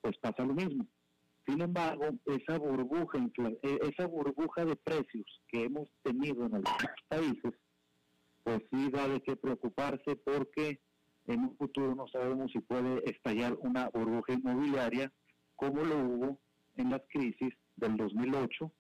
pues 0.00 0.18
pasa 0.18 0.44
lo 0.44 0.54
mismo. 0.54 0.84
Sin 1.46 1.60
embargo, 1.60 2.06
esa 2.26 2.58
burbuja, 2.58 3.18
esa 3.62 4.06
burbuja 4.06 4.64
de 4.64 4.76
precios 4.76 5.26
que 5.48 5.64
hemos 5.64 5.88
tenido 6.02 6.46
en 6.46 6.54
algunos 6.56 7.02
países, 7.08 7.52
pues 8.42 8.62
sí 8.70 8.90
da 8.90 9.06
de 9.08 9.20
qué 9.20 9.36
preocuparse 9.36 10.16
porque 10.24 10.80
en 11.26 11.40
un 11.40 11.56
futuro 11.56 11.94
no 11.94 12.08
sabemos 12.08 12.50
si 12.52 12.58
puede 12.60 13.08
estallar 13.08 13.56
una 13.60 13.88
burbuja 13.90 14.32
inmobiliaria 14.32 15.12
como 15.54 15.84
lo 15.84 15.98
hubo 15.98 16.40
en 16.76 16.90
las 16.90 17.02
crisis 17.08 17.54
del 17.76 17.96
2008 17.96 18.72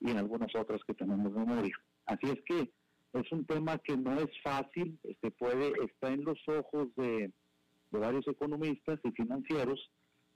y 0.00 0.10
en 0.10 0.18
algunas 0.18 0.54
otras 0.54 0.80
que 0.86 0.94
tenemos 0.94 1.32
memoria. 1.32 1.74
Así 2.06 2.26
es 2.26 2.40
que 2.46 2.70
es 3.12 3.32
un 3.32 3.44
tema 3.46 3.78
que 3.78 3.96
no 3.96 4.18
es 4.20 4.30
fácil, 4.42 4.98
este 5.02 5.30
puede 5.30 5.72
está 5.84 6.12
en 6.12 6.24
los 6.24 6.38
ojos 6.46 6.88
de, 6.96 7.32
varios 7.90 8.26
economistas 8.28 9.00
y 9.02 9.10
financieros 9.12 9.90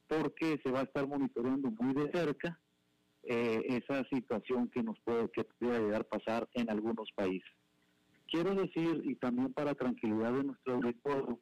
porque 0.09 0.59
se 0.65 0.71
va 0.71 0.81
a 0.81 0.85
estar 0.85 1.07
monitoreando 1.07 1.71
muy 1.71 1.95
de 1.95 2.11
cerca 2.11 2.59
eh, 3.25 3.63
esa 3.69 4.05
situación 4.09 4.71
que 4.71 4.83
nos 4.83 4.99
puede 5.01 5.31
que 5.31 5.45
puede 5.45 5.81
llegar 5.81 6.01
a 6.01 6.19
pasar 6.19 6.49
en 6.55 6.71
algunos 6.71 7.11
países. 7.15 7.51
Quiero 8.27 8.55
decir, 8.55 9.03
y 9.05 9.17
también 9.17 9.53
para 9.53 9.75
tranquilidad 9.75 10.33
de 10.33 10.45
nuestro 10.45 10.75
auditorio, 10.77 11.39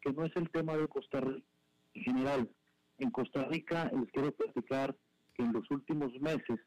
que 0.00 0.12
no 0.12 0.24
es 0.24 0.34
el 0.34 0.50
tema 0.50 0.76
de 0.76 0.88
Costa 0.88 1.20
Rica 1.20 1.46
en 1.94 2.02
general. 2.02 2.50
En 2.98 3.10
Costa 3.10 3.44
Rica 3.44 3.90
les 3.94 4.10
quiero 4.10 4.32
platicar 4.32 4.96
que 5.34 5.42
en 5.42 5.52
los 5.52 5.70
últimos 5.70 6.12
meses 6.20 6.58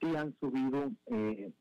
sí 0.00 0.14
han 0.16 0.34
subido 0.40 0.90
eh, 1.06 1.52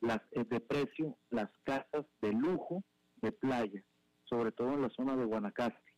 las, 0.00 0.20
eh, 0.32 0.44
de 0.44 0.60
precio 0.60 1.16
las 1.30 1.50
casas 1.64 2.06
de 2.20 2.32
lujo 2.32 2.82
de 3.16 3.32
playa, 3.32 3.82
sobre 4.24 4.52
todo 4.52 4.74
en 4.74 4.82
la 4.82 4.90
zona 4.90 5.16
de 5.16 5.24
Guanacaste, 5.24 5.92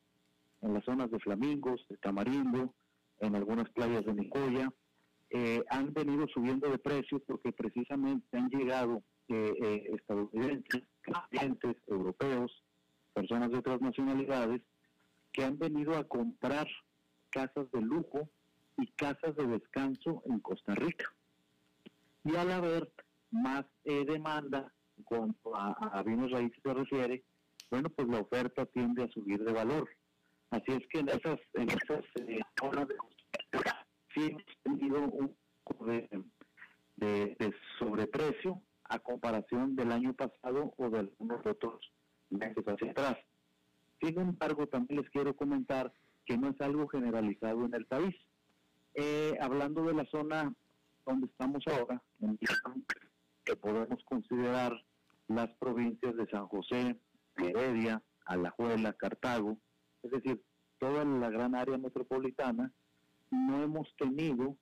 en 0.62 0.74
las 0.74 0.84
zonas 0.84 1.10
de 1.10 1.18
Flamingos, 1.20 1.84
de 1.88 1.96
Tamarindo, 1.98 2.74
en 3.20 3.34
algunas 3.34 3.68
playas 3.70 4.04
de 4.04 4.14
Nicoya, 4.14 4.72
eh, 5.30 5.62
han 5.68 5.92
venido 5.92 6.26
subiendo 6.28 6.70
de 6.70 6.78
precio 6.78 7.20
porque 7.26 7.52
precisamente 7.52 8.36
han 8.36 8.48
llegado 8.48 9.02
eh, 9.28 9.90
estadounidenses, 9.94 10.84
clientes, 11.30 11.76
europeos, 11.86 12.64
personas 13.12 13.50
de 13.50 13.58
otras 13.58 13.80
nacionalidades, 13.80 14.62
que 15.32 15.44
han 15.44 15.58
venido 15.58 15.96
a 15.96 16.04
comprar 16.04 16.66
casas 17.30 17.70
de 17.72 17.82
lujo 17.82 18.30
y 18.78 18.86
casas 18.92 19.36
de 19.36 19.46
descanso 19.46 20.22
en 20.26 20.40
Costa 20.40 20.74
Rica. 20.74 21.12
Y 22.24 22.36
al 22.36 22.50
haber 22.50 22.90
más 23.30 23.64
eh, 23.84 24.04
demanda 24.06 24.72
en 24.96 25.04
cuanto 25.04 25.54
a, 25.54 25.72
a 25.72 26.02
bienes 26.02 26.30
raíces 26.30 26.60
se 26.62 26.74
refiere, 26.74 27.24
bueno, 27.70 27.90
pues 27.90 28.08
la 28.08 28.20
oferta 28.20 28.64
tiende 28.66 29.04
a 29.04 29.08
subir 29.08 29.44
de 29.44 29.52
valor. 29.52 29.88
Así 30.50 30.72
es 30.72 30.86
que 30.88 31.00
en 31.00 31.08
esas, 31.08 31.38
en 31.54 31.68
esas 31.68 32.04
eh, 32.16 32.40
zonas 32.58 32.88
de 32.88 32.94
sí 34.14 34.30
hemos 34.30 34.42
tenido 34.62 35.02
un 35.02 35.36
poco 35.64 35.86
de, 35.86 36.08
de, 36.96 37.54
sobreprecio 37.78 38.62
a 38.84 38.98
comparación 38.98 39.76
del 39.76 39.92
año 39.92 40.14
pasado 40.14 40.72
o 40.78 40.88
de 40.88 41.00
algunos 41.00 41.44
otros 41.46 41.92
meses 42.30 42.64
hacia 42.66 42.90
atrás. 42.90 43.18
Sin 44.00 44.18
embargo, 44.18 44.66
también 44.66 45.00
les 45.00 45.10
quiero 45.10 45.36
comentar 45.36 45.92
que 46.24 46.38
no 46.38 46.48
es 46.48 46.60
algo 46.60 46.88
generalizado 46.88 47.66
en 47.66 47.74
el 47.74 47.84
país. 47.86 48.14
Eh, 49.00 49.38
hablando 49.40 49.84
de 49.84 49.94
la 49.94 50.04
zona 50.06 50.52
donde 51.06 51.28
estamos 51.28 51.62
ahora, 51.68 52.02
que 53.44 53.54
podemos 53.54 54.02
considerar 54.02 54.72
las 55.28 55.54
provincias 55.60 56.16
de 56.16 56.26
San 56.26 56.48
José, 56.48 56.98
Heredia, 57.36 58.02
Alajuela, 58.24 58.92
Cartago, 58.94 59.56
es 60.02 60.10
decir, 60.10 60.42
toda 60.80 61.04
la 61.04 61.30
gran 61.30 61.54
área 61.54 61.78
metropolitana, 61.78 62.72
no 63.30 63.62
hemos 63.62 63.86
tenido 63.98 64.56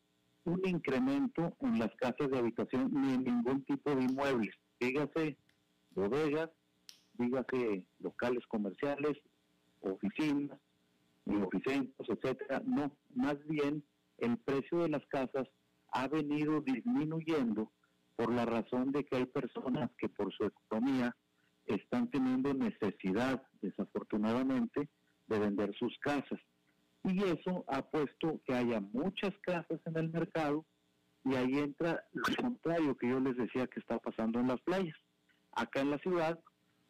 un 0.44 0.60
incremento 0.66 1.56
en 1.60 1.78
las 1.78 1.94
casas 1.96 2.30
de 2.30 2.38
habitación 2.38 2.90
ni 2.92 3.14
en 3.14 3.24
ningún 3.24 3.64
tipo 3.64 3.94
de 3.94 4.02
inmuebles. 4.02 4.54
dígase 4.78 5.38
bodegas, 5.92 6.50
dígase 7.14 7.86
locales 8.00 8.46
comerciales, 8.48 9.16
oficinas, 9.80 10.60
oficicentos, 11.24 12.06
etcétera. 12.10 12.60
No, 12.66 12.92
más 13.14 13.38
bien 13.46 13.82
el 14.18 14.38
precio 14.38 14.78
de 14.78 14.88
las 14.88 15.06
casas 15.06 15.48
ha 15.92 16.08
venido 16.08 16.60
disminuyendo 16.60 17.72
por 18.16 18.32
la 18.32 18.46
razón 18.46 18.92
de 18.92 19.04
que 19.04 19.16
hay 19.16 19.26
personas 19.26 19.90
que 19.98 20.08
por 20.08 20.32
su 20.32 20.44
economía 20.44 21.14
están 21.66 22.10
teniendo 22.10 22.54
necesidad, 22.54 23.42
desafortunadamente, 23.60 24.88
de 25.26 25.38
vender 25.38 25.74
sus 25.74 25.96
casas. 25.98 26.40
Y 27.04 27.22
eso 27.22 27.64
ha 27.68 27.82
puesto 27.82 28.40
que 28.44 28.54
haya 28.54 28.80
muchas 28.80 29.32
casas 29.42 29.80
en 29.84 29.96
el 29.96 30.10
mercado 30.10 30.64
y 31.24 31.34
ahí 31.34 31.58
entra 31.58 32.04
lo 32.12 32.36
contrario 32.36 32.96
que 32.96 33.08
yo 33.08 33.20
les 33.20 33.36
decía 33.36 33.66
que 33.66 33.80
está 33.80 33.98
pasando 33.98 34.38
en 34.40 34.48
las 34.48 34.60
playas. 34.62 34.96
Acá 35.52 35.80
en 35.80 35.90
la 35.90 35.98
ciudad 35.98 36.38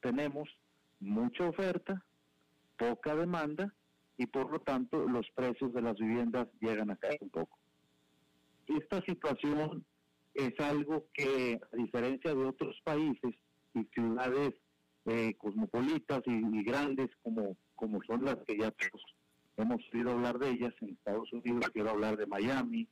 tenemos 0.01 0.49
mucha 1.01 1.49
oferta, 1.49 2.05
poca 2.77 3.14
demanda 3.14 3.74
y 4.18 4.26
por 4.26 4.50
lo 4.50 4.60
tanto 4.60 5.06
los 5.06 5.26
precios 5.34 5.72
de 5.72 5.82
las 5.82 5.96
viviendas 5.96 6.48
llegan 6.60 6.90
a 6.90 6.96
caer 6.96 7.18
un 7.20 7.30
poco. 7.30 7.58
Esta 8.66 9.02
situación 9.02 9.84
es 10.34 10.58
algo 10.60 11.06
que, 11.14 11.58
a 11.72 11.76
diferencia 11.76 12.34
de 12.34 12.44
otros 12.44 12.76
países 12.84 13.34
y 13.74 13.84
ciudades 13.94 14.54
eh, 15.06 15.34
cosmopolitas 15.38 16.22
y, 16.26 16.64
grandes 16.64 17.08
como, 17.22 17.56
como 17.74 18.00
son 18.06 18.24
las 18.24 18.36
que 18.46 18.58
ya 18.58 18.70
todos 18.70 19.02
hemos 19.56 19.80
oído 19.94 20.10
hablar 20.10 20.38
de 20.38 20.50
ellas 20.50 20.74
en 20.80 20.90
Estados 20.90 21.32
Unidos, 21.32 21.70
quiero 21.72 21.90
hablar 21.90 22.16
de 22.16 22.26
Miami, 22.26 22.88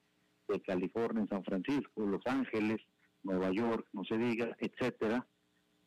de 0.48 0.60
California, 0.60 1.26
San 1.28 1.44
Francisco, 1.44 2.06
Los 2.06 2.26
Ángeles, 2.26 2.80
Nueva 3.22 3.50
York, 3.50 3.86
no 3.92 4.04
se 4.04 4.16
diga, 4.16 4.56
etcétera, 4.58 5.26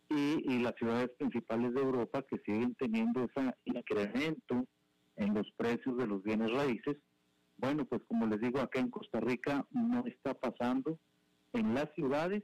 y, 0.09 0.53
y 0.53 0.59
las 0.59 0.75
ciudades 0.75 1.09
principales 1.17 1.73
de 1.73 1.81
Europa 1.81 2.21
que 2.23 2.37
siguen 2.45 2.75
teniendo 2.75 3.23
ese 3.23 3.53
incremento 3.65 4.67
en 5.17 5.33
los 5.33 5.49
precios 5.57 5.97
de 5.97 6.07
los 6.07 6.23
bienes 6.23 6.51
raíces. 6.51 6.97
Bueno, 7.57 7.85
pues 7.85 8.01
como 8.07 8.27
les 8.27 8.39
digo, 8.39 8.59
acá 8.59 8.79
en 8.79 8.89
Costa 8.89 9.19
Rica 9.19 9.65
no 9.71 10.05
está 10.05 10.33
pasando 10.33 10.99
en 11.53 11.73
las 11.73 11.91
ciudades 11.95 12.43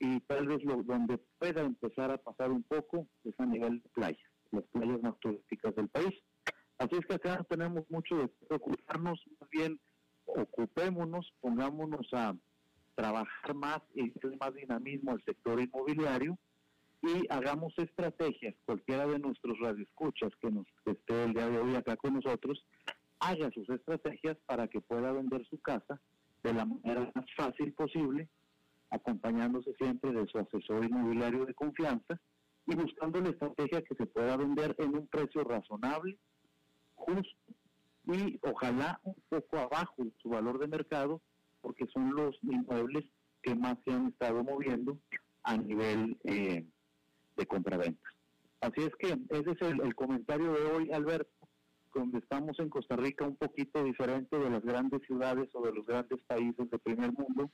y 0.00 0.20
tal 0.20 0.48
vez 0.48 0.58
donde 0.64 1.18
pueda 1.38 1.62
empezar 1.62 2.10
a 2.10 2.18
pasar 2.18 2.50
un 2.50 2.62
poco 2.62 3.06
es 3.24 3.38
a 3.38 3.46
nivel 3.46 3.80
de 3.82 3.88
playas, 3.90 4.30
las 4.50 4.64
playas 4.72 5.00
más 5.02 5.18
turísticas 5.20 5.74
del 5.76 5.88
país. 5.88 6.14
Así 6.78 6.96
es 6.96 7.06
que 7.06 7.14
acá 7.14 7.44
tenemos 7.48 7.88
mucho 7.90 8.16
de 8.16 8.28
preocuparnos, 8.48 9.22
bien 9.50 9.78
ocupémonos, 10.24 11.32
pongámonos 11.40 12.08
a 12.12 12.34
trabajar 12.94 13.54
más 13.54 13.78
y 13.94 14.10
hacer 14.10 14.36
más 14.38 14.54
dinamismo 14.54 15.12
al 15.12 15.22
sector 15.24 15.60
inmobiliario 15.60 16.38
y 17.02 17.26
hagamos 17.30 17.72
estrategias, 17.78 18.54
cualquiera 18.64 19.06
de 19.06 19.18
nuestros 19.18 19.58
radioescuchas 19.58 20.30
que 20.40 20.50
nos 20.50 20.66
esté 20.86 21.24
el 21.24 21.34
día 21.34 21.48
de 21.48 21.58
hoy 21.58 21.74
acá 21.74 21.96
con 21.96 22.14
nosotros, 22.14 22.64
haga 23.18 23.50
sus 23.50 23.68
estrategias 23.70 24.36
para 24.46 24.68
que 24.68 24.80
pueda 24.80 25.12
vender 25.12 25.44
su 25.46 25.58
casa 25.60 26.00
de 26.44 26.54
la 26.54 26.64
manera 26.64 27.10
más 27.14 27.26
fácil 27.36 27.72
posible, 27.72 28.28
acompañándose 28.90 29.74
siempre 29.74 30.12
de 30.12 30.26
su 30.26 30.38
asesor 30.38 30.84
inmobiliario 30.84 31.44
de 31.44 31.54
confianza 31.54 32.20
y 32.66 32.76
buscando 32.76 33.20
la 33.20 33.30
estrategia 33.30 33.82
que 33.82 33.94
se 33.96 34.06
pueda 34.06 34.36
vender 34.36 34.74
en 34.78 34.96
un 34.96 35.06
precio 35.08 35.42
razonable, 35.42 36.18
justo 36.94 37.36
y 38.06 38.38
ojalá 38.42 39.00
un 39.04 39.16
poco 39.28 39.58
abajo 39.58 40.04
su 40.20 40.28
valor 40.28 40.58
de 40.58 40.66
mercado, 40.66 41.20
porque 41.60 41.86
son 41.92 42.14
los 42.14 42.36
inmuebles 42.42 43.04
que 43.42 43.54
más 43.54 43.76
se 43.84 43.92
han 43.92 44.08
estado 44.08 44.42
moviendo 44.42 44.98
a 45.44 45.56
nivel 45.56 46.16
eh, 46.24 46.66
de 47.42 47.46
compraventas. 47.46 48.12
Así 48.60 48.80
es 48.80 48.94
que 48.96 49.18
ese 49.30 49.50
es 49.50 49.60
el, 49.60 49.94
comentario 49.94 50.52
de 50.52 50.64
hoy, 50.70 50.92
Alberto, 50.92 51.30
donde 51.94 52.18
estamos 52.18 52.58
en 52.60 52.68
Costa 52.68 52.94
Rica 52.96 53.26
un 53.26 53.36
poquito 53.36 53.82
diferente 53.82 54.38
de 54.38 54.48
las 54.48 54.62
grandes 54.62 55.02
ciudades 55.02 55.48
o 55.54 55.62
de 55.66 55.72
los 55.72 55.84
grandes 55.84 56.20
países 56.22 56.70
de 56.70 56.78
primer 56.78 57.12
mundo. 57.12 57.50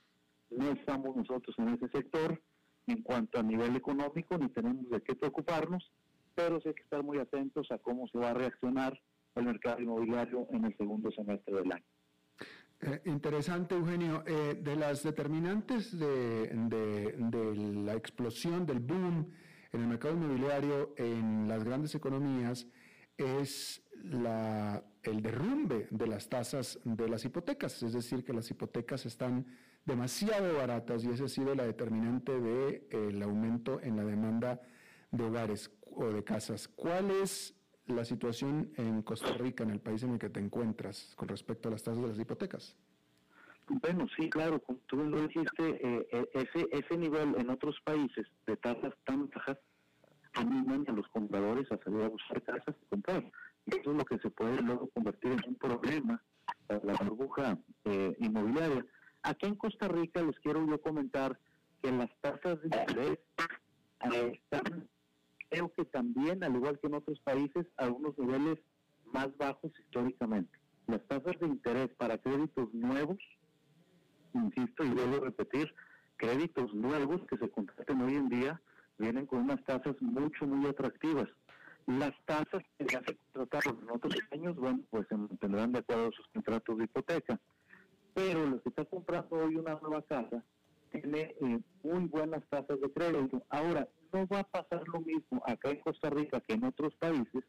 No 0.50 0.70
estamos 0.70 1.16
nosotros 1.16 1.56
en 1.58 1.68
ese 1.70 1.88
sector 1.88 2.40
en 2.86 3.02
cuanto 3.02 3.38
a 3.38 3.42
nivel 3.42 3.74
económico, 3.76 4.36
ni 4.38 4.48
tenemos 4.50 4.88
de 4.90 5.00
qué 5.00 5.14
preocuparnos, 5.14 5.90
pero 6.34 6.60
sí 6.60 6.68
hay 6.68 6.74
que 6.74 6.82
estar 6.82 7.02
muy 7.02 7.18
atentos 7.18 7.70
a 7.70 7.78
cómo 7.78 8.06
se 8.08 8.18
va 8.18 8.30
a 8.30 8.34
reaccionar 8.34 8.98
el 9.34 9.44
mercado 9.44 9.80
inmobiliario 9.80 10.46
en 10.50 10.66
el 10.66 10.76
segundo 10.76 11.10
semestre 11.10 11.54
del 11.54 11.72
año. 11.72 11.84
Eh, 12.80 13.00
interesante, 13.06 13.74
Eugenio. 13.74 14.22
Eh, 14.26 14.60
de 14.62 14.76
las 14.76 15.02
determinantes 15.02 15.98
de, 15.98 16.48
de, 16.48 17.54
la 17.84 17.94
explosión, 17.94 18.66
del 18.66 18.78
boom 18.80 19.32
en 19.72 19.82
el 19.82 19.86
mercado 19.86 20.14
inmobiliario 20.14 20.94
en 20.96 21.48
las 21.48 21.64
grandes 21.64 21.94
economías 21.94 22.66
es 23.16 23.82
la, 24.02 24.82
el 25.02 25.22
derrumbe 25.22 25.88
de 25.90 26.06
las 26.06 26.28
tasas 26.28 26.78
de 26.84 27.08
las 27.08 27.24
hipotecas, 27.24 27.82
es 27.82 27.92
decir, 27.92 28.24
que 28.24 28.32
las 28.32 28.50
hipotecas 28.50 29.06
están 29.06 29.46
demasiado 29.84 30.56
baratas 30.56 31.04
y 31.04 31.10
esa 31.10 31.24
ha 31.24 31.28
sido 31.28 31.54
la 31.54 31.64
determinante 31.64 32.32
del 32.32 33.18
de, 33.18 33.24
aumento 33.24 33.80
en 33.82 33.96
la 33.96 34.04
demanda 34.04 34.60
de 35.10 35.24
hogares 35.24 35.70
o 35.96 36.06
de 36.06 36.22
casas. 36.22 36.68
¿Cuál 36.68 37.10
es 37.10 37.54
la 37.86 38.04
situación 38.04 38.70
en 38.76 39.02
Costa 39.02 39.32
Rica, 39.32 39.64
en 39.64 39.70
el 39.70 39.80
país 39.80 40.02
en 40.02 40.12
el 40.12 40.18
que 40.18 40.28
te 40.28 40.40
encuentras, 40.40 41.14
con 41.16 41.28
respecto 41.28 41.68
a 41.68 41.72
las 41.72 41.82
tasas 41.82 42.02
de 42.02 42.08
las 42.08 42.18
hipotecas? 42.18 42.76
Bueno, 43.68 44.06
sí, 44.16 44.30
claro, 44.30 44.60
como 44.60 44.78
tú 44.86 44.96
lo 44.96 45.26
dijiste, 45.26 45.68
eh, 45.86 46.08
eh, 46.10 46.28
ese, 46.32 46.68
ese 46.72 46.96
nivel 46.96 47.34
en 47.36 47.50
otros 47.50 47.78
países 47.84 48.26
de 48.46 48.56
tasas 48.56 48.94
tan 49.04 49.28
bajas 49.28 49.58
animan 50.34 50.84
a 50.88 50.92
los 50.92 51.06
compradores 51.08 51.70
a 51.70 51.78
salir 51.78 52.02
a 52.02 52.08
buscar 52.08 52.42
casas 52.42 52.74
y 52.80 52.86
comprar. 52.86 53.30
Eso 53.66 53.90
es 53.90 53.96
lo 53.96 54.04
que 54.04 54.18
se 54.18 54.30
puede 54.30 54.62
luego 54.62 54.88
convertir 54.88 55.32
en 55.32 55.40
un 55.46 55.54
problema 55.56 56.22
para 56.66 56.82
la 56.82 56.94
burbuja 56.94 57.58
eh, 57.84 58.16
inmobiliaria. 58.20 58.86
Aquí 59.22 59.46
en 59.46 59.56
Costa 59.56 59.88
Rica 59.88 60.22
les 60.22 60.38
quiero 60.40 60.66
yo 60.66 60.80
comentar 60.80 61.38
que 61.82 61.92
las 61.92 62.10
tasas 62.20 62.60
de 62.62 62.68
interés 62.68 63.18
están, 64.00 64.88
creo 65.50 65.72
que 65.74 65.84
también, 65.84 66.42
al 66.42 66.56
igual 66.56 66.78
que 66.78 66.86
en 66.86 66.94
otros 66.94 67.20
países, 67.20 67.66
a 67.76 67.88
unos 67.88 68.16
niveles 68.18 68.58
más 69.12 69.36
bajos 69.36 69.72
históricamente. 69.78 70.58
Las 70.86 71.06
tasas 71.06 71.38
de 71.38 71.46
interés 71.46 71.88
para 71.98 72.16
créditos 72.16 72.72
nuevos 72.72 73.18
insisto 74.34 74.84
y 74.84 74.90
vuelvo 74.90 75.16
a 75.16 75.26
repetir, 75.26 75.74
créditos 76.16 76.72
nuevos 76.74 77.20
que 77.28 77.36
se 77.36 77.48
contraten 77.50 78.00
hoy 78.02 78.14
en 78.14 78.28
día 78.28 78.60
vienen 78.98 79.26
con 79.26 79.40
unas 79.40 79.62
tasas 79.64 79.94
mucho, 80.00 80.46
muy 80.46 80.68
atractivas. 80.68 81.28
Las 81.86 82.12
tasas 82.26 82.62
que 82.76 82.86
ya 82.90 83.02
se 83.06 83.16
contrataron 83.32 83.80
en 83.82 83.90
otros 83.90 84.14
años, 84.32 84.56
bueno, 84.56 84.80
pues 84.90 85.06
se 85.08 85.16
mantendrán 85.16 85.72
de 85.72 85.78
acuerdo 85.78 86.08
a 86.08 86.12
sus 86.12 86.26
contratos 86.28 86.76
de 86.76 86.84
hipoteca. 86.84 87.40
Pero 88.12 88.46
los 88.46 88.62
que 88.62 88.68
está 88.68 88.84
comprando 88.84 89.36
hoy 89.36 89.56
una 89.56 89.78
nueva 89.80 90.02
casa 90.02 90.44
tiene 90.90 91.34
eh, 91.40 91.60
muy 91.82 92.06
buenas 92.06 92.42
tasas 92.50 92.80
de 92.80 92.92
crédito. 92.92 93.42
Ahora, 93.48 93.88
no 94.12 94.26
va 94.26 94.40
a 94.40 94.44
pasar 94.44 94.86
lo 94.88 95.00
mismo 95.00 95.42
acá 95.46 95.70
en 95.70 95.80
Costa 95.80 96.10
Rica 96.10 96.40
que 96.40 96.54
en 96.54 96.64
otros 96.64 96.94
países, 96.96 97.44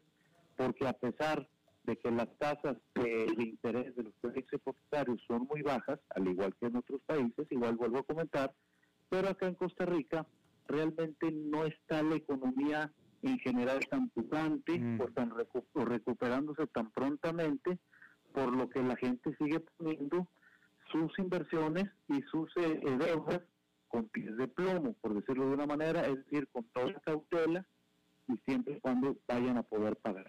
porque 0.56 0.86
a 0.86 0.92
pesar 0.92 1.40
de 1.40 1.59
que 1.96 2.10
las 2.10 2.28
tasas 2.38 2.76
de, 2.94 3.26
interés 3.38 3.94
de 3.96 4.04
los 4.04 4.14
créditos 4.20 4.54
hipotecarios 4.54 5.20
son 5.26 5.46
muy 5.48 5.62
bajas, 5.62 5.98
al 6.10 6.28
igual 6.28 6.54
que 6.58 6.66
en 6.66 6.76
otros 6.76 7.00
países, 7.06 7.46
igual 7.50 7.76
vuelvo 7.76 7.98
a 7.98 8.02
comentar, 8.04 8.52
pero 9.08 9.28
acá 9.28 9.46
en 9.46 9.54
Costa 9.54 9.86
Rica 9.86 10.26
realmente 10.66 11.30
no 11.32 11.64
está 11.64 12.02
la 12.02 12.16
economía 12.16 12.92
en 13.22 13.38
general 13.38 13.80
tan 13.90 14.08
pujante 14.10 14.78
mm. 14.78 15.00
o, 15.00 15.08
tan 15.08 15.32
recuperándose 15.74 16.66
tan 16.68 16.90
prontamente, 16.90 17.78
por 18.32 18.54
lo 18.54 18.68
que 18.68 18.82
la 18.82 18.96
gente 18.96 19.34
sigue 19.36 19.60
poniendo 19.60 20.28
sus 20.90 21.18
inversiones 21.18 21.84
y 22.08 22.22
sus 22.22 22.50
eh, 22.56 22.80
deudas 22.98 23.42
con 23.88 24.08
pies 24.08 24.36
de 24.36 24.46
plomo, 24.48 24.94
por 25.00 25.14
decirlo 25.14 25.48
de 25.48 25.54
una 25.54 25.66
manera, 25.66 26.02
es 26.02 26.16
decir, 26.24 26.48
con 26.52 26.64
toda 26.72 26.94
cautela 27.00 27.66
y 28.28 28.36
siempre 28.46 28.74
y 28.74 28.80
cuando 28.80 29.16
vayan 29.26 29.58
a 29.58 29.62
poder 29.62 29.96
pagar. 29.96 30.24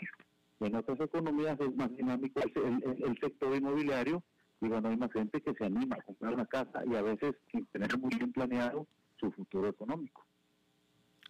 En 0.62 0.76
otras 0.76 1.00
economías 1.00 1.60
es 1.60 1.76
más 1.76 1.96
dinámico 1.96 2.40
el, 2.40 3.18
sector 3.20 3.56
inmobiliario 3.56 4.24
y 4.62 4.68
bueno, 4.68 4.90
hay 4.90 4.98
más 4.98 5.12
gente 5.12 5.42
que 5.42 5.54
se 5.56 5.66
anima 5.66 5.96
a 5.96 6.02
comprar 6.04 6.36
una 6.36 6.46
casa 6.46 6.84
y 6.86 6.96
a 6.96 7.02
veces 7.02 7.34
sin 7.52 7.66
tener 7.68 7.98
muy 7.98 8.12
bien 8.16 8.32
planeado 8.32 8.86
su 9.20 9.32
futuro 9.32 9.68
económico. 9.70 10.24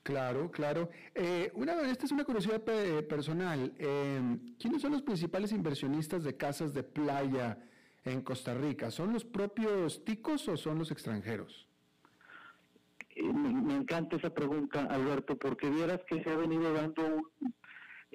Claro, 0.03 0.51
claro. 0.51 0.89
Eh, 1.15 1.49
una, 1.53 1.79
esta 1.89 2.05
es 2.05 2.11
una 2.11 2.25
curiosidad 2.25 2.61
personal. 3.07 3.73
Em, 3.77 4.55
¿Quiénes 4.57 4.81
son 4.81 4.91
los 4.91 5.01
principales 5.01 5.53
inversionistas 5.53 6.25
de 6.25 6.35
casas 6.35 6.73
de 6.73 6.83
playa 6.83 7.57
en 8.03 8.21
Costa 8.23 8.53
Rica? 8.53 8.91
¿Son 8.91 9.13
los 9.13 9.23
propios 9.23 10.03
ticos 10.03 10.45
o 10.49 10.57
son 10.57 10.79
los 10.79 10.91
extranjeros? 10.91 11.69
Eh, 13.15 13.31
me, 13.31 13.53
me, 13.53 13.75
encanta 13.75 14.17
esa 14.17 14.33
pregunta, 14.33 14.85
Alberto, 14.85 15.37
porque 15.37 15.69
vieras 15.69 16.01
que 16.05 16.21
se 16.21 16.29
ha 16.29 16.35
venido 16.35 16.73
dando 16.73 17.05
un, 17.05 17.53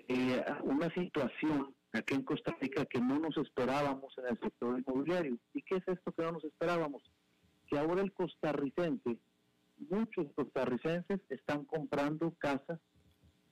eh, 0.09 0.45
una 0.63 0.93
situación 0.95 1.75
aquí 1.93 2.15
en 2.15 2.23
Costa 2.23 2.57
Rica 2.61 2.85
que 2.87 3.01
no 3.01 3.19
nos 3.19 3.37
esperábamos 3.37 4.13
en 4.19 4.27
el 4.29 4.41
sector 4.41 4.79
inmobiliario. 4.79 5.39
¿Y 5.55 5.63
qué 5.63 5.77
es 5.77 5.89
esto 5.89 6.13
que 6.13 6.23
no 6.23 6.33
nos 6.33 6.45
esperábamos? 6.45 7.03
Que 7.69 7.79
ahora 7.79 8.03
el 8.03 8.13
costarricense 8.13 9.19
muchos 9.79 10.27
costarricenses 10.35 11.21
están 11.29 11.65
comprando 11.65 12.35
casas 12.39 12.81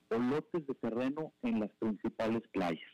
o 0.09 0.17
lotes 0.17 0.65
de 0.67 0.75
terreno 0.75 1.33
en 1.41 1.59
las 1.59 1.71
principales 1.79 2.41
playas. 2.51 2.91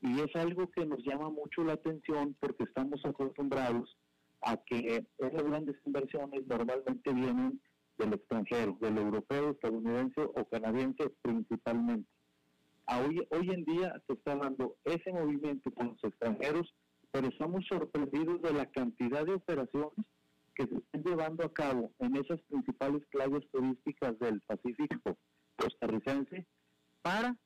Y 0.00 0.20
es 0.20 0.34
algo 0.36 0.70
que 0.70 0.84
nos 0.84 1.02
llama 1.04 1.30
mucho 1.30 1.64
la 1.64 1.74
atención 1.74 2.36
porque 2.40 2.64
estamos 2.64 3.04
acostumbrados 3.04 3.96
a 4.42 4.56
que 4.58 5.04
esas 5.18 5.44
grandes 5.44 5.76
inversiones 5.84 6.46
normalmente 6.46 7.12
vienen 7.12 7.60
del 7.98 8.12
extranjero, 8.12 8.76
del 8.80 8.98
europeo, 8.98 9.50
estadounidense 9.50 10.20
o 10.20 10.44
canadiense 10.50 11.10
principalmente. 11.22 12.08
Hoy, 12.88 13.26
hoy 13.30 13.50
en 13.50 13.64
día 13.64 14.00
se 14.06 14.14
está 14.14 14.36
dando 14.36 14.76
ese 14.84 15.12
movimiento 15.12 15.72
con 15.72 15.88
los 15.88 16.04
extranjeros, 16.04 16.72
pero 17.10 17.28
estamos 17.28 17.64
sorprendidos 17.66 18.40
de 18.42 18.52
la 18.52 18.66
cantidad 18.66 19.24
de 19.24 19.34
operaciones 19.34 20.06
que 20.54 20.66
se 20.66 20.76
están 20.76 21.02
llevando 21.02 21.44
a 21.44 21.52
cabo 21.52 21.92
en 21.98 22.16
esas 22.16 22.40
principales 22.42 23.02
playas 23.10 23.42
turísticas 23.52 24.18
del 24.18 24.40
Pacífico 24.42 25.18
costarricense 25.56 26.46
para 27.02 27.36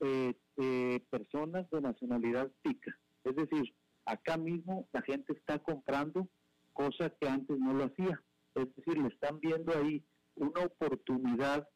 eh, 0.00 0.34
eh, 0.56 1.00
personas 1.10 1.68
de 1.70 1.80
nacionalidad 1.80 2.50
tica. 2.62 2.96
Es 3.24 3.36
decir, 3.36 3.74
acá 4.04 4.36
mismo 4.36 4.88
la 4.92 5.02
gente 5.02 5.32
está 5.32 5.58
comprando 5.58 6.28
cosas 6.72 7.12
que 7.20 7.28
antes 7.28 7.58
no 7.58 7.72
lo 7.72 7.84
hacía. 7.84 8.20
Es 8.54 8.74
decir, 8.76 8.98
le 8.98 9.08
están 9.08 9.40
viendo 9.40 9.72
ahí 9.76 10.04
una 10.36 10.64
oportunidad 10.64 11.66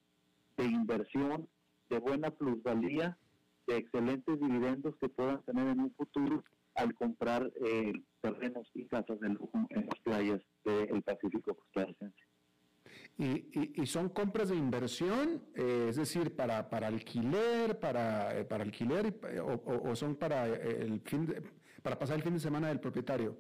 de 0.57 0.65
inversión, 0.65 1.49
de 1.89 1.99
buena 1.99 2.31
plusvalía, 2.31 3.19
de 3.67 3.77
excelentes 3.77 4.41
dividendos 4.41 4.95
que 5.01 5.09
puedan 5.09 5.43
tener 5.43 5.69
en 5.69 5.81
un 5.81 5.95
futuro 5.95 6.43
al 6.75 6.95
comprar 6.95 7.51
eh, 7.65 7.93
terrenos 8.21 8.71
y 8.75 8.87
casas 8.87 9.19
de 9.21 9.27
en 9.27 9.87
las 9.87 10.01
playas 10.03 10.41
del 10.65 11.03
Pacífico 11.03 11.55
costarricense. 11.55 12.25
Y, 13.19 13.83
y, 13.83 13.87
son 13.87 14.09
compras 14.09 14.49
de 14.49 14.57
inversión, 14.57 15.43
eh, 15.55 15.87
es 15.89 15.97
decir, 15.97 16.35
para, 16.37 16.71
para 16.71 16.87
alquiler, 16.87 17.79
para, 17.79 18.39
eh, 18.39 18.45
para 18.45 18.63
alquiler 18.63 19.19
o, 19.43 19.95
son 19.97 20.15
para 20.15 20.47
el 20.47 21.01
fin 21.01 21.35
para 21.83 21.99
pasar 21.99 22.17
el 22.17 22.23
fin 22.23 22.35
de 22.35 22.41
semana 22.41 22.69
del 22.69 22.81
propietario. 22.81 23.37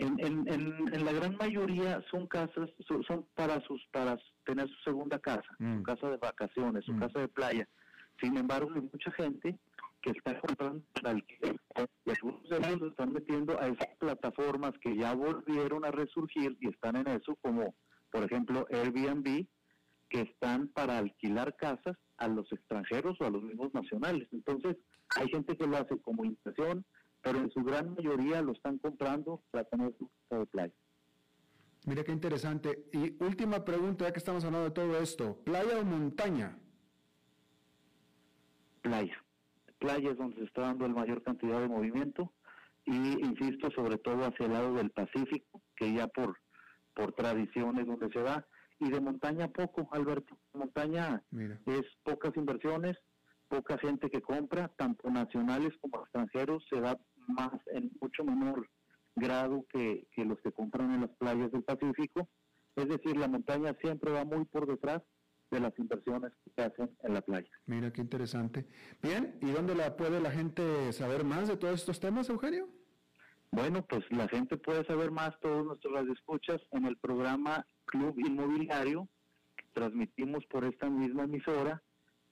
En, 0.00 0.18
en, 0.18 0.94
en, 0.94 1.04
la 1.04 1.12
gran 1.12 1.36
mayoría 1.36 2.02
son 2.10 2.26
casas, 2.26 2.70
son, 3.06 3.26
para 3.34 3.60
sus 3.66 3.86
para 3.92 4.18
tener 4.46 4.66
su 4.68 4.82
segunda 4.82 5.18
casa, 5.18 5.44
su 5.58 5.64
mm. 5.64 5.82
casa 5.82 6.10
de 6.10 6.16
vacaciones, 6.16 6.84
su 6.86 6.94
mm. 6.94 7.00
casa 7.00 7.18
de 7.20 7.28
playa. 7.28 7.68
Sin 8.18 8.36
embargo, 8.36 8.70
hay 8.74 8.80
mucha 8.80 9.10
gente 9.12 9.58
que 10.00 10.10
está 10.10 10.40
comprando 10.40 10.82
para 10.94 11.10
alquiler. 11.10 11.56
Y 12.06 12.10
algunos 12.10 12.48
de 12.48 12.56
ellos 12.56 12.90
están 12.90 13.12
metiendo 13.12 13.60
a 13.60 13.68
esas 13.68 13.88
plataformas 13.98 14.72
que 14.80 14.96
ya 14.96 15.14
volvieron 15.14 15.84
a 15.84 15.90
resurgir 15.90 16.56
y 16.60 16.68
están 16.68 16.96
en 16.96 17.06
eso, 17.08 17.36
como 17.42 17.74
por 18.10 18.24
ejemplo 18.24 18.66
Airbnb, 18.70 19.46
que 20.08 20.22
están 20.22 20.68
para 20.68 20.98
alquilar 20.98 21.56
casas 21.56 21.96
a 22.16 22.28
los 22.28 22.50
extranjeros 22.52 23.20
o 23.20 23.24
a 23.26 23.30
los 23.30 23.42
mismos 23.42 23.72
nacionales. 23.74 24.28
Entonces, 24.32 24.76
hay 25.16 25.28
gente 25.28 25.56
que 25.56 25.66
lo 25.66 25.76
hace 25.76 25.98
como 26.00 26.24
inversión, 26.24 26.84
pero 27.22 27.38
en 27.38 27.50
su 27.50 27.62
gran 27.62 27.94
mayoría 27.94 28.42
lo 28.42 28.52
están 28.52 28.78
comprando 28.78 29.42
para 29.50 29.64
tener 29.64 29.94
su 29.98 30.08
casa 30.08 30.40
de 30.40 30.46
playa. 30.46 30.74
Mira 31.86 32.04
qué 32.04 32.12
interesante. 32.12 32.86
Y 32.92 33.22
última 33.22 33.64
pregunta, 33.64 34.04
ya 34.04 34.12
que 34.12 34.18
estamos 34.18 34.44
hablando 34.44 34.68
de 34.68 34.74
todo 34.74 34.98
esto, 34.98 35.42
¿playa 35.44 35.78
o 35.78 35.84
montaña? 35.84 36.58
Playa 38.82 39.16
playas 39.80 40.16
donde 40.16 40.36
se 40.36 40.44
está 40.44 40.62
dando 40.62 40.86
la 40.86 40.94
mayor 40.94 41.22
cantidad 41.22 41.60
de 41.60 41.68
movimiento 41.68 42.32
y 42.84 42.92
insisto 42.92 43.70
sobre 43.72 43.98
todo 43.98 44.24
hacia 44.24 44.46
el 44.46 44.52
lado 44.52 44.74
del 44.74 44.90
Pacífico 44.90 45.60
que 45.74 45.92
ya 45.92 46.06
por 46.06 46.38
por 46.94 47.12
tradiciones 47.12 47.86
donde 47.86 48.10
se 48.10 48.20
da 48.20 48.46
y 48.78 48.90
de 48.90 49.00
montaña 49.00 49.48
poco 49.48 49.88
Alberto 49.92 50.36
montaña 50.52 51.22
es 51.66 51.82
pocas 52.02 52.36
inversiones 52.36 52.96
poca 53.48 53.78
gente 53.78 54.10
que 54.10 54.20
compra 54.20 54.68
tanto 54.76 55.10
nacionales 55.10 55.72
como 55.80 56.02
extranjeros 56.02 56.64
se 56.68 56.80
da 56.80 56.98
más 57.28 57.52
en 57.72 57.90
mucho 58.00 58.24
menor 58.24 58.68
grado 59.16 59.64
que, 59.72 60.06
que 60.12 60.24
los 60.24 60.40
que 60.40 60.52
compran 60.52 60.94
en 60.94 61.02
las 61.02 61.10
playas 61.10 61.50
del 61.52 61.62
Pacífico 61.62 62.28
es 62.76 62.88
decir 62.88 63.16
la 63.16 63.28
montaña 63.28 63.76
siempre 63.80 64.12
va 64.12 64.24
muy 64.24 64.44
por 64.44 64.66
detrás 64.66 65.02
de 65.50 65.60
las 65.60 65.76
inversiones 65.78 66.32
que 66.44 66.52
se 66.54 66.62
hacen 66.62 66.96
en 67.02 67.14
la 67.14 67.20
playa. 67.20 67.50
Mira 67.66 67.92
qué 67.92 68.00
interesante. 68.00 68.66
Bien, 69.02 69.36
¿y 69.40 69.50
dónde 69.50 69.74
la 69.74 69.96
puede 69.96 70.20
la 70.20 70.30
gente 70.30 70.92
saber 70.92 71.24
más 71.24 71.48
de 71.48 71.56
todos 71.56 71.74
estos 71.74 71.98
temas, 71.98 72.28
Eugenio? 72.28 72.68
Bueno, 73.50 73.84
pues 73.84 74.04
la 74.10 74.28
gente 74.28 74.56
puede 74.56 74.84
saber 74.84 75.10
más, 75.10 75.38
todos 75.40 75.66
nuestros 75.66 75.92
radioescuchas, 75.92 76.60
en 76.70 76.86
el 76.86 76.96
programa 76.98 77.66
Club 77.86 78.14
Inmobiliario, 78.18 79.08
que 79.56 79.64
transmitimos 79.72 80.46
por 80.46 80.64
esta 80.64 80.88
misma 80.88 81.24
emisora 81.24 81.82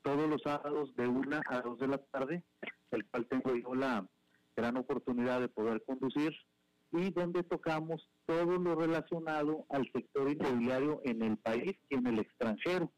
todos 0.03 0.31
los 0.31 0.41
sábados 0.43 0.95
de 0.95 1.09
una 1.09 1.43
a 1.49 1.61
dos 1.61 1.79
de 1.81 1.89
la 1.89 1.99
tarde, 1.99 2.45
el 2.93 3.05
cual 3.07 3.27
tengo 3.27 3.55
yo 3.57 3.75
la 3.75 4.09
gran 4.59 4.77
oportunidad 4.77 5.41
de 5.41 5.49
poder 5.49 5.85
conducir 5.85 6.33
y 6.91 7.11
donde 7.13 7.45
tocamos 7.45 8.09
todo 8.27 8.59
lo 8.59 8.75
relacionado 8.75 9.65
al 9.69 9.89
sector 9.93 10.29
inmobiliario 10.29 11.01
en 11.05 11.23
el 11.23 11.37
país 11.37 11.77
y 11.89 11.95
en 11.95 12.09
el 12.09 12.19
extranjero. 12.19 12.91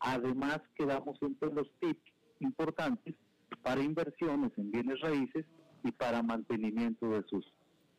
Además, 0.00 0.60
quedamos 0.74 1.16
entre 1.22 1.52
los 1.52 1.68
tips 1.80 2.02
importantes 2.40 3.14
para 3.62 3.80
inversiones 3.80 4.50
en 4.56 4.72
bienes 4.72 5.00
raíces 5.00 5.46
y 5.84 5.92
para 5.92 6.22
mantenimiento 6.22 7.08
de 7.10 7.22
sus 7.28 7.46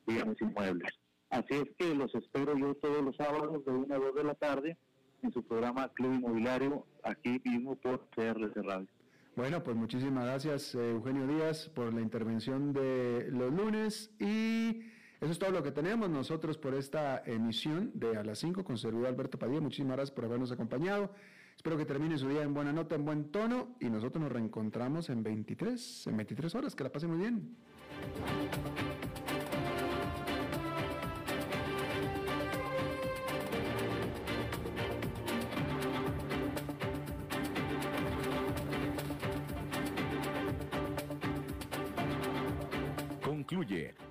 bienes 0.06 0.36
inmuebles. 0.42 0.92
Así 1.30 1.54
es 1.54 1.70
que 1.78 1.96
los 1.96 2.14
espero 2.16 2.58
yo 2.58 2.76
todos 2.76 3.02
los 3.02 3.16
sábados 3.16 3.64
de 3.64 3.72
1 3.72 3.96
a 3.96 3.98
2 3.98 4.16
de 4.16 4.24
la 4.26 4.34
tarde 4.34 4.78
en 5.22 5.32
su 5.32 5.42
programa 5.44 5.88
Club 5.94 6.16
Inmobiliario, 6.16 6.86
aquí 7.04 7.42
mismo 7.46 7.76
por 7.78 8.10
CRC 8.10 8.62
Radio. 8.64 8.88
Bueno, 9.40 9.64
pues 9.64 9.78
muchísimas 9.78 10.26
gracias 10.26 10.76
eh, 10.76 10.92
Eugenio 10.92 11.26
Díaz 11.26 11.70
por 11.70 11.94
la 11.94 12.02
intervención 12.02 12.74
de 12.74 13.30
los 13.32 13.54
lunes 13.54 14.12
y 14.20 14.82
eso 15.22 15.32
es 15.32 15.40
todo 15.40 15.52
lo 15.52 15.64
que 15.64 15.72
tenemos 15.72 16.10
nosotros 16.10 16.58
por 16.58 16.74
esta 16.74 17.24
emisión 17.26 17.90
de 17.94 18.18
A 18.18 18.24
las 18.26 18.40
5 18.40 18.66
con 18.66 18.78
servidor 18.78 19.08
Alberto 19.08 19.40
Padilla. 19.40 19.62
Muchísimas 19.62 19.96
gracias 19.96 20.14
por 20.14 20.26
habernos 20.26 20.52
acompañado. 20.52 21.14
Espero 21.56 21.78
que 21.78 21.86
termine 21.86 22.18
su 22.18 22.28
día 22.28 22.42
en 22.42 22.54
buena 22.54 22.74
nota, 22.74 22.96
en 22.96 23.06
buen 23.06 23.32
tono 23.32 23.78
y 23.80 23.90
nosotros 23.90 24.22
nos 24.22 24.30
reencontramos 24.30 25.10
en 25.10 25.24
23, 25.24 26.08
en 26.08 26.18
23 26.18 26.56
horas. 26.56 26.76
Que 26.76 26.84
la 26.84 26.92
pase 26.92 27.08
muy 27.08 27.20
bien. 27.20 27.56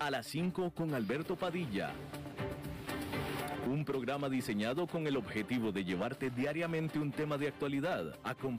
A 0.09 0.11
las 0.11 0.27
5 0.29 0.71
con 0.71 0.95
Alberto 0.95 1.37
Padilla. 1.37 1.93
Un 3.71 3.85
programa 3.85 4.31
diseñado 4.31 4.87
con 4.87 5.07
el 5.07 5.19
objetivo 5.19 5.71
de 5.71 5.85
llevarte 5.85 6.31
diariamente 6.31 6.99
un 6.99 7.13
tema 7.13 7.37
de 7.37 7.49
actualidad, 7.49 8.17